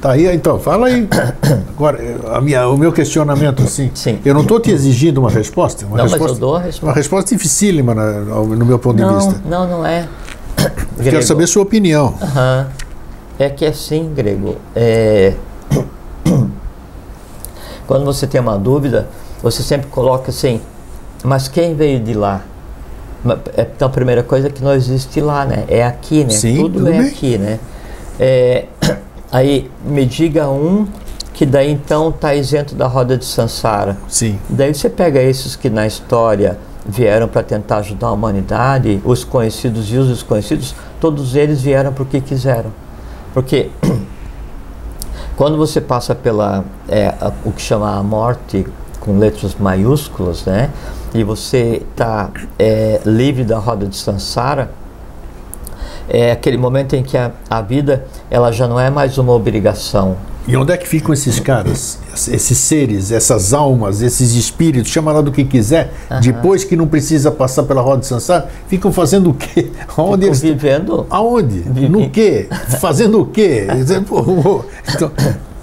Tá 0.00 0.12
aí, 0.12 0.26
então, 0.34 0.60
fala 0.60 0.86
aí. 0.86 1.08
Agora, 1.76 1.98
a 2.32 2.40
minha, 2.40 2.68
o 2.68 2.76
meu 2.76 2.92
questionamento, 2.92 3.62
assim. 3.62 3.90
Sim. 3.94 4.20
Eu 4.24 4.32
não 4.32 4.42
estou 4.42 4.60
te 4.60 4.70
exigindo 4.70 5.18
uma 5.18 5.30
resposta. 5.30 5.84
Uma 5.86 5.96
não, 5.96 6.04
resposta, 6.04 6.24
mas 6.28 6.32
eu 6.34 6.40
dou 6.40 6.56
a 6.56 6.60
resposta. 6.60 6.86
Uma 6.86 6.92
resposta 6.92 7.34
dificílima 7.34 7.94
no 7.94 8.64
meu 8.64 8.78
ponto 8.78 9.00
não, 9.00 9.18
de 9.18 9.26
vista. 9.26 9.42
Não, 9.44 9.66
não 9.68 9.86
é. 9.86 10.06
Eu 10.96 11.02
quero 11.10 11.22
saber 11.22 11.46
sua 11.48 11.62
opinião. 11.62 12.14
Uhum. 12.20 12.66
É 13.38 13.48
que 13.48 13.64
é 13.64 13.68
assim, 13.68 14.12
Grego. 14.14 14.56
É... 14.74 15.34
Quando 17.86 18.04
você 18.04 18.26
tem 18.26 18.40
uma 18.40 18.58
dúvida, 18.58 19.08
você 19.42 19.62
sempre 19.62 19.88
coloca 19.88 20.30
assim, 20.30 20.60
mas 21.24 21.48
quem 21.48 21.74
veio 21.74 21.98
de 22.00 22.14
lá? 22.14 22.42
É, 23.56 23.62
então 23.74 23.88
a 23.88 23.90
primeira 23.90 24.22
coisa 24.22 24.46
é 24.46 24.50
que 24.50 24.62
não 24.62 24.72
existe 24.72 25.20
lá, 25.20 25.44
né? 25.44 25.64
É 25.68 25.84
aqui, 25.84 26.22
né? 26.22 26.30
Sim, 26.30 26.56
tudo, 26.56 26.78
tudo 26.78 26.88
é 26.88 26.98
bem. 26.98 27.08
aqui, 27.08 27.38
né? 27.38 27.58
É, 28.20 28.64
aí 29.30 29.70
me 29.84 30.04
diga 30.06 30.48
um 30.48 30.86
que 31.32 31.46
daí 31.46 31.70
então 31.70 32.08
está 32.08 32.34
isento 32.34 32.74
da 32.74 32.86
roda 32.86 33.16
de 33.16 33.24
Sansara. 33.24 33.96
Sim. 34.08 34.38
Daí 34.48 34.74
você 34.74 34.90
pega 34.90 35.22
esses 35.22 35.54
que 35.54 35.70
na 35.70 35.86
história 35.86 36.58
vieram 36.84 37.28
para 37.28 37.42
tentar 37.42 37.78
ajudar 37.78 38.08
a 38.08 38.12
humanidade, 38.12 39.00
os 39.04 39.22
conhecidos 39.22 39.92
e 39.92 39.96
os 39.96 40.08
desconhecidos, 40.08 40.74
todos 41.00 41.36
eles 41.36 41.60
vieram 41.60 41.92
porque 41.92 42.20
quiseram. 42.20 42.72
Porque 43.32 43.70
quando 45.36 45.56
você 45.56 45.80
passa 45.80 46.14
pela 46.14 46.64
é, 46.88 47.14
o 47.44 47.52
que 47.52 47.60
chama 47.60 47.96
a 47.96 48.02
morte 48.02 48.66
com 48.98 49.18
letras 49.18 49.54
maiúsculas, 49.54 50.44
né? 50.44 50.70
E 51.14 51.22
você 51.22 51.82
está 51.90 52.30
é, 52.58 53.00
livre 53.04 53.44
da 53.44 53.58
roda 53.58 53.86
de 53.86 53.96
Sansara, 53.96 54.70
é 56.08 56.32
aquele 56.32 56.56
momento 56.56 56.94
em 56.96 57.02
que 57.02 57.16
a, 57.16 57.32
a 57.48 57.60
vida 57.60 58.04
ela 58.30 58.50
já 58.50 58.66
não 58.66 58.78
é 58.78 58.90
mais 58.90 59.18
uma 59.18 59.32
obrigação. 59.32 60.16
E 60.46 60.56
onde 60.56 60.72
é 60.72 60.78
que 60.78 60.88
ficam 60.88 61.12
esses 61.12 61.38
caras, 61.38 61.98
esses 62.14 62.56
seres, 62.56 63.12
essas 63.12 63.52
almas, 63.52 64.00
esses 64.00 64.34
espíritos, 64.34 64.90
chama 64.90 65.12
lá 65.12 65.20
do 65.20 65.30
que 65.30 65.44
quiser, 65.44 65.92
uhum. 66.10 66.20
depois 66.20 66.64
que 66.64 66.74
não 66.74 66.88
precisa 66.88 67.30
passar 67.30 67.64
pela 67.64 67.82
roda 67.82 68.00
de 68.00 68.06
Sansara, 68.06 68.48
ficam 68.66 68.90
fazendo 68.90 69.28
o 69.28 69.34
quê? 69.34 69.70
Onde 69.98 70.24
eles 70.24 70.40
vivendo? 70.40 71.06
Aonde? 71.10 71.60
Vive... 71.60 71.88
No 71.90 72.08
quê? 72.08 72.48
Fazendo 72.80 73.20
o 73.20 73.26
quê? 73.26 73.66
então, 74.88 75.12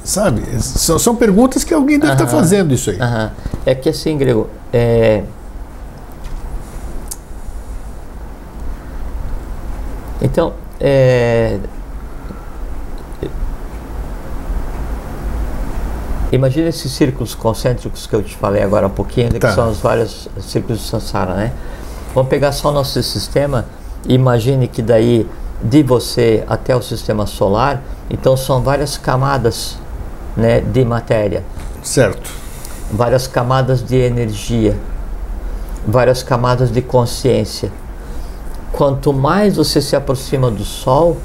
Sabe? 0.05 0.43
São, 0.61 0.99
são 0.99 1.15
perguntas 1.15 1.63
que 1.63 1.73
alguém 1.73 1.97
deve 1.97 2.13
estar 2.13 2.25
tá 2.25 2.31
fazendo 2.31 2.71
isso 2.75 2.91
aí. 2.91 2.97
É 3.65 3.73
que 3.73 3.89
assim, 3.89 4.15
Grego, 4.15 4.47
é... 4.71 5.23
Então, 10.25 10.53
é... 10.79 11.59
Imagina 16.31 16.67
esses 16.67 16.91
círculos 16.91 17.35
concêntricos 17.35 18.07
que 18.07 18.15
eu 18.15 18.23
te 18.23 18.35
falei 18.35 18.63
agora 18.63 18.87
há 18.87 18.89
pouquinho, 18.89 19.31
tá. 19.39 19.47
que 19.47 19.53
são 19.53 19.69
os 19.69 19.77
vários 19.77 20.27
círculos 20.41 20.79
de 20.79 20.87
Sansara, 20.87 21.35
né? 21.35 21.53
Vamos 22.13 22.27
pegar 22.27 22.51
só 22.51 22.69
o 22.69 22.71
nosso 22.71 23.01
sistema 23.03 23.65
e 24.07 24.15
imagine 24.15 24.67
que 24.67 24.81
daí 24.81 25.29
de 25.61 25.83
você 25.83 26.43
até 26.47 26.75
o 26.75 26.81
sistema 26.81 27.27
solar, 27.27 27.81
então 28.09 28.35
são 28.35 28.61
várias 28.61 28.97
camadas 28.97 29.77
né, 30.35 30.59
de 30.59 30.83
matéria. 30.83 31.43
Certo. 31.83 32.31
Várias 32.91 33.27
camadas 33.27 33.83
de 33.83 33.95
energia, 33.95 34.75
várias 35.87 36.23
camadas 36.23 36.71
de 36.71 36.81
consciência. 36.81 37.71
Quanto 38.75 39.13
mais 39.13 39.55
você 39.55 39.81
se 39.81 39.95
aproxima 39.95 40.51
do 40.51 40.65
Sol, 40.65 41.15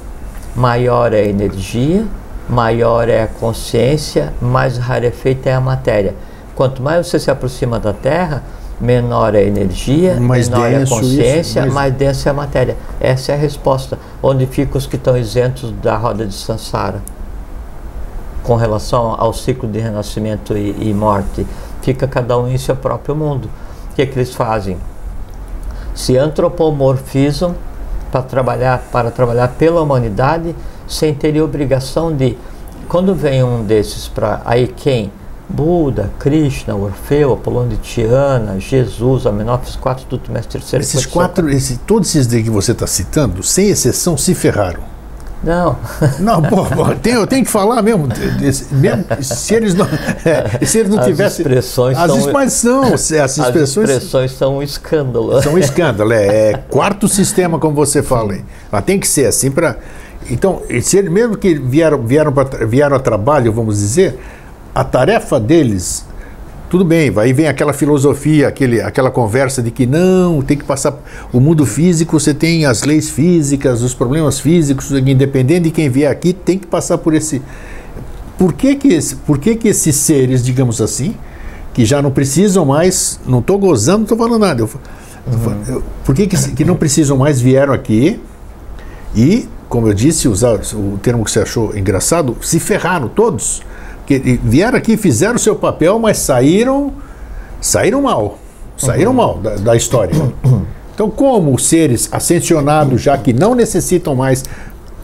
maior 0.55 1.13
é 1.13 1.19
a 1.19 1.25
energia, 1.25 2.05
maior 2.47 3.09
é 3.09 3.23
a 3.23 3.27
consciência, 3.27 4.33
mais 4.41 4.77
rarefeita 4.77 5.49
é 5.49 5.53
a 5.53 5.59
matéria. 5.59 6.15
Quanto 6.55 6.81
mais 6.81 7.07
você 7.07 7.19
se 7.19 7.29
aproxima 7.29 7.77
da 7.77 7.91
Terra, 7.91 8.41
menor 8.79 9.35
é 9.35 9.39
a 9.39 9.43
energia, 9.43 10.17
mais 10.17 10.47
menor 10.47 10.71
é 10.71 10.77
a 10.77 10.87
consciência, 10.87 11.39
isso, 11.41 11.59
mais... 11.59 11.73
mais 11.73 11.93
densa 11.93 12.29
é 12.29 12.31
a 12.31 12.33
matéria. 12.33 12.77
Essa 13.01 13.33
é 13.33 13.35
a 13.35 13.37
resposta. 13.37 13.99
Onde 14.23 14.45
ficam 14.45 14.77
os 14.77 14.85
que 14.85 14.95
estão 14.95 15.17
isentos 15.17 15.71
da 15.81 15.97
roda 15.97 16.25
de 16.25 16.33
Sansara? 16.33 17.01
com 18.43 18.55
relação 18.55 19.15
ao 19.17 19.33
ciclo 19.33 19.69
de 19.69 19.79
renascimento 19.79 20.57
e, 20.57 20.89
e 20.89 20.93
morte, 20.93 21.45
fica 21.81 22.07
cada 22.07 22.37
um 22.37 22.47
em 22.47 22.57
seu 22.57 22.75
próprio 22.75 23.15
mundo. 23.15 23.49
O 23.91 23.95
que, 23.95 24.01
é 24.01 24.05
que 24.05 24.17
eles 24.17 24.33
fazem? 24.33 24.77
Se 26.01 26.17
antropomorfizam 26.17 27.53
para 28.11 28.23
trabalhar, 28.23 28.81
para 28.91 29.11
trabalhar 29.11 29.49
pela 29.49 29.83
humanidade 29.83 30.55
sem 30.87 31.13
ter 31.13 31.39
obrigação 31.39 32.11
de. 32.11 32.35
Quando 32.89 33.13
vem 33.13 33.43
um 33.43 33.63
desses 33.63 34.07
para. 34.07 34.41
Aí 34.43 34.67
quem? 34.67 35.11
Buda, 35.47 36.09
Krishna, 36.17 36.73
Orfeu, 36.73 37.33
Apolônio 37.33 37.77
de 37.77 37.83
Tiana, 37.83 38.59
Jesus, 38.59 39.27
Amenófis 39.27 39.75
IV, 39.75 40.05
Tutmés 40.09 40.47
III. 40.51 40.79
Esses 40.79 41.05
quatro, 41.05 41.47
esse, 41.51 41.77
todos 41.77 42.15
esses 42.15 42.25
que 42.27 42.49
você 42.49 42.71
está 42.71 42.87
citando, 42.87 43.43
sem 43.43 43.69
exceção, 43.69 44.17
se 44.17 44.33
ferraram. 44.33 44.90
Não. 45.43 45.75
Não, 46.19 46.41
pô, 46.41 46.65
pô 46.65 46.93
tem, 46.95 47.13
eu 47.13 47.25
tenho 47.25 47.43
que 47.43 47.49
falar 47.49 47.81
mesmo. 47.81 48.07
mesmo 48.71 49.05
se 49.21 49.55
eles 49.55 49.73
não, 49.73 49.87
é, 50.23 50.63
se 50.65 50.79
eles 50.79 50.91
não 50.91 50.99
as 50.99 51.05
tivessem. 51.05 51.45
Expressões 51.45 51.97
as 51.97 52.07
são, 52.07 52.17
expressões 52.17 53.11
as 53.19 53.37
expressões. 53.37 53.89
As 53.89 53.95
expressões 53.95 54.31
são 54.33 54.57
um 54.57 54.63
escândalo. 54.63 55.41
São 55.41 55.53
um 55.53 55.57
escândalo, 55.57 56.13
é, 56.13 56.51
é 56.51 56.53
quarto 56.69 57.07
sistema, 57.07 57.57
como 57.57 57.75
você 57.75 58.03
fala 58.03 58.33
aí. 58.33 58.45
Mas 58.71 58.85
tem 58.85 58.99
que 58.99 59.07
ser 59.07 59.25
assim 59.25 59.49
para. 59.49 59.77
Então, 60.29 60.61
se 60.83 60.97
eles, 60.97 61.11
mesmo 61.11 61.35
que 61.35 61.55
vieram, 61.55 62.01
vieram, 62.03 62.31
pra, 62.31 62.43
vieram 62.65 62.95
a 62.95 62.99
trabalho, 62.99 63.51
vamos 63.51 63.79
dizer, 63.79 64.19
a 64.73 64.83
tarefa 64.83 65.39
deles 65.39 66.05
tudo 66.71 66.85
bem, 66.85 67.11
aí 67.17 67.33
vem 67.33 67.49
aquela 67.49 67.73
filosofia, 67.73 68.47
aquele, 68.47 68.79
aquela 68.79 69.11
conversa 69.11 69.61
de 69.61 69.69
que 69.71 69.85
não, 69.85 70.41
tem 70.41 70.55
que 70.55 70.63
passar. 70.63 70.97
O 71.33 71.37
mundo 71.41 71.65
físico, 71.65 72.17
você 72.17 72.33
tem 72.33 72.65
as 72.65 72.83
leis 72.83 73.09
físicas, 73.09 73.81
os 73.81 73.93
problemas 73.93 74.39
físicos, 74.39 74.89
independente 74.89 75.63
de 75.63 75.71
quem 75.71 75.89
vier 75.89 76.09
aqui, 76.09 76.31
tem 76.31 76.57
que 76.57 76.65
passar 76.65 76.97
por 76.97 77.13
esse. 77.13 77.41
Por 78.37 78.53
que, 78.53 78.77
que, 78.77 78.87
esse, 78.87 79.17
por 79.17 79.37
que, 79.37 79.57
que 79.57 79.67
esses 79.67 79.97
seres, 79.97 80.45
digamos 80.45 80.79
assim, 80.79 81.13
que 81.73 81.83
já 81.83 82.01
não 82.01 82.09
precisam 82.09 82.63
mais, 82.63 83.19
não 83.27 83.39
estou 83.39 83.59
gozando, 83.59 83.97
não 83.97 84.03
estou 84.03 84.17
falando 84.17 84.39
nada, 84.39 84.61
eu, 84.61 84.69
uhum. 85.27 85.63
eu, 85.67 85.83
por 86.05 86.15
que, 86.15 86.25
que, 86.25 86.37
que 86.53 86.63
não 86.63 86.77
precisam 86.77 87.17
mais 87.17 87.41
vieram 87.41 87.73
aqui 87.73 88.17
e, 89.13 89.45
como 89.67 89.89
eu 89.89 89.93
disse, 89.93 90.29
usar 90.29 90.57
o 90.73 90.97
termo 91.03 91.25
que 91.25 91.31
você 91.31 91.41
achou 91.41 91.77
engraçado, 91.77 92.37
se 92.41 92.61
ferraram 92.61 93.09
todos? 93.09 93.61
Que 94.05 94.39
vieram 94.43 94.77
aqui, 94.77 94.97
fizeram 94.97 95.35
o 95.35 95.39
seu 95.39 95.55
papel, 95.55 95.97
mas 95.99 96.17
saíram, 96.17 96.93
saíram 97.59 98.01
mal, 98.01 98.37
saíram 98.77 99.11
uhum. 99.11 99.17
mal 99.17 99.37
da, 99.37 99.55
da 99.55 99.75
história. 99.75 100.13
Então, 100.93 101.09
como 101.09 101.57
seres 101.57 102.09
ascensionados, 102.11 103.01
já 103.01 103.17
que 103.17 103.33
não 103.33 103.55
necessitam 103.55 104.13
mais 104.13 104.43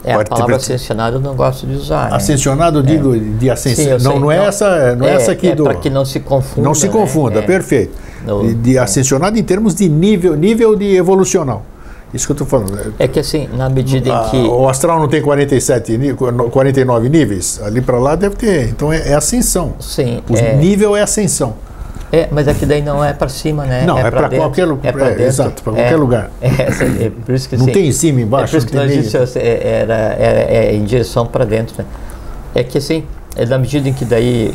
é, 0.04 0.14
a 0.14 0.24
palavra 0.24 0.56
ascensionado 0.56 1.16
eu 1.16 1.20
não 1.20 1.34
gosto 1.34 1.66
de 1.66 1.74
usar. 1.74 2.10
Né? 2.10 2.16
Ascensionado, 2.16 2.82
né? 2.82 2.90
digo, 2.90 3.14
é. 3.14 3.18
de 3.18 3.50
ascensionado. 3.50 4.04
Não, 4.04 4.20
não 4.20 4.32
é 4.32 4.46
essa, 4.46 4.94
não 4.94 5.06
é, 5.06 5.10
é 5.10 5.14
essa 5.14 5.32
aqui 5.32 5.48
é 5.48 5.54
do. 5.54 5.64
Para 5.64 5.74
que 5.74 5.90
não 5.90 6.04
se 6.04 6.20
confunda. 6.20 6.68
Não 6.68 6.74
se 6.74 6.88
confunda, 6.88 7.40
né? 7.40 7.46
perfeito. 7.46 7.92
No, 8.24 8.46
de, 8.46 8.54
de 8.54 8.78
ascensionado 8.78 9.38
em 9.38 9.42
termos 9.42 9.74
de 9.74 9.88
nível, 9.88 10.36
nível 10.36 10.76
de 10.76 10.96
evolucional. 10.96 11.64
Isso 12.12 12.26
que 12.26 12.32
eu 12.32 12.44
estou 12.44 12.46
falando. 12.46 12.94
É 12.98 13.06
que 13.06 13.20
assim, 13.20 13.48
na 13.52 13.68
medida 13.68 14.08
em 14.08 14.30
que. 14.30 14.36
O 14.36 14.68
astral 14.68 14.98
não 14.98 15.08
tem 15.08 15.20
47, 15.20 16.14
49 16.50 17.08
níveis? 17.08 17.60
Ali 17.62 17.80
para 17.80 17.98
lá 17.98 18.14
deve 18.14 18.36
ter. 18.36 18.68
Então 18.70 18.92
é, 18.92 19.10
é 19.10 19.14
ascensão. 19.14 19.74
Sim. 19.78 20.22
O 20.28 20.36
é... 20.36 20.54
nível 20.54 20.96
é 20.96 21.02
ascensão. 21.02 21.54
É, 22.10 22.26
mas 22.30 22.48
aqui 22.48 22.64
daí 22.64 22.80
não 22.80 23.04
é 23.04 23.12
para 23.12 23.28
cima, 23.28 23.66
né? 23.66 23.84
Não, 23.84 23.98
é, 23.98 24.06
é 24.06 24.10
para 24.10 24.30
qualquer 24.30 24.64
lugar. 24.64 24.88
É 24.88 24.92
pra 24.92 25.10
é, 25.10 25.26
exato, 25.26 25.62
para 25.62 25.74
qualquer 25.74 25.96
lugar. 25.96 26.30
É, 26.40 27.06
é, 27.06 27.10
por 27.10 27.34
isso 27.34 27.48
que, 27.48 27.56
não 27.56 27.66
tem 27.66 27.88
em 27.88 27.92
cima, 27.92 28.22
embaixo. 28.22 28.46
É 28.46 28.50
por 28.50 28.56
isso 28.58 28.66
que 28.66 28.74
nós 28.74 28.90
dissemos, 28.90 29.36
era, 29.36 29.94
era, 29.94 30.40
é 30.50 30.74
em 30.74 30.84
direção 30.84 31.26
para 31.26 31.44
dentro. 31.44 31.74
Né? 31.78 31.84
É 32.54 32.64
que 32.64 32.78
assim, 32.78 33.04
é 33.36 33.44
na 33.44 33.58
medida 33.58 33.86
em 33.88 33.92
que 33.92 34.06
daí 34.06 34.50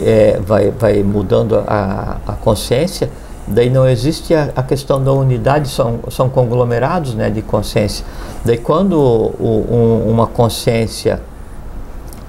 vai, 0.45 0.71
vai 0.71 1.03
mudando 1.03 1.63
a, 1.67 2.17
a 2.25 2.33
consciência, 2.33 3.09
Daí 3.45 3.69
não 3.69 3.87
existe 3.87 4.33
a, 4.33 4.49
a, 4.55 4.63
questão 4.63 5.03
da 5.03 5.11
unidade, 5.11 5.67
são, 5.69 5.99
são 6.09 6.29
conglomerados 6.29 7.13
né, 7.13 7.29
de 7.29 7.41
consciência. 7.41 8.05
Daí 8.45 8.57
quando 8.57 8.93
o, 8.93 9.67
um, 9.69 10.11
uma 10.11 10.27
consciência 10.27 11.21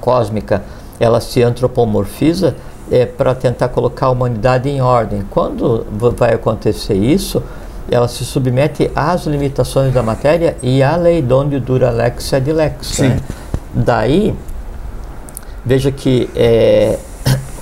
cósmica 0.01 0.63
ela 0.99 1.21
se 1.21 1.43
antropomorfiza, 1.43 2.55
é 2.91 3.07
para 3.07 3.35
tentar 3.35 3.69
colocar 3.69 4.07
a 4.07 4.11
humanidade 4.11 4.69
em 4.69 4.81
ordem. 4.81 5.25
Quando 5.31 5.87
vai 5.91 6.35
acontecer 6.35 6.95
isso, 6.95 7.43
ela 7.91 8.09
se 8.09 8.25
submete 8.25 8.91
às 8.95 9.27
limitações 9.27 9.93
da 9.93 10.03
matéria 10.03 10.57
e 10.63 10.83
à 10.83 10.97
lei 10.97 11.23
donde 11.23 11.59
dura 11.61 11.91
lex 11.91 12.33
ad 12.33 12.53
lex. 12.53 12.99
Né? 12.99 13.21
Daí, 13.73 14.35
veja 15.65 15.91
que 15.91 16.31
é, 16.35 16.99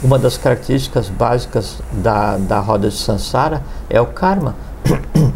uma 0.03 0.19
das 0.19 0.37
características 0.37 1.09
básicas 1.09 1.77
da, 1.93 2.37
da 2.37 2.59
roda 2.59 2.89
de 2.89 2.97
Sansara 2.97 3.63
é 3.89 4.01
o 4.01 4.07
karma. 4.07 4.57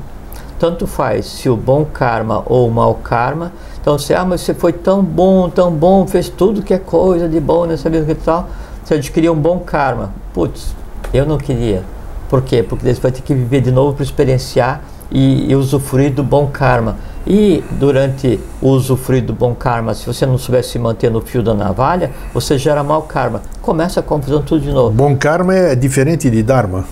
Tanto 0.59 0.87
faz 0.87 1.27
se 1.27 1.49
o 1.49 1.57
bom 1.57 1.85
karma 1.85 2.43
ou 2.47 2.67
o 2.67 2.71
mau 2.71 2.95
karma. 2.95 3.53
Então, 3.81 3.99
você, 3.99 4.14
ah, 4.14 4.25
mas 4.25 4.41
você 4.41 4.55
foi 4.55 4.73
tão 4.73 5.03
bom, 5.03 5.49
tão 5.49 5.71
bom, 5.71 6.07
fez 6.07 6.29
tudo 6.29 6.62
que 6.62 6.75
é 6.75 6.79
coisa 6.79 7.29
de 7.29 7.39
bom 7.39 7.67
nessa 7.67 7.89
vida 7.89 8.11
e 8.11 8.14
tal. 8.14 8.49
Você 8.83 8.95
adquiriu 8.95 9.33
um 9.33 9.41
bom 9.41 9.61
karma. 9.61 10.12
Putz, 10.33 10.75
eu 11.12 11.25
não 11.27 11.39
queria. 11.39 11.85
Por 12.29 12.43
quê? 12.43 12.62
Porque 12.62 12.93
você 12.93 13.01
vai 13.01 13.12
ter 13.12 13.23
que 13.23 13.35
viver 13.35 13.61
de 13.61 13.71
novo 13.71 13.95
para 13.95 14.03
experienciar 14.03 14.81
e, 15.11 15.51
e 15.51 15.55
usufruir 15.55 16.12
do 16.12 16.25
bom 16.25 16.49
karma. 16.49 16.97
E 17.27 17.64
durante 17.72 18.39
o 18.62 18.68
usufruir 18.68 19.24
do 19.24 19.33
bom 19.33 19.55
karma, 19.55 19.95
se 19.95 20.07
você 20.07 20.24
não 20.24 20.39
souber 20.39 20.62
se 20.62 20.79
manter 20.79 21.11
no 21.11 21.20
fio 21.20 21.43
da 21.43 21.53
navalha, 21.53 22.12
você 22.33 22.57
gera 22.57 22.85
mau 22.85 23.03
karma. 23.03 23.43
Começa 23.61 23.99
a 23.99 24.03
confusão 24.03 24.43
tudo 24.43 24.61
de 24.61 24.70
novo. 24.70 24.91
Bom 24.93 25.16
karma 25.16 25.55
é 25.55 25.74
diferente 25.74 26.31
de 26.31 26.43
dharma? 26.43 26.85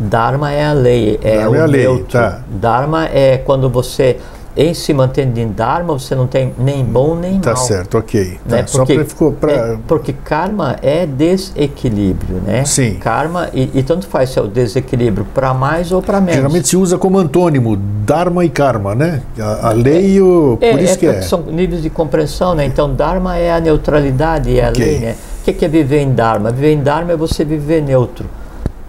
Dharma 0.00 0.52
é 0.52 0.64
a 0.64 0.72
lei, 0.72 1.18
é 1.22 1.38
dharma 1.38 1.50
o 1.50 1.54
é 1.56 1.60
a 1.60 1.66
lei, 1.66 2.04
Tá. 2.04 2.40
Dharma 2.48 3.06
é 3.06 3.36
quando 3.36 3.68
você 3.68 4.18
em 4.56 4.74
se 4.74 4.92
mantendo 4.92 5.38
em 5.38 5.48
Dharma, 5.48 5.92
você 5.92 6.14
não 6.14 6.26
tem 6.26 6.52
nem 6.58 6.84
bom 6.84 7.14
nem 7.14 7.38
tá 7.38 7.52
mal. 7.52 7.60
Tá 7.60 7.66
certo, 7.66 7.98
ok. 7.98 8.40
Né? 8.44 8.62
Tá, 8.62 8.68
porque, 8.72 9.04
ficou 9.04 9.32
pra... 9.32 9.52
é, 9.52 9.78
porque 9.86 10.12
karma 10.12 10.76
é 10.82 11.06
desequilíbrio, 11.06 12.40
né? 12.44 12.64
Sim. 12.64 12.94
Karma, 12.94 13.48
e, 13.52 13.70
e 13.74 13.82
tanto 13.82 14.06
faz 14.06 14.30
se 14.30 14.38
é 14.38 14.42
o 14.42 14.48
desequilíbrio 14.48 15.26
para 15.32 15.54
mais 15.54 15.92
ou 15.92 16.02
para 16.02 16.20
menos. 16.20 16.36
Geralmente 16.36 16.68
se 16.68 16.76
usa 16.76 16.98
como 16.98 17.18
antônimo, 17.18 17.76
Dharma 17.76 18.44
e 18.44 18.48
Karma, 18.48 18.94
né? 18.94 19.22
A, 19.38 19.68
a 19.68 19.72
lei 19.72 20.14
e 20.14 20.20
o... 20.20 20.58
É, 20.60 20.72
por 20.72 20.80
isso 20.80 20.94
é, 20.94 20.96
que 20.96 21.06
é. 21.06 21.22
São 21.22 21.42
níveis 21.42 21.82
de 21.82 21.90
compreensão, 21.90 22.54
né? 22.54 22.64
Então 22.64 22.92
Dharma 22.92 23.36
é 23.36 23.52
a 23.52 23.60
neutralidade, 23.60 24.58
é 24.58 24.68
okay. 24.68 24.82
a 24.82 24.86
lei, 24.86 24.98
né? 24.98 25.16
O 25.40 25.52
que 25.52 25.64
é 25.64 25.68
viver 25.68 26.00
em 26.00 26.12
Dharma? 26.12 26.50
Viver 26.50 26.72
em 26.72 26.82
Dharma 26.82 27.12
é 27.12 27.16
você 27.16 27.44
viver 27.44 27.82
neutro, 27.82 28.26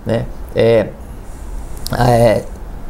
né? 0.06 0.26
É, 0.56 0.88
é, 1.98 2.44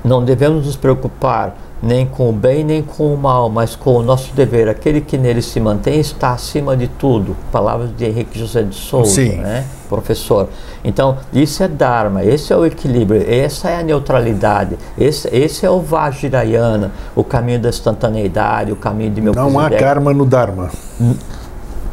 não 0.04 0.24
devemos 0.24 0.66
nos 0.66 0.76
preocupar 0.76 1.56
nem 1.82 2.06
com 2.06 2.30
o 2.30 2.34
bem 2.34 2.64
nem 2.64 2.82
com 2.82 3.14
o 3.14 3.18
mal, 3.18 3.50
mas 3.50 3.76
com 3.76 3.96
o 3.96 4.04
nosso 4.04 4.34
dever. 4.34 4.68
Aquele 4.68 5.02
que 5.02 5.18
nele 5.18 5.42
se 5.42 5.60
mantém 5.60 6.00
está 6.00 6.32
acima 6.32 6.76
de 6.76 6.88
tudo. 6.88 7.36
Palavras 7.52 7.96
de 7.96 8.06
Henrique 8.06 8.38
José 8.38 8.64
de 8.64 8.76
Souza, 8.76 9.22
né? 9.22 9.66
professor. 9.88 10.50
Então, 10.84 11.18
isso 11.34 11.64
é 11.64 11.68
Dharma, 11.68 12.24
esse 12.24 12.54
é 12.54 12.56
o 12.56 12.66
equilíbrio, 12.66 13.24
essa 13.28 13.70
é 13.70 13.80
a 13.80 13.84
neutralidade, 13.84 14.78
esse, 14.98 15.28
esse 15.36 15.66
é 15.66 15.70
o 15.70 15.82
Vajrayana, 15.82 16.92
o 17.16 17.24
caminho 17.24 17.60
da 17.60 17.70
instantaneidade, 17.70 18.72
o 18.72 18.76
caminho 18.76 19.12
de 19.12 19.22
meu 19.22 19.34
Não 19.34 19.60
há 19.60 19.70
karma 19.70 20.14
no 20.14 20.26
Dharma. 20.26 20.70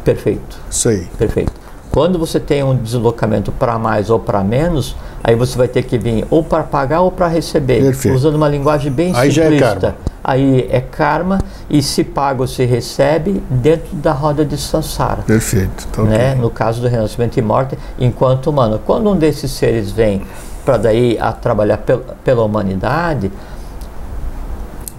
Perfeito. 0.03 0.57
Isso 0.69 0.87
aí. 0.89 1.05
Perfeito. 1.17 1.51
Quando 1.91 2.19
você 2.19 2.39
tem 2.39 2.63
um 2.63 2.75
deslocamento 2.75 3.51
para 3.51 3.77
mais 3.79 4.09
ou 4.09 4.19
para 4.19 4.43
menos, 4.43 4.95
aí 5.23 5.35
você 5.35 5.57
vai 5.57 5.67
ter 5.67 5.83
que 5.83 5.97
vir 5.97 6.25
ou 6.29 6.43
para 6.43 6.63
pagar 6.63 7.01
ou 7.01 7.11
para 7.11 7.27
receber. 7.27 7.81
Perfeito. 7.81 8.15
Usando 8.15 8.35
uma 8.35 8.47
linguagem 8.47 8.91
bem 8.91 9.13
aí 9.15 9.31
simplista. 9.31 9.79
Já 9.79 9.87
é. 9.89 9.93
Aí 10.23 10.67
é 10.69 10.81
karma 10.81 11.39
e 11.69 11.81
se 11.81 12.03
paga 12.03 12.41
ou 12.41 12.47
se 12.47 12.65
recebe 12.65 13.41
dentro 13.49 13.95
da 13.95 14.11
roda 14.11 14.43
de 14.43 14.57
samsara. 14.57 15.21
Perfeito. 15.23 15.87
Tá 15.87 16.01
né? 16.03 16.35
No 16.35 16.49
caso 16.49 16.81
do 16.81 16.87
renascimento 16.87 17.39
e 17.39 17.41
morte, 17.41 17.77
enquanto 17.97 18.49
humano. 18.49 18.79
Quando 18.85 19.09
um 19.09 19.15
desses 19.15 19.51
seres 19.51 19.89
vem 19.89 20.21
para 20.65 20.77
daí 20.77 21.17
a 21.17 21.31
trabalhar 21.31 21.77
pel 21.77 22.01
pela 22.23 22.43
humanidade, 22.43 23.31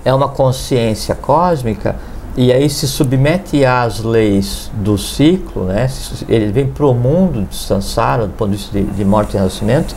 é 0.03 0.15
uma 0.15 0.29
consciência 0.29 1.15
cósmica 1.15 1.97
e 2.41 2.53
aí 2.53 2.71
se 2.71 2.87
submete 2.87 3.65
às 3.65 3.99
leis 3.99 4.71
do 4.73 4.97
ciclo, 4.97 5.65
né? 5.65 5.91
ele 6.29 6.53
vem 6.53 6.69
para 6.69 6.87
o 6.87 6.95
mundo 6.95 7.43
de 7.43 7.57
do 8.29 8.33
ponto 8.35 8.53
de 8.53 8.57
vista 8.57 8.79
de, 8.79 8.85
de 8.85 9.05
morte 9.05 9.35
e 9.35 9.39
renascimento, 9.39 9.93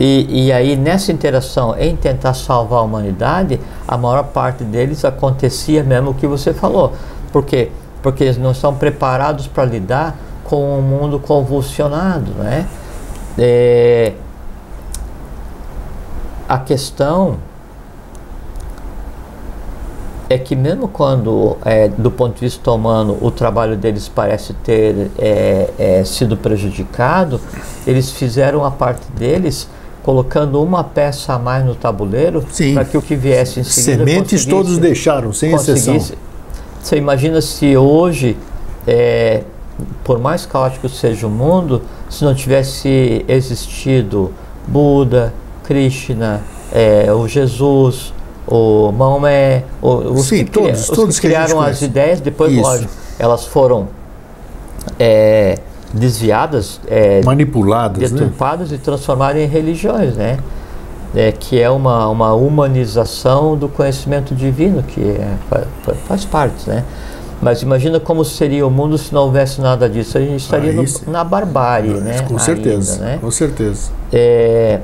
e, 0.00 0.46
e, 0.46 0.52
aí 0.52 0.74
nessa 0.74 1.12
interação 1.12 1.76
em 1.78 1.94
tentar 1.94 2.32
salvar 2.32 2.78
a 2.78 2.82
humanidade, 2.82 3.60
a 3.86 3.98
maior 3.98 4.22
parte 4.24 4.64
deles 4.64 5.04
acontecia 5.04 5.84
mesmo 5.84 6.12
o 6.12 6.14
que 6.14 6.26
você 6.26 6.54
falou. 6.54 6.94
Por 7.30 7.44
quê? 7.44 7.70
Porque 8.02 8.24
eles 8.24 8.38
não 8.38 8.52
estão 8.52 8.74
preparados 8.74 9.46
para 9.46 9.66
lidar 9.66 10.16
com 10.44 10.78
um 10.78 10.82
mundo 10.82 11.20
convulsionado, 11.20 12.30
né? 12.38 12.66
É, 13.38 14.14
a 16.48 16.58
questão 16.58 17.36
é 20.28 20.36
que 20.36 20.56
mesmo 20.56 20.88
quando, 20.88 21.56
é, 21.64 21.88
do 21.88 22.10
ponto 22.10 22.34
de 22.34 22.40
vista 22.40 22.70
humano, 22.72 23.16
o 23.20 23.30
trabalho 23.30 23.76
deles 23.76 24.08
parece 24.08 24.52
ter 24.54 25.10
é, 25.18 25.70
é, 25.78 26.04
sido 26.04 26.36
prejudicado, 26.36 27.40
eles 27.86 28.10
fizeram 28.10 28.64
a 28.64 28.70
parte 28.70 29.10
deles 29.12 29.68
colocando 30.02 30.62
uma 30.62 30.84
peça 30.84 31.32
a 31.32 31.38
mais 31.38 31.64
no 31.64 31.74
tabuleiro 31.74 32.44
para 32.74 32.84
que 32.84 32.96
o 32.96 33.02
que 33.02 33.16
viesse 33.16 33.60
em 33.60 33.64
seguida 33.64 34.04
Sementes 34.04 34.44
todos 34.44 34.78
deixaram, 34.78 35.32
sem 35.32 35.52
exceção. 35.52 35.98
Você 36.80 36.96
imagina 36.96 37.40
se 37.40 37.76
hoje, 37.76 38.36
é, 38.86 39.42
por 40.04 40.20
mais 40.20 40.46
caótico 40.46 40.88
seja 40.88 41.26
o 41.26 41.30
mundo, 41.30 41.82
se 42.08 42.24
não 42.24 42.34
tivesse 42.34 43.24
existido 43.26 44.32
Buda, 44.68 45.34
Krishna, 45.64 46.42
é, 46.72 47.12
o 47.12 47.26
Jesus, 47.26 48.12
o 48.46 48.92
Maomé, 48.92 49.64
os, 49.82 50.26
Sim, 50.26 50.44
que, 50.44 50.52
todos, 50.52 50.88
os 50.88 50.96
todos 50.96 51.18
que 51.18 51.26
criaram 51.26 51.60
as 51.60 51.82
ideias, 51.82 52.20
depois, 52.20 52.52
Isso. 52.52 52.62
lógico, 52.62 52.92
elas 53.18 53.44
foram 53.44 53.88
é, 54.98 55.58
desviadas, 55.92 56.80
é, 56.86 57.22
manipuladas, 57.24 58.10
né? 58.10 58.18
deturpadas 58.18 58.70
e 58.70 58.78
transformadas 58.78 59.42
em 59.42 59.46
religiões, 59.46 60.14
né? 60.14 60.38
É, 61.14 61.32
que 61.32 61.60
é 61.60 61.70
uma, 61.70 62.08
uma 62.08 62.34
humanização 62.34 63.56
do 63.56 63.68
conhecimento 63.68 64.34
divino, 64.34 64.82
que 64.82 65.00
é, 65.00 65.34
faz, 65.48 65.66
faz 66.06 66.24
parte, 66.24 66.68
né? 66.68 66.84
Mas 67.40 67.62
imagina 67.62 68.00
como 68.00 68.24
seria 68.24 68.66
o 68.66 68.70
mundo 68.70 68.96
se 68.96 69.12
não 69.12 69.22
houvesse 69.22 69.60
nada 69.60 69.88
disso. 69.88 70.16
A 70.16 70.20
gente 70.20 70.36
estaria 70.36 70.72
no, 70.72 70.84
na 71.06 71.22
barbárie, 71.22 71.92
né? 71.94 72.22
Com 72.22 72.38
certeza, 72.38 72.94
Ainda, 72.94 73.04
né? 73.04 73.18
com 73.20 73.30
certeza. 73.30 73.90
É, 74.12 74.80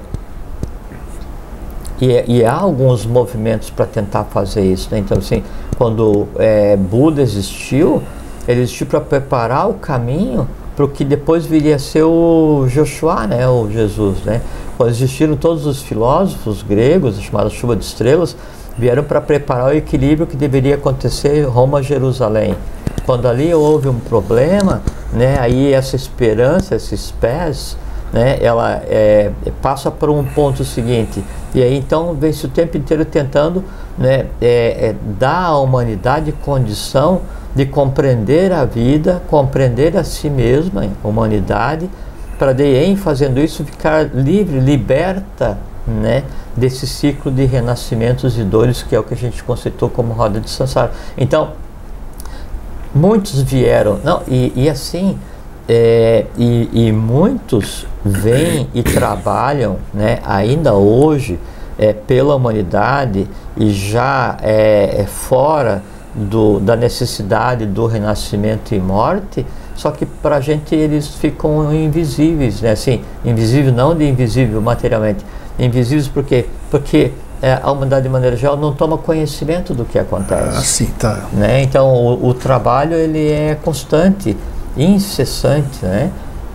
e, 2.03 2.39
e 2.39 2.45
há 2.45 2.55
alguns 2.55 3.07
movimentos 3.07 3.71
para 3.71 3.87
tentar 3.87 4.25
fazer 4.25 4.65
isso. 4.65 4.89
Né? 4.91 4.99
Então, 4.99 5.19
assim, 5.19 5.45
quando 5.79 6.27
é, 6.37 6.77
Buda 6.77 7.23
existiu, 7.23 8.03
ele 8.49 8.63
existiu 8.63 8.89
para 8.89 9.01
preparar 9.01 9.71
o 9.71 9.75
caminho 9.75 10.49
para 10.75 10.85
o 10.85 10.89
que 10.89 11.05
depois 11.05 11.47
viria 11.47 11.77
a 11.77 11.79
ser 11.79 12.03
o 12.03 12.67
Joshua, 12.69 13.29
né? 13.29 13.49
o 13.49 13.71
Jesus. 13.71 14.19
Né? 14.25 14.43
Quando 14.77 14.91
existiram 14.91 15.37
todos 15.37 15.65
os 15.65 15.81
filósofos 15.81 16.61
gregos, 16.63 17.21
chamada 17.21 17.49
chuva 17.49 17.77
de 17.77 17.85
estrelas, 17.85 18.37
vieram 18.77 19.05
para 19.05 19.21
preparar 19.21 19.67
o 19.67 19.77
equilíbrio 19.77 20.27
que 20.27 20.37
deveria 20.37 20.75
acontecer 20.75 21.45
Roma-Jerusalém. 21.45 22.57
Quando 23.07 23.29
ali 23.29 23.55
houve 23.55 23.89
um 23.89 24.01
problema, 24.01 24.83
né, 25.13 25.39
aí 25.39 25.73
essa 25.73 25.95
esperança, 25.95 26.75
esses 26.75 27.13
pés, 27.13 27.77
né, 28.13 28.39
ela 28.41 28.83
é, 28.87 29.33
passa 29.63 29.91
por 29.91 30.11
um 30.11 30.23
ponto 30.23 30.65
seguinte. 30.65 31.25
E 31.55 31.63
aí 31.63 31.77
então 31.77 32.15
vem-se 32.15 32.45
o 32.45 32.49
tempo 32.49 32.77
inteiro 32.77 33.05
tentando 33.05 33.65
né, 33.97 34.27
é, 34.41 34.89
é, 34.89 34.95
dar 35.19 35.47
à 35.47 35.59
humanidade 35.59 36.33
condição 36.33 37.23
de 37.55 37.67
compreender 37.67 38.53
a 38.53 38.65
vida, 38.65 39.23
compreender 39.29 39.97
a 39.97 40.05
si 40.05 40.29
mesma, 40.29 40.87
a 41.03 41.09
humanidade, 41.09 41.89
para 42.39 42.53
daí 42.53 42.85
em 42.85 42.97
fazendo 42.97 43.41
isso 43.41 43.65
ficar 43.65 44.05
livre, 44.15 44.59
liberta 44.59 45.59
né, 45.87 46.25
desse 46.57 46.87
ciclo 46.87 47.31
de 47.31 47.45
renascimentos 47.45 48.39
e 48.39 48.45
dores 48.45 48.83
que 48.83 48.95
é 48.95 48.99
o 48.99 49.03
que 49.03 49.15
a 49.15 49.17
gente 49.17 49.43
conceitou 49.43 49.89
como 49.89 50.13
roda 50.13 50.41
de 50.41 50.49
samsara. 50.49 50.93
Então, 51.17 51.51
muitos 52.95 53.43
vieram, 53.43 53.99
não, 54.05 54.23
e, 54.29 54.53
e 54.55 54.69
assim, 54.69 55.19
é, 55.69 56.27
e, 56.37 56.89
e 56.89 56.93
muitos 56.93 57.87
vêm 58.05 58.69
e 58.75 58.83
trabalham, 58.83 59.77
né, 59.93 60.19
ainda 60.25 60.75
hoje, 60.75 61.39
é, 61.79 61.93
pela 61.93 62.35
humanidade 62.35 63.29
e 63.57 63.71
já 63.71 64.37
é, 64.43 65.01
é 65.01 65.05
fora 65.05 65.83
do, 66.15 66.61
da 66.61 66.77
necessidade 66.77 67.67
do 67.67 67.87
renascimento 67.87 68.75
e 68.75 68.79
morte, 68.79 69.47
só 69.75 69.91
que 69.91 70.05
para 70.05 70.37
a 70.37 70.41
gente 70.41 70.75
eles 70.75 71.09
ficam 71.09 71.73
invisíveis, 71.75 72.61
né? 72.61 72.73
Assim, 72.73 73.03
invisível 73.25 73.73
não 73.73 73.97
de 73.97 74.07
invisível 74.07 74.61
materialmente, 74.61 75.25
invisíveis 75.59 76.09
porque 76.09 76.47
porque 76.71 77.13
é, 77.41 77.59
a 77.61 77.73
humanidade 77.73 78.05
de 78.05 78.09
maneira 78.09 78.37
geral 78.37 78.57
não 78.57 78.73
toma 78.73 78.97
conhecimento 78.97 79.75
do 79.75 79.85
que 79.85 79.99
acontece. 79.99 80.59
Ah, 80.59 80.61
sim, 80.61 80.87
tá. 80.99 81.25
Né? 81.33 81.63
Então 81.63 81.89
o, 81.89 82.29
o 82.29 82.35
trabalho 82.35 82.95
ele 82.95 83.31
é 83.31 83.57
constante, 83.63 84.37
incessante, 84.77 85.85
né? 85.85 86.11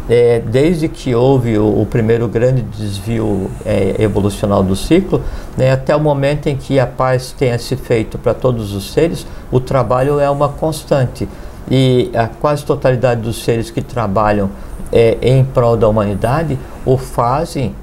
É, 0.09 0.39
desde 0.39 0.87
que 0.87 1.13
houve 1.13 1.57
o, 1.57 1.81
o 1.81 1.85
primeiro 1.85 2.29
grande 2.29 2.61
desvio 2.61 3.51
é, 3.65 3.95
evolucional 3.99 4.63
do 4.63 4.73
ciclo, 4.73 5.21
né, 5.57 5.71
até 5.71 5.93
o 5.93 5.99
momento 5.99 6.47
em 6.47 6.55
que 6.55 6.79
a 6.79 6.87
paz 6.87 7.35
tenha 7.37 7.59
se 7.59 7.75
feito 7.75 8.17
para 8.17 8.33
todos 8.33 8.73
os 8.73 8.93
seres, 8.93 9.27
o 9.51 9.59
trabalho 9.59 10.17
é 10.17 10.29
uma 10.29 10.47
constante. 10.47 11.27
E 11.69 12.09
a 12.15 12.27
quase 12.27 12.63
totalidade 12.63 13.19
dos 13.19 13.43
seres 13.43 13.69
que 13.69 13.81
trabalham 13.81 14.49
é, 14.93 15.17
em 15.21 15.43
prol 15.43 15.75
da 15.75 15.89
humanidade 15.89 16.57
o 16.85 16.97
fazem 16.97 17.75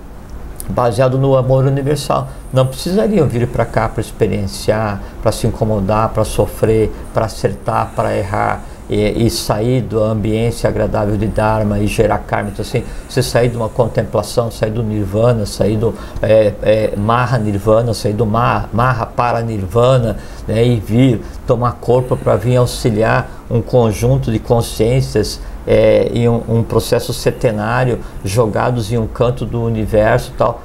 baseado 0.70 1.18
no 1.18 1.36
amor 1.36 1.66
universal. 1.66 2.28
Não 2.50 2.66
precisariam 2.66 3.26
vir 3.26 3.46
para 3.46 3.66
cá 3.66 3.86
para 3.86 4.00
experienciar, 4.00 5.02
para 5.22 5.30
se 5.30 5.46
incomodar, 5.46 6.08
para 6.10 6.24
sofrer, 6.24 6.90
para 7.12 7.26
acertar, 7.26 7.92
para 7.94 8.16
errar 8.16 8.62
e, 8.88 9.26
e, 9.26 9.30
sair 9.30 9.80
do 9.80 10.02
ambiente 10.02 10.66
agradável 10.66 11.16
de 11.16 11.26
Dharma 11.26 11.78
e 11.78 11.86
gerar 11.86 12.18
karma. 12.18 12.50
Então, 12.50 12.62
assim, 12.62 12.82
você 13.08 13.22
sair 13.22 13.48
de 13.48 13.56
uma 13.56 13.68
contemplação, 13.68 14.50
sair 14.50 14.70
do 14.70 14.82
Nirvana, 14.82 15.46
sair 15.46 15.76
do 15.76 15.94
é, 16.20 16.52
é, 16.62 16.96
Maha 16.96 17.38
Nirvana, 17.38 17.94
sair 17.94 18.12
do 18.12 18.26
Maha, 18.26 18.68
Maha 18.72 19.06
para 19.06 19.40
Nirvana 19.40 20.16
né, 20.46 20.66
e 20.66 20.76
vir 20.76 21.22
tomar 21.46 21.72
corpo 21.72 22.16
para 22.16 22.36
vir 22.36 22.56
auxiliar 22.56 23.30
um 23.50 23.62
conjunto 23.62 24.30
de 24.30 24.38
consciências 24.38 25.40
é, 25.66 26.10
em 26.12 26.28
um, 26.28 26.42
um, 26.48 26.62
processo 26.62 27.12
setenário 27.12 28.00
jogados 28.24 28.92
em 28.92 28.98
um 28.98 29.06
canto 29.06 29.46
do 29.46 29.62
universo 29.62 30.32
tal 30.36 30.60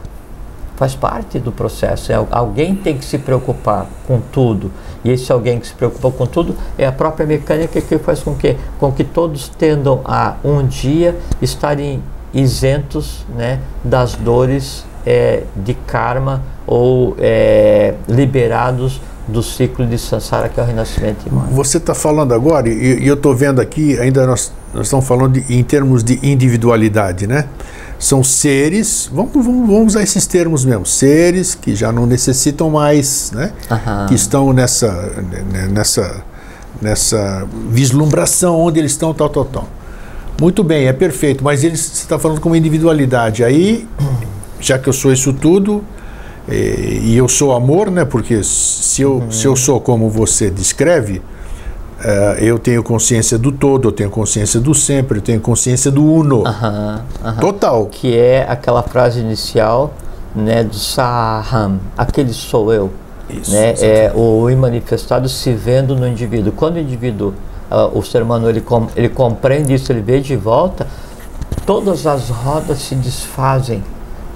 faz 0.80 0.96
parte 0.96 1.38
do 1.40 1.52
processo. 1.52 2.10
É, 2.14 2.26
alguém 2.32 2.74
tem 2.74 2.98
que 2.98 3.04
se 3.04 3.18
preocupar 3.18 3.86
com 4.08 4.22
tudo. 4.32 4.72
E 5.04 5.12
esse 5.12 5.32
alguém 5.32 5.60
que 5.60 5.68
se 5.68 5.74
preocupa 5.74 6.12
com 6.12 6.26
tudo 6.26 6.56
é 6.78 6.86
a 6.86 6.92
própria 6.92 7.26
mecânica 7.26 7.80
que 7.82 7.98
faz 7.98 8.22
com 8.22 8.36
que, 8.36 8.56
com 8.80 8.92
que 8.92 9.04
todos 9.04 9.50
tendam 9.50 10.02
a 10.06 10.36
um 10.44 10.66
dia 10.66 11.16
estarem 11.42 12.02
isentos 12.34 13.26
né, 13.36 13.60
das 13.84 14.16
dores 14.16 14.86
é, 15.06 15.44
de 15.56 15.74
karma 15.74 16.44
ou 16.68 17.16
é, 17.20 17.96
liberados 18.08 19.02
do 19.28 19.44
ciclo 19.44 19.86
de 19.86 19.98
samsara 19.98 20.50
que 20.50 20.60
é 20.60 20.64
o 20.64 20.66
renascimento 20.66 21.32
morte. 21.32 21.54
Você 21.54 21.78
está 21.78 21.94
falando 21.94 22.34
agora, 22.34 22.68
e, 22.68 23.04
e 23.04 23.08
eu 23.08 23.14
estou 23.14 23.36
vendo 23.36 23.62
aqui, 23.62 23.98
ainda 24.00 24.26
nós, 24.26 24.52
nós 24.74 24.88
estamos 24.88 25.08
falando 25.08 25.40
de, 25.40 25.54
em 25.54 25.64
termos 25.64 26.04
de 26.04 26.20
individualidade, 26.24 27.28
né? 27.28 27.46
São 28.00 28.24
seres, 28.24 29.10
vamos, 29.14 29.34
vamos, 29.34 29.68
vamos 29.68 29.88
usar 29.88 30.02
esses 30.02 30.26
termos 30.26 30.64
mesmo, 30.64 30.86
seres 30.86 31.54
que 31.54 31.76
já 31.76 31.92
não 31.92 32.06
necessitam 32.06 32.70
mais, 32.70 33.32
né? 33.34 33.52
Que 34.08 34.16
estão 34.16 34.54
nessa, 34.54 34.90
né, 35.52 35.68
nessa, 35.70 36.24
nessa 36.82 37.46
vislumbração 37.70 38.58
onde 38.58 38.80
eles 38.80 38.94
estão, 38.94 39.14
tal, 39.14 39.28
tal, 39.30 39.46
tal. 39.46 39.68
Muito 40.40 40.64
bem, 40.64 40.88
é 40.88 40.94
perfeito, 40.94 41.44
mas 41.44 41.64
eles, 41.66 41.82
você 41.82 42.04
está 42.04 42.18
falando 42.18 42.40
como 42.40 42.56
individualidade. 42.56 43.44
Aí, 43.44 43.86
já 44.62 44.80
que 44.80 44.88
eu 44.88 44.94
sou 44.94 45.12
isso 45.12 45.34
tudo, 45.34 45.84
e, 46.48 47.02
e 47.04 47.18
eu 47.18 47.28
sou 47.28 47.54
amor, 47.54 47.92
né? 47.92 48.06
Porque 48.06 48.42
se 48.44 49.02
eu, 49.02 49.24
se 49.30 49.46
eu 49.46 49.58
sou 49.58 49.82
como 49.82 50.10
você 50.10 50.50
descreve, 50.50 51.22
eu 52.40 52.58
tenho 52.58 52.82
consciência 52.82 53.38
do 53.38 53.52
todo, 53.52 53.90
eu 53.90 53.92
tenho 53.92 54.10
consciência 54.10 54.60
do 54.60 54.74
sempre, 54.74 55.20
eu 55.20 55.22
tenho 55.22 55.42
consciência 55.42 55.92
do 55.92 56.04
uno. 56.04 56.46
Aham, 56.48 57.02
aham. 57.24 57.40
Total. 57.40 57.86
Que 57.88 58.18
é 58.18 58.46
aquela 58.50 58.84
frase 58.84 59.20
inicial 59.20 59.94
né, 60.36 60.64
do 60.64 60.76
Saham, 60.76 61.80
aquele 61.98 62.34
sou 62.34 62.74
eu. 62.74 62.92
Isso, 63.30 63.52
né, 63.52 63.74
é 63.80 64.12
o 64.16 64.50
manifestado 64.58 65.30
se 65.30 65.54
vendo 65.54 65.96
no 65.96 66.08
indivíduo. 66.08 66.52
Quando 66.52 66.76
o 66.76 66.80
indivíduo, 66.80 67.34
uh, 67.72 67.98
o 67.98 68.02
ser 68.04 68.24
humano, 68.24 68.50
ele, 68.50 68.62
com, 68.62 68.88
ele 68.96 69.10
compreende 69.10 69.74
isso, 69.74 69.92
ele 69.92 70.02
vê 70.02 70.20
de 70.20 70.36
volta, 70.36 70.88
todas 71.66 72.08
as 72.08 72.30
rodas 72.30 72.80
se 72.80 72.96
desfazem. 72.96 73.84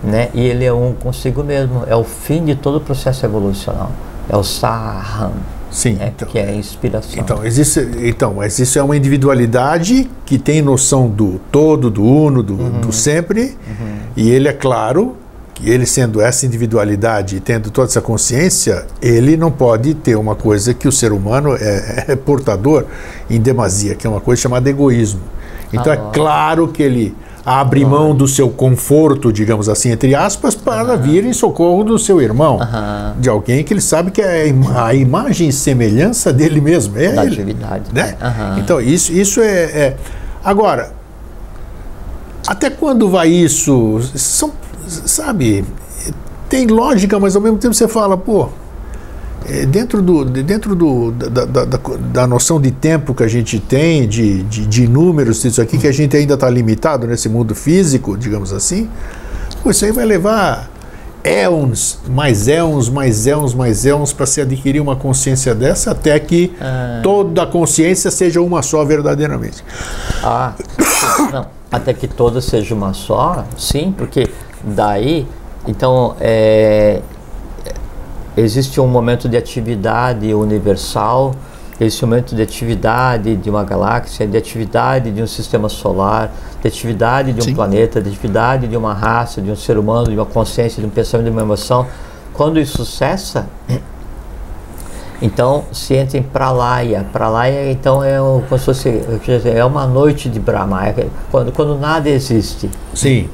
Né, 0.04 0.30
e 0.34 0.42
ele 0.42 0.66
é 0.66 0.74
um 0.74 0.94
consigo 0.94 1.44
mesmo. 1.46 1.84
É 1.88 1.96
o 1.96 2.04
fim 2.04 2.44
de 2.44 2.56
todo 2.56 2.76
o 2.76 2.82
processo 2.82 3.26
evolucional. 3.26 3.90
É 4.28 4.36
o 4.36 4.44
Saham. 4.44 5.32
Sim, 5.74 5.94
né, 5.94 6.14
então, 6.16 6.28
que 6.28 6.38
é 6.38 6.50
a 6.50 6.54
inspiração. 6.56 7.12
então, 7.20 7.44
existe, 7.44 7.80
então, 8.04 8.36
mas 8.36 8.60
isso 8.60 8.78
é 8.78 8.84
uma 8.84 8.96
individualidade 8.96 10.08
que 10.26 10.38
tem 10.38 10.62
noção 10.62 11.10
do 11.10 11.42
todo, 11.52 11.90
do 11.90 12.04
uno, 12.04 12.44
do, 12.44 12.54
Uhum. 12.54 12.82
do 12.82 12.92
sempre, 12.94 13.58
e 14.16 14.30
ele 14.30 14.48
é 14.48 14.54
claro 14.54 15.18
que 15.56 15.68
ele 15.70 15.86
sendo 15.86 16.22
essa 16.22 16.46
individualidade 16.46 17.38
e 17.38 17.40
tendo 17.40 17.72
toda 17.72 17.88
essa 17.88 18.02
consciência, 18.02 18.86
ele 19.02 19.36
não 19.36 19.52
pode 19.52 19.94
ter 19.96 20.16
uma 20.16 20.36
coisa 20.36 20.74
que 20.74 20.88
o 20.88 20.92
ser 20.92 21.12
humano 21.12 21.56
é, 21.56 22.06
é 22.10 22.16
portador 22.16 22.86
em 23.30 23.40
demasia, 23.42 23.96
que 23.96 24.06
é 24.06 24.10
uma 24.10 24.22
coisa 24.22 24.42
chamada 24.42 24.70
egoísmo. 24.70 25.22
Então 25.72 25.92
Ah, 25.92 25.96
é 25.96 26.14
claro 26.14 26.68
que 26.68 26.84
ele 26.84 27.16
abre 27.46 27.84
mão 27.86 28.16
do 28.16 28.28
seu 28.28 28.50
conforto, 28.50 29.32
digamos 29.32 29.68
assim, 29.68 29.92
entre 29.92 30.16
aspas, 30.16 30.56
para 30.56 30.96
vir 30.96 31.26
em 31.26 31.34
socorro 31.34 31.84
do 31.84 32.00
seu 32.00 32.22
irmão, 32.22 32.58
de 33.20 33.28
alguém 33.28 33.64
que 33.64 33.74
ele 33.74 33.82
sabe 33.82 34.12
que 34.12 34.22
é 34.22 34.44
a 34.44 34.46
ima- 34.46 34.86
a 34.88 34.94
imagem 34.94 35.50
e 35.50 35.54
semelhança 35.54 36.32
dele 36.32 36.62
mesmo. 36.62 36.98
É 36.98 37.12
da 37.12 37.26
ele, 37.26 37.34
atividade. 37.34 37.84
né? 37.92 38.16
Então, 38.58 38.80
isso, 38.80 39.12
isso 39.12 39.42
é, 39.42 39.46
é- 39.64 39.98
Agora, 40.44 40.92
até 42.48 42.70
quando 42.70 43.10
vai 43.10 43.30
isso? 43.30 44.00
São, 44.16 44.52
sabe, 44.88 45.64
tem 46.50 46.68
lógica, 46.68 47.20
mas 47.20 47.36
ao 47.36 47.42
mesmo 47.42 47.58
tempo 47.58 47.74
você 47.74 47.88
fala, 47.88 48.18
pô, 48.18 48.50
dentro, 49.68 50.02
do, 50.02 50.26
dentro 50.26 50.76
do, 50.76 51.12
da, 51.12 51.46
da, 51.46 51.66
da, 51.66 51.80
da, 52.12 52.28
noção 52.28 52.60
de 52.60 52.72
tempo 52.72 53.14
que 53.14 53.24
a 53.24 53.28
gente 53.28 53.60
tem, 53.60 54.08
de, 54.08 54.44
de, 54.44 54.66
de 54.66 54.88
números, 54.88 55.44
isso 55.44 55.62
aqui, 55.62 55.78
que 55.78 55.88
a 55.88 55.92
gente 55.92 56.16
ainda 56.16 56.36
está 56.36 56.50
limitado 56.50 57.06
nesse 57.06 57.28
mundo 57.28 57.54
físico, 57.54 58.18
digamos 58.18 58.54
assim, 58.54 58.90
isso 59.66 59.86
aí 59.86 59.92
vai 59.92 60.06
levar 60.06 60.70
éons, 61.24 62.00
mais 62.10 62.48
éons, 62.48 62.90
mais 62.90 63.28
éons, 63.28 63.54
mais 63.54 63.86
éons 63.86 64.12
para 64.12 64.26
se 64.26 64.42
adquirir 64.42 64.82
uma 64.82 64.96
consciência 64.96 65.56
dessa 65.56 65.92
até 65.92 66.20
que 66.20 66.54
ah. 66.60 67.00
toda 67.02 67.44
a 67.44 67.46
consciência 67.46 68.12
seja 68.12 68.42
uma 68.42 68.62
só 68.62 68.84
verdadeiramente. 68.84 69.64
Ah, 70.22 70.54
não, 71.32 71.46
até 71.72 71.94
que 71.94 72.08
toda 72.08 72.42
seja 72.42 72.76
uma 72.76 72.94
só, 72.94 73.46
sim, 73.58 73.94
porque 73.98 74.30
daí, 74.64 75.26
então, 75.66 76.16
é, 76.20 77.02
existe 78.36 78.80
um 78.80 78.88
momento 78.88 79.30
de 79.30 79.38
atividade 79.38 80.34
universal, 80.34 81.36
esse 81.80 82.04
momento 82.06 82.36
de 82.36 82.42
atividade 82.42 83.36
de 83.36 83.50
uma 83.50 83.64
galáxia, 83.64 84.28
de 84.28 84.38
atividade 84.38 85.12
de 85.12 85.22
um 85.22 85.28
sistema 85.28 85.70
solar, 85.70 86.32
de 86.62 86.68
atividade 86.68 87.34
de 87.34 87.42
um 87.42 87.44
Sim. 87.44 87.56
planeta, 87.56 88.02
de 88.02 88.10
atividade 88.10 88.68
de 88.68 88.78
uma 88.78 88.94
raça, 88.94 89.42
de 89.42 89.52
um 89.52 89.56
ser 89.56 89.78
humano, 89.78 90.10
de 90.10 90.16
uma 90.16 90.26
consciência, 90.26 90.82
de 90.82 90.88
um 90.88 90.92
pensamento, 90.92 91.26
de 91.26 91.32
uma 91.32 91.42
emoção. 91.42 91.86
Quando 92.34 92.60
isso 92.60 92.86
cessa, 92.86 93.48
então 95.22 95.66
se 95.72 95.96
entra 95.96 96.18
em 96.18 96.24
pralaya. 96.24 97.06
Pralaya 97.12 97.72
então 97.72 98.04
é 98.04 98.18
como 98.18 98.60
se 98.60 98.66
fosse, 98.66 99.02
é 99.54 99.66
uma 99.66 99.86
noite 99.86 100.30
de 100.30 100.40
Brahma, 100.40 100.88
é 100.88 101.08
quando, 101.32 101.52
quando 101.52 101.78
nada 101.78 102.10
existe. 102.10 102.70
Sim. 102.94 103.30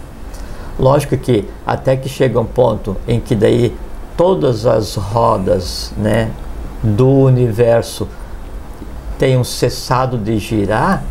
Lógico 0.80 1.18
que 1.18 1.46
até 1.68 1.98
que 1.98 2.08
chega 2.08 2.40
um 2.40 2.46
ponto 2.46 2.96
em 3.06 3.20
que 3.20 3.36
daí 3.36 3.76
todas 4.20 4.66
as 4.66 4.96
rodas 4.96 5.94
né, 5.96 6.30
do 6.84 7.08
universo 7.08 8.06
tenham 9.18 9.46
cessado 9.46 10.18
de 10.18 10.38
girar, 10.38 11.06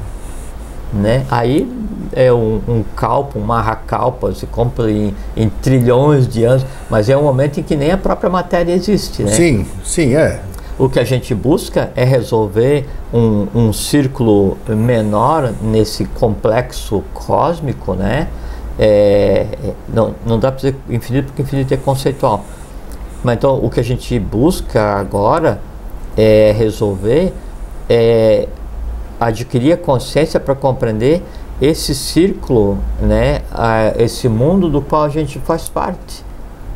né, 0.93 1.25
aí 1.31 1.67
é 2.13 2.31
um, 2.31 2.61
um 2.69 2.85
calpo, 2.95 3.39
um 3.39 3.43
marracalpa, 3.43 4.35
se 4.35 4.45
compra 4.45 4.91
em, 4.91 5.15
em, 5.35 5.49
trilhões 5.49 6.29
de 6.29 6.45
anos, 6.45 6.67
mas 6.91 7.09
é 7.09 7.17
um 7.17 7.23
momento 7.23 7.59
em 7.59 7.63
que 7.63 7.75
nem 7.77 7.91
a 7.91 7.97
própria 7.97 8.29
matéria 8.29 8.75
existe. 8.75 9.23
Né? 9.23 9.31
Sim, 9.31 9.67
sim, 9.83 10.15
é. 10.15 10.43
O 10.79 10.87
que 10.91 11.01
a 11.01 11.05
gente 11.05 11.35
busca 11.35 11.91
é 11.97 12.05
resolver 12.05 12.87
um, 13.13 13.47
um 13.55 13.73
círculo 13.73 14.59
menor 14.69 15.55
nesse 15.63 16.05
complexo 16.05 17.03
cósmico, 17.15 17.95
né? 17.95 18.29
É, 18.79 19.47
não, 19.89 20.15
não 20.27 20.39
dá 20.39 20.53
para 20.53 20.57
dizer 20.57 20.77
infinito 20.89 21.27
porque 21.29 21.43
infinito 21.43 21.73
é 21.75 21.77
conceitual, 21.77 22.45
mas 23.23 23.37
então 23.37 23.59
o 23.63 23.71
que 23.71 23.81
a 23.81 23.85
gente 23.85 24.19
busca 24.19 24.95
agora 24.95 25.61
é 26.17 26.53
resolver, 26.57 27.33
é 27.89 28.49
adquirir 29.21 29.73
a 29.73 29.77
consciência 29.77 30.39
para 30.39 30.55
compreender 30.55 31.23
esse 31.61 31.95
círculo, 31.95 32.79
né, 33.01 33.43
a, 33.51 33.93
esse 33.99 34.29
mundo 34.29 34.69
do 34.69 34.81
qual 34.81 35.05
a 35.05 35.09
gente 35.09 35.39
faz 35.41 35.69
parte, 35.69 36.25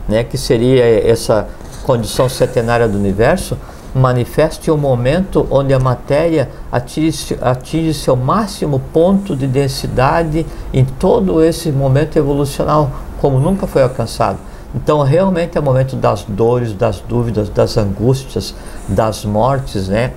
né, 0.09 0.25
que 0.25 0.37
seria 0.37 0.85
essa 0.85 1.49
condição 1.85 2.29
centenária 2.29 2.89
do 2.89 2.99
universo, 2.99 3.57
manifeste 3.95 4.71
um 4.71 4.77
momento 4.77 5.47
onde 5.51 5.73
a 5.75 5.79
matéria 5.79 6.49
atinge, 6.71 7.37
atinge 7.41 7.95
seu 7.95 8.17
máximo 8.17 8.81
ponto 8.93 9.37
de 9.37 9.47
densidade 9.47 10.47
em 10.73 10.85
todo 10.85 11.43
esse 11.43 11.71
momento 11.71 12.17
evolucional, 12.17 12.91
como 13.21 13.39
nunca 13.39 13.67
foi 13.67 13.83
alcançado. 13.83 14.39
Então, 14.75 15.03
realmente 15.03 15.57
é 15.57 15.61
o 15.61 15.65
momento 15.65 15.97
das 15.97 16.25
dores, 16.25 16.73
das 16.73 17.01
dúvidas, 17.01 17.49
das 17.49 17.77
angústias, 17.77 18.55
das 18.89 19.25
mortes, 19.25 19.89
né? 19.89 20.13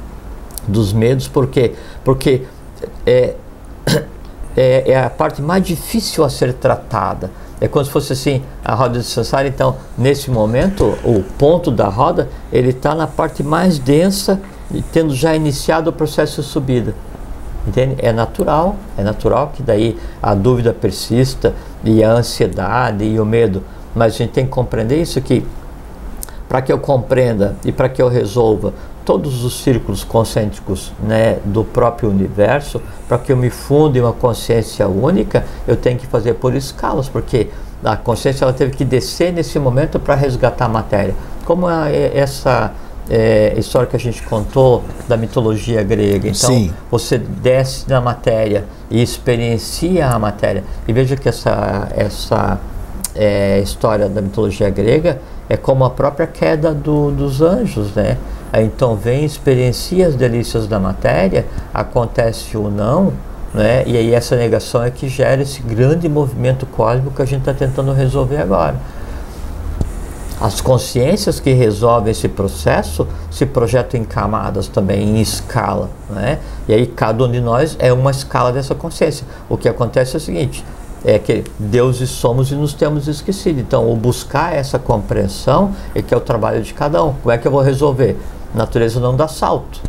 dos 0.68 0.93
medos, 0.93 1.28
por 1.28 1.47
quê? 1.47 1.74
Porque 2.03 2.43
é, 3.06 3.36
é, 4.56 4.91
é, 4.91 5.03
a 5.03 5.10
parte 5.10 5.41
mais 5.41 5.64
difícil 5.64 6.24
a 6.24 6.30
ser 6.30 6.53
tratada. 6.53 7.32
É 7.60 7.68
como 7.68 7.86
se 7.86 7.91
fosse 7.91 8.14
assim 8.14 8.43
a 8.64 8.76
roda 8.76 8.99
de 8.99 9.06
samsara. 9.06 9.47
Então, 9.47 9.78
nesse 9.97 10.30
momento, 10.30 10.97
o 11.03 11.24
ponto 11.38 11.72
da 11.72 11.88
roda 11.88 12.30
ele 12.51 12.70
está 12.70 12.93
na 12.93 13.08
parte 13.08 13.43
mais 13.43 13.80
densa, 13.80 14.41
tendo 14.91 15.16
já 15.16 15.36
iniciado 15.36 15.89
o 15.89 15.93
processo 15.93 16.41
de 16.41 16.47
subida. 16.47 16.93
Entende? 17.66 17.95
É 17.99 18.12
natural, 18.12 18.76
é 18.97 19.03
natural 19.03 19.51
que 19.56 19.64
daí 19.64 19.97
a 20.22 20.36
dúvida 20.36 20.74
persista 20.74 21.53
e 21.84 22.03
a 22.03 22.12
ansiedade 22.12 23.03
e 23.03 23.20
o 23.20 23.26
medo 23.26 23.64
mas 23.95 24.13
a 24.13 24.17
gente 24.17 24.31
tem 24.31 24.45
que 24.45 24.51
compreender 24.51 25.01
isso 25.01 25.21
que 25.21 25.45
para 26.47 26.61
que 26.61 26.71
eu 26.71 26.77
compreenda 26.77 27.55
e 27.65 27.71
para 27.71 27.89
que 27.89 28.01
eu 28.01 28.07
resolva 28.07 28.73
todos 29.03 29.43
os 29.43 29.61
círculos 29.61 30.03
concêntricos 30.03 30.91
né, 31.01 31.37
do 31.45 31.63
próprio 31.63 32.09
universo, 32.09 32.81
para 33.07 33.17
que 33.17 33.31
eu 33.31 33.37
me 33.37 33.49
funde 33.49 33.99
em 33.99 34.01
uma 34.01 34.13
consciência 34.13 34.87
única, 34.87 35.45
eu 35.67 35.75
tenho 35.75 35.97
que 35.97 36.07
fazer 36.07 36.33
por 36.35 36.55
escalas, 36.55 37.07
porque 37.07 37.49
a 37.83 37.95
consciência 37.95 38.45
ela 38.45 38.53
teve 38.53 38.71
que 38.71 38.83
descer 38.83 39.31
nesse 39.31 39.59
momento 39.59 39.99
para 39.99 40.15
resgatar 40.15 40.65
a 40.65 40.69
matéria. 40.69 41.13
Como 41.45 41.69
é, 41.69 41.95
é 41.95 42.17
essa 42.17 42.73
é, 43.09 43.53
história 43.57 43.87
que 43.87 43.95
a 43.95 43.99
gente 43.99 44.23
contou 44.23 44.83
da 45.07 45.15
mitologia 45.15 45.83
grega. 45.83 46.27
Então, 46.27 46.49
Sim. 46.49 46.73
você 46.89 47.17
desce 47.17 47.87
na 47.87 48.01
matéria 48.01 48.65
e 48.89 49.01
experiencia 49.01 50.07
a 50.07 50.17
matéria. 50.17 50.63
E 50.87 50.93
veja 50.93 51.15
que 51.15 51.29
essa, 51.29 51.89
essa 51.95 52.59
é, 53.16 53.59
história 53.59 54.09
da 54.09 54.22
mitologia 54.22 54.70
grega 54.70 55.20
é 55.47 55.55
como 55.55 55.86
a 55.86 55.89
própria 55.89 56.28
queda 56.28 56.74
do, 56.74 57.11
dos 57.11 57.41
anjos, 57.41 57.93
né? 57.93 58.18
Então 58.53 58.95
vem, 58.95 59.26
experiencia 59.26 60.07
as 60.07 60.16
delícias 60.16 60.68
da 60.68 60.80
matéria, 60.80 61.45
acontece 61.74 62.57
ou 62.57 62.72
não, 62.72 63.13
né? 63.53 63.84
E 63.86 63.97
aí 63.97 64.13
essa 64.13 64.36
negação 64.36 64.84
é 64.84 64.91
que 64.91 65.07
gera 65.07 65.41
esse 65.41 65.61
grande 65.61 66.09
movimento 66.09 66.66
cósmico 66.66 67.16
que 67.16 67.22
a 67.22 67.26
gente 67.26 67.39
está 67.39 67.53
tentando 67.53 67.91
resolver 67.93 68.38
agora. 68.38 68.76
As 70.39 70.59
consciências 70.59 71.39
que 71.39 71.53
resolvem 71.53 72.11
esse 72.11 72.28
processo 72.28 73.07
se 73.32 73.45
projetam 73.45 73.99
em 73.99 74.03
camadas 74.03 74.68
também, 74.68 75.01
em 75.01 75.22
escala. 75.22 75.89
Né? 76.09 76.39
E 76.68 76.74
aí 76.74 76.86
cada 76.86 77.24
um 77.24 77.32
de 77.32 77.39
nós 77.39 77.78
é 77.80 77.93
uma 77.93 78.11
escala 78.11 78.51
dessa 78.51 78.76
consciência. 78.76 79.26
O 79.47 79.57
que 79.57 79.70
acontece 79.70 80.16
é 80.16 80.18
o 80.18 80.20
seguinte: 80.20 80.66
é 81.06 81.20
que 81.20 81.43
deuses 81.60 82.10
somos 82.10 82.51
e 82.51 82.56
nos 82.56 82.74
temos 82.74 83.08
esquecido. 83.08 83.60
Então, 83.60 83.91
o 83.91 83.95
buscar 83.95 84.56
essa 84.56 84.80
compreensão 84.80 85.72
é 85.93 86.01
que 86.01 86.12
é 86.12 86.18
o 86.18 86.20
trabalho 86.20 86.64
de 86.64 86.74
cada 86.74 87.03
um. 87.03 87.14
Como 87.14 87.32
é 87.32 87.38
que 87.38 87.47
eu 87.47 87.51
vou 87.51 87.62
resolver? 87.62 88.18
A 88.53 88.58
natureza 88.58 88.99
não 88.99 89.16
dá 89.16 89.28
salto. 89.28 89.80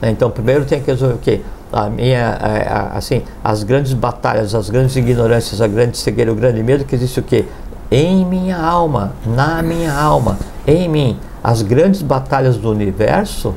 Né? 0.00 0.10
Então, 0.10 0.30
primeiro 0.30 0.64
tem 0.64 0.80
que 0.80 0.86
resolver 0.86 1.14
o 1.14 1.18
quê? 1.18 1.40
A 1.72 1.90
minha, 1.90 2.38
a, 2.40 2.94
a, 2.94 2.98
assim, 2.98 3.22
as 3.42 3.64
grandes 3.64 3.92
batalhas, 3.92 4.54
as 4.54 4.70
grandes 4.70 4.94
ignorâncias, 4.94 5.60
a 5.60 5.66
grande 5.66 5.98
cegueira, 5.98 6.32
o 6.32 6.36
grande 6.36 6.62
medo 6.62 6.84
que 6.84 6.94
existe 6.94 7.18
o 7.18 7.22
quê? 7.24 7.44
Em 7.90 8.24
minha 8.24 8.56
alma, 8.56 9.12
na 9.26 9.62
minha 9.62 9.92
alma, 9.92 10.38
em 10.64 10.88
mim. 10.88 11.18
As 11.42 11.62
grandes 11.62 12.00
batalhas 12.00 12.56
do 12.56 12.70
universo 12.70 13.54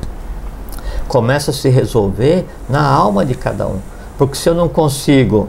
começam 1.06 1.54
a 1.54 1.56
se 1.56 1.68
resolver 1.68 2.44
na 2.68 2.84
alma 2.84 3.24
de 3.24 3.34
cada 3.34 3.68
um. 3.68 3.78
Porque 4.18 4.34
se 4.34 4.48
eu 4.48 4.54
não 4.54 4.68
consigo 4.68 5.48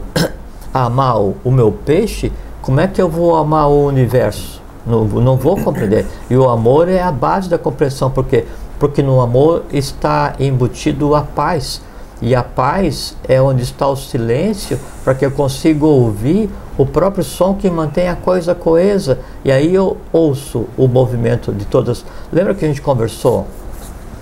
amar 0.84 1.20
o, 1.20 1.50
meu 1.50 1.72
peixe, 1.72 2.32
como 2.62 2.80
é 2.80 2.86
que 2.86 3.00
eu 3.00 3.08
vou 3.08 3.36
amar 3.36 3.68
o 3.68 3.86
universo? 3.86 4.62
Não, 4.86 5.04
não 5.04 5.36
vou 5.36 5.56
compreender. 5.56 6.06
E 6.30 6.36
o 6.36 6.48
amor 6.48 6.88
é 6.88 7.02
a 7.02 7.10
base 7.10 7.48
da 7.48 7.58
compreensão, 7.58 8.10
porque 8.10 8.44
porque 8.78 9.02
no 9.02 9.20
amor 9.20 9.64
está 9.72 10.34
embutido 10.38 11.14
a 11.14 11.22
paz. 11.22 11.80
E 12.20 12.34
a 12.34 12.42
paz 12.42 13.14
é 13.28 13.40
onde 13.40 13.62
está 13.62 13.86
o 13.86 13.96
silêncio 13.96 14.78
para 15.04 15.14
que 15.14 15.24
eu 15.24 15.30
consiga 15.30 15.84
ouvir 15.84 16.48
o 16.78 16.86
próprio 16.86 17.22
som 17.22 17.54
que 17.54 17.68
mantém 17.68 18.08
a 18.08 18.16
coisa 18.16 18.54
coesa. 18.54 19.18
E 19.44 19.52
aí 19.52 19.74
eu 19.74 19.98
ouço 20.12 20.66
o 20.78 20.88
movimento 20.88 21.52
de 21.52 21.66
todas. 21.66 22.04
Lembra 22.32 22.54
que 22.54 22.64
a 22.64 22.68
gente 22.68 22.80
conversou 22.80 23.46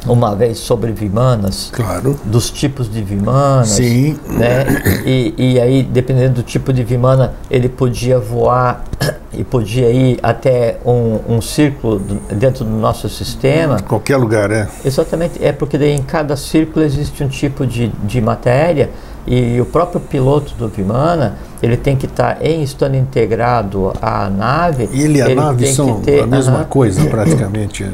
uma 0.07 0.35
vez 0.35 0.59
sobre 0.59 0.93
vimanas, 0.93 1.71
claro. 1.73 2.19
dos 2.25 2.51
tipos 2.51 2.91
de 2.91 3.03
vimanas, 3.03 3.69
Sim. 3.69 4.19
né? 4.29 4.65
E, 5.05 5.35
e 5.37 5.61
aí, 5.61 5.83
dependendo 5.83 6.35
do 6.35 6.43
tipo 6.43 6.73
de 6.73 6.83
vimana, 6.83 7.35
ele 7.51 7.69
podia 7.69 8.19
voar 8.19 8.85
e 9.33 9.43
podia 9.43 9.91
ir 9.91 10.19
até 10.23 10.79
um, 10.85 11.37
um 11.37 11.41
círculo 11.41 12.01
dentro 12.31 12.65
do 12.65 12.71
nosso 12.71 13.09
sistema. 13.09 13.81
Qualquer 13.81 14.17
lugar, 14.17 14.51
é. 14.51 14.69
Exatamente, 14.85 15.45
é 15.45 15.53
porque 15.53 15.77
daí 15.77 15.93
em 15.93 16.03
cada 16.03 16.37
círculo 16.37 16.85
existe 16.85 17.23
um 17.23 17.29
tipo 17.29 17.67
de, 17.67 17.89
de 17.89 18.21
matéria 18.21 18.91
e 19.27 19.59
o 19.61 19.65
próprio 19.65 20.01
piloto 20.01 20.55
do 20.55 20.69
Vimana 20.69 21.37
ele 21.63 21.77
tem 21.77 21.97
que 21.97 22.07
estar 22.07 22.37
tá, 22.37 22.45
em 22.45 22.63
estando 22.63 22.95
integrado 22.95 23.93
à 24.01 24.29
nave. 24.29 24.89
Ele 24.93 25.19
e 25.19 25.23
a 25.23 25.35
nave 25.35 25.67
são 25.67 26.01
ter, 26.01 26.23
a 26.23 26.27
mesma 26.27 26.59
uh 26.59 26.61
-huh. 26.61 26.67
coisa 26.67 27.05
praticamente. 27.09 27.91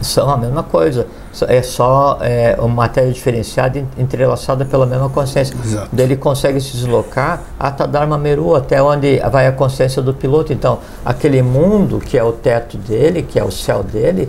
são 0.00 0.30
a 0.30 0.36
mesma 0.36 0.62
coisa. 0.62 1.06
É 1.46 1.62
só 1.62 2.18
é, 2.22 2.56
uma 2.58 2.68
matéria 2.68 3.12
diferenciada 3.12 3.84
entrelaçada 3.96 4.64
pela 4.64 4.84
mesma 4.84 5.08
consciência. 5.08 5.56
Exato. 5.64 5.88
Daí 5.92 6.06
ele 6.06 6.16
consegue 6.16 6.60
se 6.60 6.72
deslocar 6.72 7.42
a 7.58 7.70
Tadharma 7.70 8.18
Meru, 8.18 8.56
até 8.56 8.82
onde 8.82 9.20
vai 9.30 9.46
a 9.46 9.52
consciência 9.52 10.02
do 10.02 10.12
piloto. 10.12 10.52
Então, 10.52 10.80
aquele 11.04 11.40
mundo 11.40 12.00
que 12.00 12.18
é 12.18 12.24
o 12.24 12.32
teto 12.32 12.76
dele, 12.76 13.22
que 13.22 13.38
é 13.38 13.44
o 13.44 13.50
céu 13.50 13.84
dele, 13.84 14.28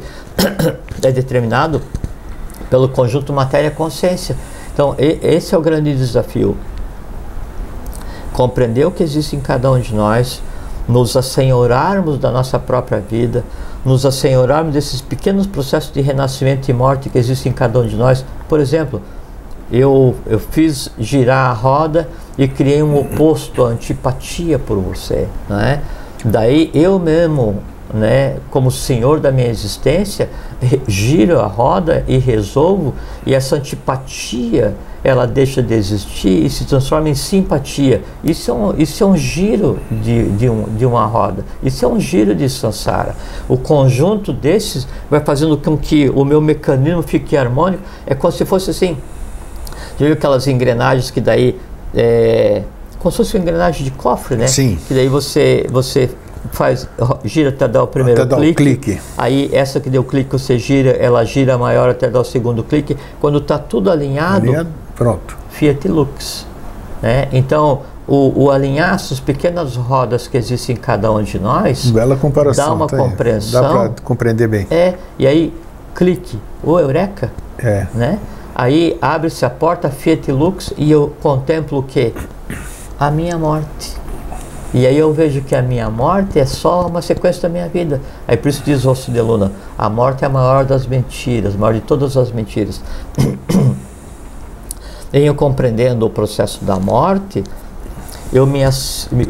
é 1.04 1.12
determinado 1.12 1.82
pelo 2.70 2.88
conjunto 2.88 3.34
matéria-consciência. 3.34 4.38
Então, 4.72 4.96
e, 5.00 5.20
esse 5.24 5.56
é 5.56 5.58
o 5.58 5.62
grande 5.62 5.96
desafio. 5.96 6.56
Compreender 8.32 8.86
o 8.86 8.92
que 8.92 9.02
existe 9.02 9.36
em 9.36 9.40
cada 9.40 9.72
um 9.72 9.80
de 9.80 9.94
nós, 9.94 10.42
nos 10.88 11.18
assenhorarmos 11.18 12.18
da 12.18 12.32
nossa 12.32 12.60
própria 12.60 13.00
vida, 13.00 13.44
nos 13.84 14.06
assenhorarmos 14.06 14.74
desses 14.74 15.02
pequenos 15.02 15.48
processos 15.48 15.92
de 15.92 16.02
renascimento 16.02 16.70
e 16.70 16.74
morte 16.74 17.10
que 17.10 17.18
existem 17.18 17.52
em 17.52 17.56
cada 17.56 17.80
um 17.80 17.88
de 17.88 17.96
nós. 17.96 18.24
Por 18.48 18.60
exemplo, 18.60 19.02
eu, 19.72 20.16
eu 20.26 20.40
fiz 20.40 20.92
girar 21.00 21.50
a 21.50 21.54
roda 21.54 22.10
e 22.38 22.48
criei 22.48 22.84
um 22.84 23.00
oposto, 23.00 23.64
a 23.64 23.70
antipatia 23.70 24.60
por 24.60 24.78
você. 24.78 25.28
Né? 25.50 25.82
Daí 26.24 26.70
eu 26.74 27.00
mesmo, 27.00 27.62
né, 27.94 28.38
como 28.50 28.70
senhor 28.70 29.20
da 29.20 29.32
minha 29.32 29.48
existência, 29.48 30.30
giro 30.88 31.40
a 31.40 31.48
roda 31.48 32.04
e 32.08 32.18
resolvo, 32.18 32.94
e 33.26 33.34
essa 33.34 33.56
antipatia 33.56 34.76
ela 35.04 35.26
deixa 35.26 35.62
de 35.62 35.74
existir 35.74 36.46
e 36.46 36.50
se 36.50 36.66
transforma 36.66 37.10
em 37.10 37.16
simpatia. 37.16 38.04
Isso 38.24 38.52
é 38.52 38.54
um, 38.54 38.76
isso 38.78 39.04
é 39.04 39.08
um 39.08 39.18
giro 39.18 39.80
de, 39.90 40.30
de, 40.32 40.50
um, 40.50 40.64
de 40.76 40.86
uma 40.86 41.06
roda. 41.06 41.44
Isso 41.64 41.84
é 41.84 41.88
um 41.88 42.00
giro 42.00 42.36
de 42.36 42.48
samsara. 42.50 43.16
O 43.48 43.58
conjunto 43.58 44.32
desses 44.32 44.88
vai 45.10 45.20
fazendo 45.20 45.58
com 45.58 45.78
que 45.78 46.10
o 46.10 46.24
meu 46.24 46.40
mecanismo 46.40 47.02
fique 47.02 47.36
harmônico. 47.36 47.84
É 48.06 48.14
como 48.14 48.32
se 48.32 48.46
fosse 48.46 48.70
assim. 48.70 48.98
Já 50.00 50.06
viu 50.06 50.14
aquelas 50.14 50.48
engrenagens 50.48 51.10
que 51.10 51.20
daí. 51.20 51.60
É, 51.94 52.64
como 53.00 53.12
se 53.12 53.18
fosse 53.18 53.36
uma 53.36 53.42
engrenagem 53.42 53.84
de 53.84 53.92
cofre, 53.92 54.36
né? 54.36 54.46
Sim. 54.46 54.78
Que 54.88 54.94
daí 54.94 55.08
você, 55.08 55.66
você 55.72 56.12
faz 56.52 56.88
gira 57.24 57.50
até 57.50 57.68
dar 57.68 57.84
o 57.84 57.88
primeiro 57.88 58.22
até 58.22 58.36
clique, 58.36 58.56
clique. 58.56 59.02
Aí 59.18 59.50
essa 59.54 59.80
que 59.80 59.90
deu 59.90 60.04
clique 60.04 60.32
você 60.32 60.58
gira, 60.58 60.92
ela 60.92 61.24
gira 61.24 61.58
maior 61.58 61.90
até 61.90 62.10
dar 62.10 62.22
o 62.22 62.24
segundo 62.24 62.64
clique. 62.64 62.98
Quando 63.20 63.40
está 63.40 63.58
tudo 63.58 63.92
alinhado, 63.92 64.48
Alinhado, 64.48 64.70
pronto. 65.02 65.36
Fiat 65.50 65.88
Lux. 65.88 66.46
Né? 67.02 67.28
Então, 67.32 67.82
o, 68.08 68.44
o 68.44 68.52
alinhar 68.52 68.94
essas 68.94 69.20
pequenas 69.20 69.76
rodas 69.76 70.28
que 70.28 70.38
existem 70.38 70.76
em 70.76 70.80
cada 70.80 71.12
um 71.12 71.24
de 71.24 71.40
nós 71.40 71.90
Bela 71.90 72.16
comparação. 72.16 72.68
dá 72.68 72.74
uma 72.74 72.88
tá 72.88 72.98
compreensão. 72.98 73.62
Dá 73.62 73.70
para 73.70 73.90
compreender 74.04 74.48
bem. 74.48 74.68
É, 74.70 74.94
e 75.18 75.26
aí 75.26 75.54
clique, 75.96 76.40
o 76.64 76.80
Eureka, 76.80 77.32
É. 77.58 77.88
né? 77.96 78.20
Aí 78.54 78.96
abre-se 79.02 79.44
a 79.44 79.50
porta 79.50 79.90
Fiat 79.90 80.32
Lux 80.32 80.72
e 80.78 80.92
eu 80.92 81.12
contemplo 81.22 81.80
o 81.80 81.84
quê? 81.84 82.14
A 83.00 83.10
minha 83.10 83.40
morte. 83.40 83.98
E 84.74 84.86
aí 84.86 84.98
eu 84.98 85.12
vejo 85.12 85.42
que 85.42 85.56
a 85.56 85.62
minha 85.64 85.90
morte 85.90 86.38
é 86.40 86.46
só 86.46 86.86
uma 86.86 87.02
sequência 87.02 87.42
da 87.42 87.50
minha 87.50 87.68
vida. 87.68 88.00
Aí 88.28 88.38
por 88.38 88.50
isso 88.50 88.62
diz 88.64 88.86
Osso 88.86 89.12
de 89.12 89.20
Luna, 89.20 89.52
a 89.78 89.90
morte 89.90 90.24
é 90.24 90.28
a 90.28 90.30
maior 90.30 90.64
das 90.64 90.86
mentiras, 90.86 91.56
a 91.56 91.58
maior 91.58 91.74
de 91.74 91.82
todas 91.82 92.16
as 92.16 92.32
mentiras. 92.32 92.82
em 95.14 95.34
compreendendo 95.34 96.06
o 96.06 96.10
processo 96.10 96.64
da 96.64 96.80
morte, 96.80 97.44
eu 98.32 98.46
me, 98.46 98.62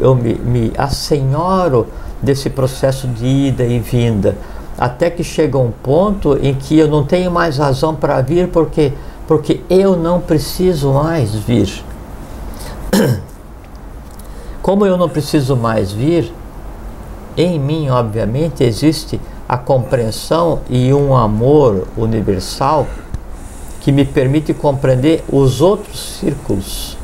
eu 0.00 0.14
me, 0.14 0.34
me 0.34 0.72
assenhoro 0.78 1.88
desse 2.22 2.48
processo 2.48 3.08
de 3.08 3.26
ida 3.26 3.64
e 3.64 3.80
vinda, 3.80 4.36
até 4.78 5.10
que 5.10 5.24
chega 5.24 5.58
um 5.58 5.72
ponto 5.72 6.38
em 6.40 6.54
que 6.54 6.78
eu 6.78 6.86
não 6.86 7.04
tenho 7.04 7.30
mais 7.30 7.58
razão 7.58 7.94
para 7.94 8.20
vir, 8.20 8.48
porque, 8.48 8.92
porque 9.26 9.60
eu 9.68 9.96
não 9.96 10.20
preciso 10.20 10.92
mais 10.92 11.34
vir. 11.34 11.84
Como 14.62 14.86
eu 14.86 14.96
não 14.96 15.08
preciso 15.08 15.56
mais 15.56 15.90
vir, 15.90 16.32
em 17.36 17.58
mim, 17.58 17.88
obviamente, 17.88 18.62
existe 18.62 19.20
a 19.48 19.56
compreensão 19.56 20.60
e 20.70 20.94
um 20.94 21.16
amor 21.16 21.88
universal 21.96 22.86
que 23.82 23.90
me 23.90 24.04
permite 24.04 24.54
compreender 24.54 25.24
os 25.28 25.60
outros 25.60 26.18
círculos. 26.20 26.96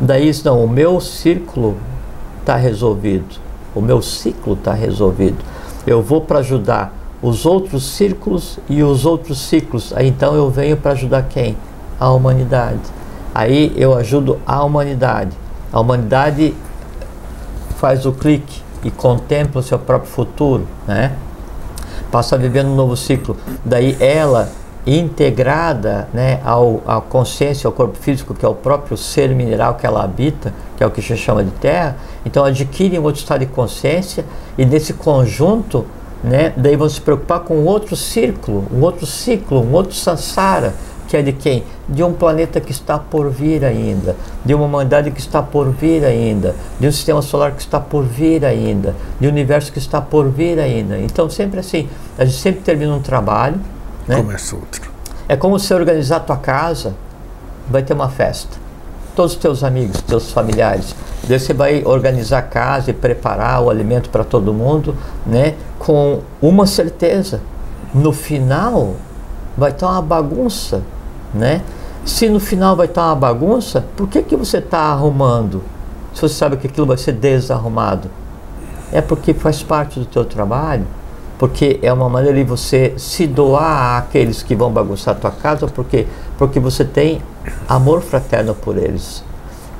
Daí, 0.00 0.32
não, 0.44 0.64
o 0.64 0.68
meu 0.68 1.00
círculo 1.00 1.76
está 2.40 2.56
resolvido, 2.56 3.36
o 3.74 3.80
meu 3.80 4.02
ciclo 4.02 4.54
está 4.54 4.74
resolvido. 4.74 5.38
Eu 5.86 6.02
vou 6.02 6.20
para 6.20 6.40
ajudar 6.40 6.92
os 7.22 7.46
outros 7.46 7.84
círculos 7.84 8.58
e 8.68 8.82
os 8.82 9.06
outros 9.06 9.38
ciclos. 9.38 9.92
Aí 9.94 10.08
então 10.08 10.34
eu 10.34 10.50
venho 10.50 10.76
para 10.76 10.92
ajudar 10.92 11.22
quem? 11.22 11.56
A 11.98 12.10
humanidade. 12.10 12.80
Aí 13.32 13.72
eu 13.76 13.94
ajudo 13.94 14.38
a 14.44 14.64
humanidade. 14.64 15.36
A 15.72 15.78
humanidade 15.78 16.54
faz 17.76 18.04
o 18.04 18.12
clique 18.12 18.62
e 18.82 18.90
contempla 18.90 19.60
o 19.60 19.64
seu 19.64 19.78
próprio 19.78 20.10
futuro, 20.10 20.66
né? 20.88 21.12
Passa 22.10 22.34
a 22.34 22.38
viver 22.38 22.64
um 22.64 22.74
novo 22.74 22.96
ciclo. 22.96 23.36
Daí 23.64 23.96
ela 24.00 24.50
integrada 24.98 26.08
né, 26.12 26.40
ao, 26.44 26.82
à 26.86 27.00
consciência, 27.00 27.68
ao 27.68 27.72
corpo 27.72 27.96
físico, 27.98 28.34
que 28.34 28.44
é 28.44 28.48
o 28.48 28.54
próprio 28.54 28.96
ser 28.96 29.28
mineral 29.30 29.74
que 29.74 29.86
ela 29.86 30.02
habita, 30.02 30.52
que 30.76 30.82
é 30.82 30.86
o 30.86 30.90
que 30.90 31.02
se 31.02 31.16
chama 31.16 31.44
de 31.44 31.50
terra, 31.52 31.96
então 32.24 32.44
adquire 32.44 32.98
um 32.98 33.02
outro 33.02 33.20
estado 33.20 33.40
de 33.40 33.46
consciência 33.46 34.24
e 34.56 34.64
nesse 34.64 34.94
conjunto, 34.94 35.84
né, 36.24 36.52
daí 36.56 36.76
vão 36.76 36.88
se 36.88 37.00
preocupar 37.00 37.40
com 37.40 37.64
outro 37.64 37.94
círculo, 37.94 38.66
um 38.72 38.80
outro 38.80 39.06
ciclo, 39.06 39.60
um 39.60 39.72
outro 39.72 39.94
sansara, 39.94 40.74
que 41.10 41.16
é 41.16 41.22
de 41.22 41.32
quem? 41.32 41.64
De 41.88 42.04
um 42.04 42.12
planeta 42.12 42.60
que 42.60 42.70
está 42.70 42.96
por 42.96 43.28
vir 43.30 43.64
ainda, 43.64 44.14
de 44.44 44.54
uma 44.54 44.64
humanidade 44.64 45.10
que 45.10 45.18
está 45.18 45.42
por 45.42 45.68
vir 45.70 46.04
ainda, 46.04 46.54
de 46.78 46.86
um 46.86 46.92
sistema 46.92 47.20
solar 47.20 47.52
que 47.52 47.60
está 47.60 47.80
por 47.80 48.04
vir 48.04 48.44
ainda, 48.44 48.94
de 49.18 49.26
um 49.26 49.30
universo 49.30 49.72
que 49.72 49.78
está 49.78 50.00
por 50.00 50.30
vir 50.30 50.60
ainda. 50.60 50.98
Então 50.98 51.28
sempre 51.28 51.58
assim, 51.58 51.88
a 52.16 52.24
gente 52.24 52.38
sempre 52.38 52.60
termina 52.60 52.94
um 52.94 53.00
trabalho, 53.00 53.58
né? 54.10 54.16
Outro. 54.16 54.90
É 55.28 55.36
como 55.36 55.58
se 55.58 55.72
organizar 55.72 56.16
a 56.16 56.20
tua 56.20 56.36
casa, 56.36 56.94
vai 57.68 57.82
ter 57.82 57.92
uma 57.92 58.08
festa. 58.08 58.58
Todos 59.14 59.32
os 59.32 59.38
teus 59.38 59.62
amigos, 59.62 60.00
teus 60.02 60.32
familiares. 60.32 60.94
Daí 61.26 61.38
você 61.38 61.54
vai 61.54 61.84
organizar 61.84 62.38
a 62.38 62.42
casa 62.42 62.90
e 62.90 62.94
preparar 62.94 63.62
o 63.62 63.70
alimento 63.70 64.10
para 64.10 64.24
todo 64.24 64.52
mundo, 64.52 64.96
né? 65.24 65.54
Com 65.78 66.20
uma 66.42 66.66
certeza. 66.66 67.40
No 67.94 68.12
final 68.12 68.96
vai 69.56 69.70
estar 69.70 69.88
uma 69.88 70.02
bagunça, 70.02 70.82
né? 71.32 71.62
Se 72.04 72.28
no 72.28 72.40
final 72.40 72.74
vai 72.74 72.86
estar 72.86 73.06
uma 73.06 73.16
bagunça, 73.16 73.84
por 73.96 74.08
que, 74.08 74.22
que 74.22 74.34
você 74.34 74.58
está 74.58 74.78
arrumando? 74.78 75.62
Se 76.14 76.22
você 76.22 76.34
sabe 76.34 76.56
que 76.56 76.66
aquilo 76.66 76.86
vai 76.86 76.96
ser 76.96 77.12
desarrumado. 77.12 78.10
É 78.92 79.00
porque 79.00 79.32
faz 79.32 79.62
parte 79.62 80.00
do 80.00 80.06
teu 80.06 80.24
trabalho 80.24 80.86
porque 81.40 81.80
é 81.80 81.90
uma 81.90 82.06
maneira 82.06 82.36
de 82.36 82.44
você 82.44 82.92
se 82.98 83.26
doar 83.26 83.96
àqueles 83.96 84.42
que 84.42 84.54
vão 84.54 84.70
bagunçar 84.70 85.16
a 85.16 85.18
tua 85.18 85.30
casa, 85.30 85.66
porque, 85.66 86.06
porque 86.36 86.60
você 86.60 86.84
tem 86.84 87.22
amor 87.66 88.02
fraterno 88.02 88.54
por 88.54 88.76
eles. 88.76 89.24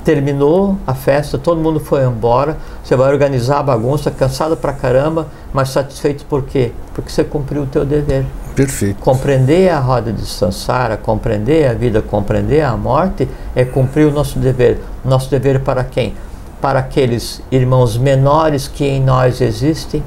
Terminou 0.02 0.78
a 0.86 0.94
festa, 0.94 1.36
todo 1.36 1.61
mundo 1.61 1.78
foi 1.78 2.02
embora, 2.02 2.56
você 2.82 2.96
vai 2.96 3.12
organizar 3.12 3.58
a 3.58 3.62
bagunça, 3.62 4.11
cansado 4.11 4.56
pra 4.56 4.72
caramba, 4.72 5.26
mas 5.52 5.68
satisfeito 5.68 6.24
por 6.24 6.44
quê? 6.44 6.72
Porque 6.94 7.11
você 7.11 7.22
cumpriu 7.22 7.64
o 7.64 7.66
teu 7.66 7.84
dever. 7.84 8.24
Perfeito. 8.56 8.98
Compreender 8.98 9.68
a 9.68 9.80
roda 9.80 10.14
de 10.14 10.24
Sansara, 10.24 10.96
compreender 10.96 11.68
a 11.68 11.74
vida, 11.74 12.00
compreender 12.00 12.62
a 12.62 12.74
morte, 12.74 13.28
é 13.54 13.66
cumprir 13.66 14.06
o 14.06 14.11
nosso 14.11 14.38
dever. 14.38 14.80
Nosso 15.04 15.30
dever 15.30 15.61
para 15.61 15.84
quem? 15.84 16.14
Para 16.58 16.78
aqueles 16.78 17.42
irmãos 17.52 17.98
menores 17.98 18.66
que 18.66 18.86
em 18.86 19.02
nós 19.02 19.42
existem, 19.42 20.02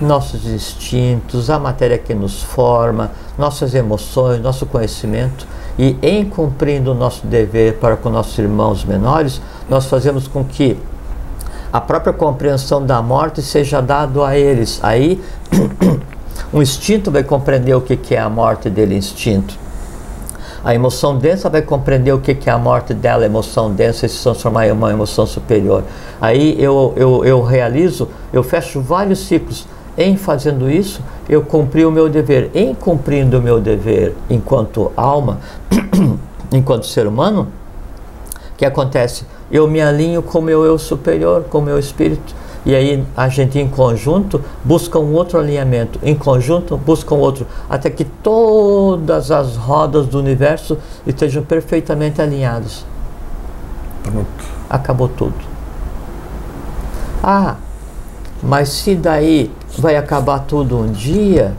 nossos 0.00 0.46
instintos, 0.46 1.50
a 1.50 1.58
matéria 1.58 1.98
que 1.98 2.14
nos 2.14 2.42
forma, 2.42 3.10
nossas 3.38 3.74
emoções, 3.74 4.40
nosso 4.40 4.66
conhecimento. 4.66 5.46
E 5.78 5.96
em 6.02 6.24
cumprindo 6.24 6.92
o 6.92 6.94
nosso 6.94 7.26
dever 7.26 7.78
para 7.78 7.96
com 7.96 8.10
nossos 8.10 8.38
irmãos 8.38 8.84
menores, 8.84 9.40
nós 9.68 9.86
fazemos 9.86 10.28
com 10.28 10.44
que 10.44 10.78
a 11.72 11.80
própria 11.80 12.12
compreensão 12.12 12.84
da 12.84 13.00
morte 13.00 13.40
seja 13.40 13.80
dado 13.80 14.22
a 14.22 14.36
eles. 14.36 14.78
Aí 14.82 15.22
o 16.52 16.60
instinto 16.60 17.10
vai 17.10 17.24
compreender 17.24 17.74
o 17.74 17.80
que 17.80 18.14
é 18.14 18.18
a 18.18 18.28
morte 18.28 18.68
dele, 18.68 18.94
instinto. 18.94 19.62
A 20.64 20.74
emoção 20.74 21.18
densa 21.18 21.50
vai 21.50 21.60
compreender 21.62 22.12
o 22.12 22.20
que 22.20 22.36
é 22.48 22.52
a 22.52 22.58
morte 22.58 22.94
dela, 22.94 23.24
a 23.24 23.26
emoção 23.26 23.72
densa, 23.72 24.06
e 24.06 24.08
se 24.08 24.22
transformar 24.22 24.68
em 24.68 24.70
uma 24.70 24.92
emoção 24.92 25.26
superior. 25.26 25.82
Aí 26.20 26.54
eu, 26.62 26.92
eu, 26.96 27.24
eu 27.24 27.42
realizo, 27.42 28.08
eu 28.32 28.44
fecho 28.44 28.80
vários 28.80 29.20
ciclos. 29.20 29.66
Em 29.96 30.16
fazendo 30.16 30.70
isso, 30.70 31.02
eu 31.28 31.42
cumpri 31.42 31.84
o 31.84 31.90
meu 31.90 32.08
dever. 32.08 32.50
Em 32.54 32.74
cumprindo 32.74 33.38
o 33.38 33.42
meu 33.42 33.60
dever 33.60 34.14
enquanto 34.30 34.90
alma, 34.96 35.40
enquanto 36.50 36.86
ser 36.86 37.06
humano, 37.06 37.48
o 38.52 38.56
que 38.56 38.64
acontece? 38.64 39.24
Eu 39.50 39.68
me 39.68 39.82
alinho 39.82 40.22
com 40.22 40.38
o 40.38 40.42
meu 40.42 40.64
eu 40.64 40.78
superior, 40.78 41.44
com 41.44 41.58
o 41.58 41.62
meu 41.62 41.78
espírito. 41.78 42.34
E 42.64 42.74
aí 42.74 43.04
a 43.16 43.28
gente 43.28 43.58
em 43.58 43.68
conjunto 43.68 44.40
busca 44.64 44.98
um 44.98 45.12
outro 45.14 45.38
alinhamento, 45.38 45.98
em 46.02 46.14
conjunto 46.14 46.76
busca 46.76 47.12
um 47.12 47.18
outro, 47.18 47.44
até 47.68 47.90
que 47.90 48.04
todas 48.04 49.32
as 49.32 49.56
rodas 49.56 50.06
do 50.06 50.18
universo 50.18 50.78
estejam 51.04 51.42
perfeitamente 51.42 52.22
alinhadas. 52.22 52.86
Pronto. 54.04 54.44
Acabou 54.70 55.08
tudo. 55.08 55.34
Ah, 57.22 57.56
mas 58.42 58.70
se 58.70 58.94
daí 58.94 59.50
vai 59.78 59.96
acabar 59.96 60.40
tudo 60.40 60.78
um 60.78 60.90
dia, 60.90 61.54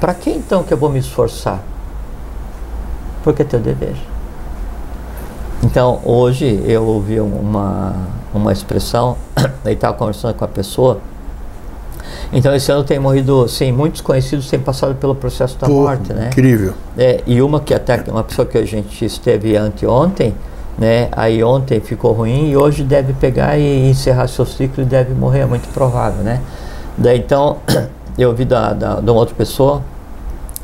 para 0.00 0.14
que 0.14 0.30
então 0.30 0.62
que 0.64 0.74
eu 0.74 0.78
vou 0.78 0.90
me 0.90 0.98
esforçar? 0.98 1.62
Porque 3.22 3.42
é 3.42 3.44
teu 3.44 3.60
dever. 3.60 3.94
Então, 5.62 6.00
hoje 6.04 6.62
eu 6.66 6.84
ouvi 6.84 7.20
uma, 7.20 7.94
uma 8.32 8.52
expressão, 8.52 9.16
e 9.64 9.70
estava 9.70 9.96
conversando 9.96 10.34
com 10.34 10.44
a 10.44 10.48
pessoa. 10.48 10.98
Então, 12.32 12.54
esse 12.54 12.72
ano 12.72 12.82
tem 12.82 12.98
morrido, 12.98 13.46
sim, 13.46 13.70
muitos 13.70 14.00
conhecidos 14.00 14.48
têm 14.48 14.58
passado 14.58 14.94
pelo 14.94 15.14
processo 15.14 15.58
da 15.58 15.66
Pô, 15.66 15.82
morte, 15.82 16.12
né? 16.12 16.28
Incrível. 16.28 16.74
É, 16.96 17.22
e 17.26 17.42
uma 17.42 17.60
que 17.60 17.74
até 17.74 18.02
uma 18.08 18.24
pessoa 18.24 18.46
que 18.46 18.56
a 18.56 18.64
gente 18.64 19.04
esteve 19.04 19.56
anteontem, 19.56 20.34
né? 20.80 21.10
Aí 21.12 21.44
ontem 21.44 21.78
ficou 21.78 22.12
ruim 22.14 22.48
e 22.48 22.56
hoje 22.56 22.82
deve 22.82 23.12
pegar 23.12 23.58
e 23.58 23.90
encerrar 23.90 24.26
seu 24.28 24.46
ciclo 24.46 24.82
e 24.82 24.86
deve 24.86 25.12
morrer, 25.12 25.40
é 25.40 25.46
muito 25.46 25.68
provável, 25.74 26.24
né? 26.24 26.40
Daí 26.96 27.18
então, 27.18 27.58
eu 28.16 28.30
ouvi 28.30 28.46
da, 28.46 28.72
da, 28.72 28.94
de 28.94 29.10
uma 29.10 29.20
outra 29.20 29.34
pessoa 29.34 29.82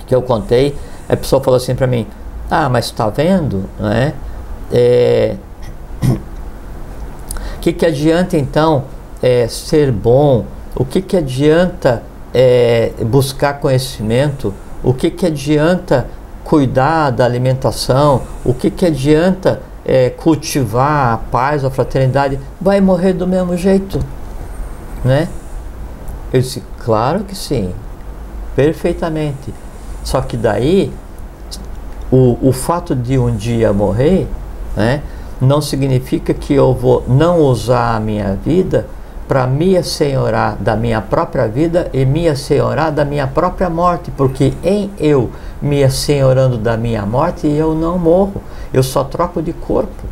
que 0.06 0.14
eu 0.14 0.22
contei, 0.22 0.74
a 1.06 1.14
pessoa 1.16 1.42
falou 1.42 1.58
assim 1.58 1.74
para 1.74 1.86
mim: 1.86 2.06
Ah, 2.50 2.70
mas 2.70 2.86
está 2.86 3.10
vendo, 3.10 3.64
né? 3.78 4.14
É, 4.72 5.36
que, 7.60 7.74
que 7.74 7.84
adianta 7.84 8.38
então 8.38 8.84
é, 9.22 9.46
ser 9.48 9.92
bom? 9.92 10.46
O 10.74 10.84
que, 10.84 11.02
que 11.02 11.18
adianta 11.18 12.02
é, 12.32 12.90
buscar 13.04 13.60
conhecimento? 13.60 14.54
O 14.82 14.94
que, 14.94 15.10
que 15.10 15.26
adianta 15.26 16.06
cuidar 16.42 17.10
da 17.10 17.26
alimentação? 17.26 18.22
O 18.44 18.54
que, 18.54 18.70
que 18.70 18.86
adianta 18.86 19.60
é, 19.87 20.11
cultivar 20.11 21.14
a 21.14 21.16
paz, 21.16 21.64
a 21.64 21.70
fraternidade? 21.70 22.41
Vai 22.61 22.80
morrer 22.80 23.12
do 23.12 23.26
mesmo 23.26 23.57
jeito, 23.57 24.01
né? 25.05 25.28
Eu 26.32 26.41
disse, 26.41 26.62
claro 26.84 27.20
que 27.20 27.37
sim, 27.37 27.72
perfeitamente. 28.57 29.55
Só 30.03 30.20
que 30.20 30.37
daí, 30.37 30.93
o, 32.11 32.37
o 32.43 32.53
fato 32.53 32.95
de 32.95 33.16
um 33.16 33.34
dia 33.34 33.72
morrer, 33.72 34.26
né? 34.76 35.03
não 35.41 35.61
significa 35.61 36.32
que 36.34 36.55
eu 36.55 36.74
vou 36.74 37.05
não 37.07 37.41
usar 37.41 37.97
a 37.97 38.01
minha 38.01 38.34
vida 38.34 38.87
para 39.28 39.46
me 39.46 39.76
assenhorar 39.76 40.56
da 40.60 40.76
minha 40.76 41.00
própria 41.00 41.48
vida 41.48 41.90
e 41.92 42.04
me 42.04 42.28
assenhorar 42.28 42.92
da 42.92 43.04
minha 43.04 43.26
própria 43.26 43.68
morte, 43.68 44.10
porque 44.10 44.52
em 44.62 44.90
eu 44.98 45.30
me 45.60 45.82
assenhorando 45.82 46.56
da 46.56 46.76
minha 46.76 47.04
morte 47.04 47.46
eu 47.46 47.74
não 47.74 47.98
morro, 47.98 48.42
eu 48.72 48.82
só 48.82 49.02
troco 49.02 49.42
de 49.42 49.52
corpo, 49.52 50.04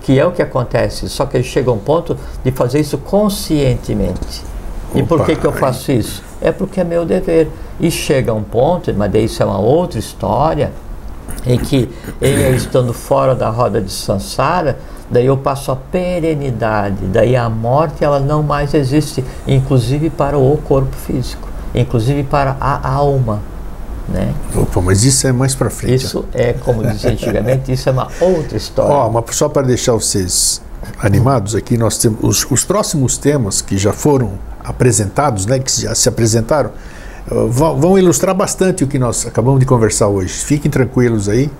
que 0.00 0.18
é 0.18 0.24
o 0.24 0.32
que 0.32 0.42
acontece, 0.42 1.08
só 1.08 1.26
que 1.26 1.42
chega 1.42 1.70
um 1.70 1.78
ponto 1.78 2.16
de 2.44 2.50
fazer 2.50 2.80
isso 2.80 2.98
conscientemente. 2.98 4.42
Opa, 4.90 4.98
e 4.98 5.02
por 5.02 5.24
que, 5.26 5.36
que 5.36 5.46
eu 5.46 5.52
faço 5.52 5.92
isso? 5.92 6.22
É 6.40 6.52
porque 6.52 6.80
é 6.80 6.84
meu 6.84 7.04
dever. 7.04 7.48
E 7.78 7.90
chega 7.90 8.32
um 8.32 8.42
ponto, 8.42 8.92
mas 8.94 9.12
daí 9.12 9.24
isso 9.24 9.42
é 9.42 9.46
uma 9.46 9.58
outra 9.58 9.98
história, 9.98 10.72
em 11.46 11.58
que 11.58 11.88
ele 12.20 12.56
estando 12.56 12.92
fora 12.92 13.34
da 13.34 13.48
roda 13.48 13.80
de 13.80 13.92
Sansara, 13.92 14.78
daí 15.10 15.26
eu 15.26 15.36
passo 15.36 15.70
a 15.70 15.76
perenidade, 15.76 17.06
daí 17.06 17.36
a 17.36 17.48
morte 17.48 18.04
ela 18.04 18.18
não 18.18 18.42
mais 18.42 18.74
existe, 18.74 19.24
inclusive 19.46 20.10
para 20.10 20.36
o 20.36 20.56
corpo 20.58 20.94
físico, 20.96 21.48
inclusive 21.74 22.24
para 22.24 22.56
a 22.60 22.88
alma. 22.90 23.40
Né? 24.08 24.32
Opa, 24.54 24.80
mas 24.80 25.04
isso 25.04 25.26
é 25.26 25.32
mais 25.32 25.54
para 25.54 25.68
frente. 25.68 26.04
Isso 26.04 26.24
é, 26.32 26.52
como 26.52 26.84
dizia 26.84 27.10
antigamente, 27.10 27.72
isso 27.72 27.88
é 27.88 27.92
uma 27.92 28.08
outra 28.20 28.56
história. 28.56 28.92
Ó, 28.92 29.06
oh, 29.06 29.10
mas 29.10 29.34
só 29.34 29.48
para 29.48 29.66
deixar 29.66 29.92
vocês 29.92 30.62
animados 31.00 31.54
aqui, 31.54 31.76
nós 31.76 31.98
temos 31.98 32.18
os, 32.22 32.50
os 32.50 32.64
próximos 32.64 33.18
temas 33.18 33.60
que 33.60 33.76
já 33.76 33.92
foram 33.92 34.32
apresentados, 34.62 35.46
né, 35.46 35.58
que 35.58 35.82
já 35.82 35.94
se 35.94 36.08
apresentaram, 36.08 36.70
vão 37.28 37.98
ilustrar 37.98 38.34
bastante 38.34 38.84
o 38.84 38.86
que 38.86 38.98
nós 38.98 39.26
acabamos 39.26 39.58
de 39.58 39.66
conversar 39.66 40.08
hoje. 40.08 40.32
Fiquem 40.32 40.70
tranquilos 40.70 41.28
aí, 41.28 41.50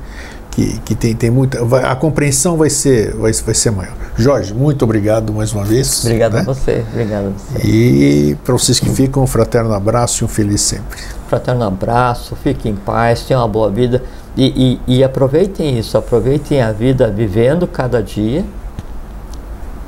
que, 0.53 0.79
que 0.81 0.95
tem, 0.95 1.15
tem 1.15 1.31
muita. 1.31 1.65
Vai, 1.65 1.85
a 1.85 1.97
compreensão 1.97 2.57
vai 2.57 2.71
ser, 2.71 3.15
vai, 3.17 3.33
vai 3.33 3.55
ser 3.55 3.71
maior. 3.73 3.95
Jorge, 4.17 4.55
muito 4.55 4.85
obrigado 4.85 5.33
mais 5.33 5.53
uma 5.53 5.65
vez. 5.65 6.05
Obrigado 6.05 6.35
né? 6.35 6.41
a 6.41 6.45
você, 6.45 6.85
obrigado 6.93 7.27
a 7.27 7.31
você. 7.31 7.67
E 7.67 8.37
para 8.45 8.53
vocês 8.53 8.79
que 8.79 8.89
ficam, 8.89 9.25
um 9.25 9.27
fraterno 9.27 9.75
abraço 9.75 10.23
e 10.23 10.25
um 10.25 10.29
feliz 10.29 10.61
sempre. 10.61 10.99
Fraterno 11.29 11.65
abraço, 11.65 12.37
fiquem 12.37 12.73
em 12.73 12.77
paz, 12.77 13.25
tenham 13.25 13.43
uma 13.43 13.49
boa 13.49 13.71
vida. 13.71 14.03
E, 14.37 14.81
e, 14.87 14.99
e 14.99 15.05
aproveitem 15.05 15.79
isso, 15.79 15.99
aproveitem 15.99 16.63
a 16.63 16.71
vida 16.71 17.11
vivendo 17.11 17.67
cada 17.67 18.03
dia, 18.03 18.45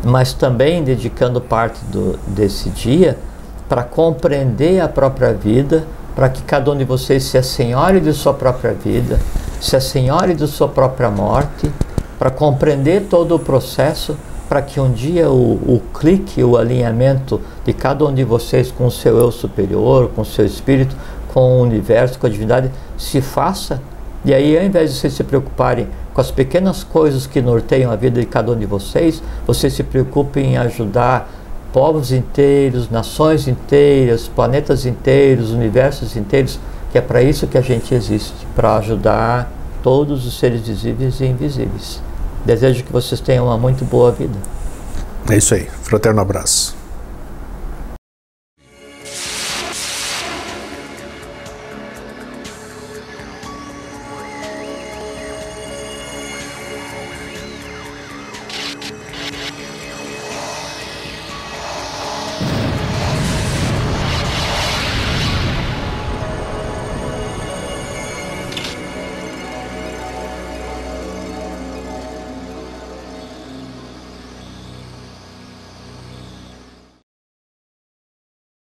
mas 0.03 0.33
também 0.33 0.83
dedicando 0.83 1.41
parte 1.41 1.79
do, 1.85 2.18
desse 2.26 2.68
dia 2.70 3.16
para 3.69 3.83
compreender 3.83 4.81
a 4.81 4.89
própria 4.89 5.33
vida, 5.33 5.85
para 6.14 6.29
que 6.29 6.43
cada 6.43 6.71
um 6.71 6.77
de 6.77 6.85
vocês 6.85 7.25
se 7.25 7.37
assenhore 7.37 8.01
de 8.01 8.12
sua 8.12 8.35
própria 8.35 8.73
vida, 8.73 9.21
se 9.61 9.77
assenhore 9.77 10.35
de 10.35 10.47
sua 10.47 10.69
própria 10.69 11.11
morte, 11.11 11.71
para 12.19 12.31
compreender 12.31 13.07
todo 13.09 13.37
o 13.37 13.39
processo, 13.39 14.16
para 14.49 14.62
que 14.62 14.81
um 14.81 14.91
dia 14.91 15.31
o, 15.31 15.53
o 15.53 15.83
clique, 15.95 16.43
o 16.43 16.57
alinhamento 16.57 17.41
de 17.64 17.73
cada 17.73 18.05
um 18.07 18.14
de 18.14 18.25
vocês 18.25 18.73
com 18.73 18.87
o 18.87 18.91
seu 18.91 19.19
eu 19.19 19.31
superior, 19.31 20.11
com 20.16 20.23
o 20.23 20.25
seu 20.25 20.45
espírito, 20.45 20.97
com 21.33 21.59
o 21.59 21.62
universo, 21.62 22.19
com 22.19 22.27
a 22.27 22.31
divindade, 22.31 22.71
se 22.97 23.21
faça. 23.21 23.81
E 24.25 24.35
aí, 24.35 24.59
ao 24.59 24.64
invés 24.64 24.93
de 24.93 24.99
vocês 24.99 25.12
se 25.12 25.23
preocuparem 25.23 25.87
com 26.12 26.21
as 26.21 26.31
pequenas 26.31 26.83
coisas 26.83 27.27
que 27.27 27.41
norteiam 27.41 27.93
a 27.93 27.97
vida 27.97 28.19
de 28.19 28.27
cada 28.27 28.51
um 28.51 28.57
de 28.57 28.66
vocês, 28.66 29.23
vocês 29.47 29.73
se 29.75 29.85
preocupem 29.85 30.55
em 30.55 30.57
ajudar 30.57 31.31
povos 31.73 32.12
inteiros, 32.12 32.91
nações 32.91 33.47
inteiras, 33.47 34.29
planetas 34.29 34.87
inteiros, 34.87 35.51
universos 35.51 36.16
inteiros, 36.16 36.59
que 36.91 36.99
é 36.99 37.01
para 37.01 37.23
isso 37.23 37.47
que 37.47 37.59
a 37.59 37.61
gente 37.61 37.95
existe, 37.95 38.47
para 38.55 38.77
ajudar 38.77 39.53
todos 39.83 40.27
os 40.27 40.39
seres 40.39 40.66
visíveis 40.66 41.21
e 41.21 41.27
invisíveis. 41.27 42.01
Desejo 42.45 42.85
que 42.85 42.93
vocês 42.93 43.21
tenham 43.21 43.47
uma 43.47 43.59
muito 43.59 43.85
boa 43.85 44.11
vida. 44.11 44.39
É 45.29 45.37
isso 45.37 45.55
aí. 45.55 45.69
Fraterno 45.83 46.21
abraço. 46.21 46.78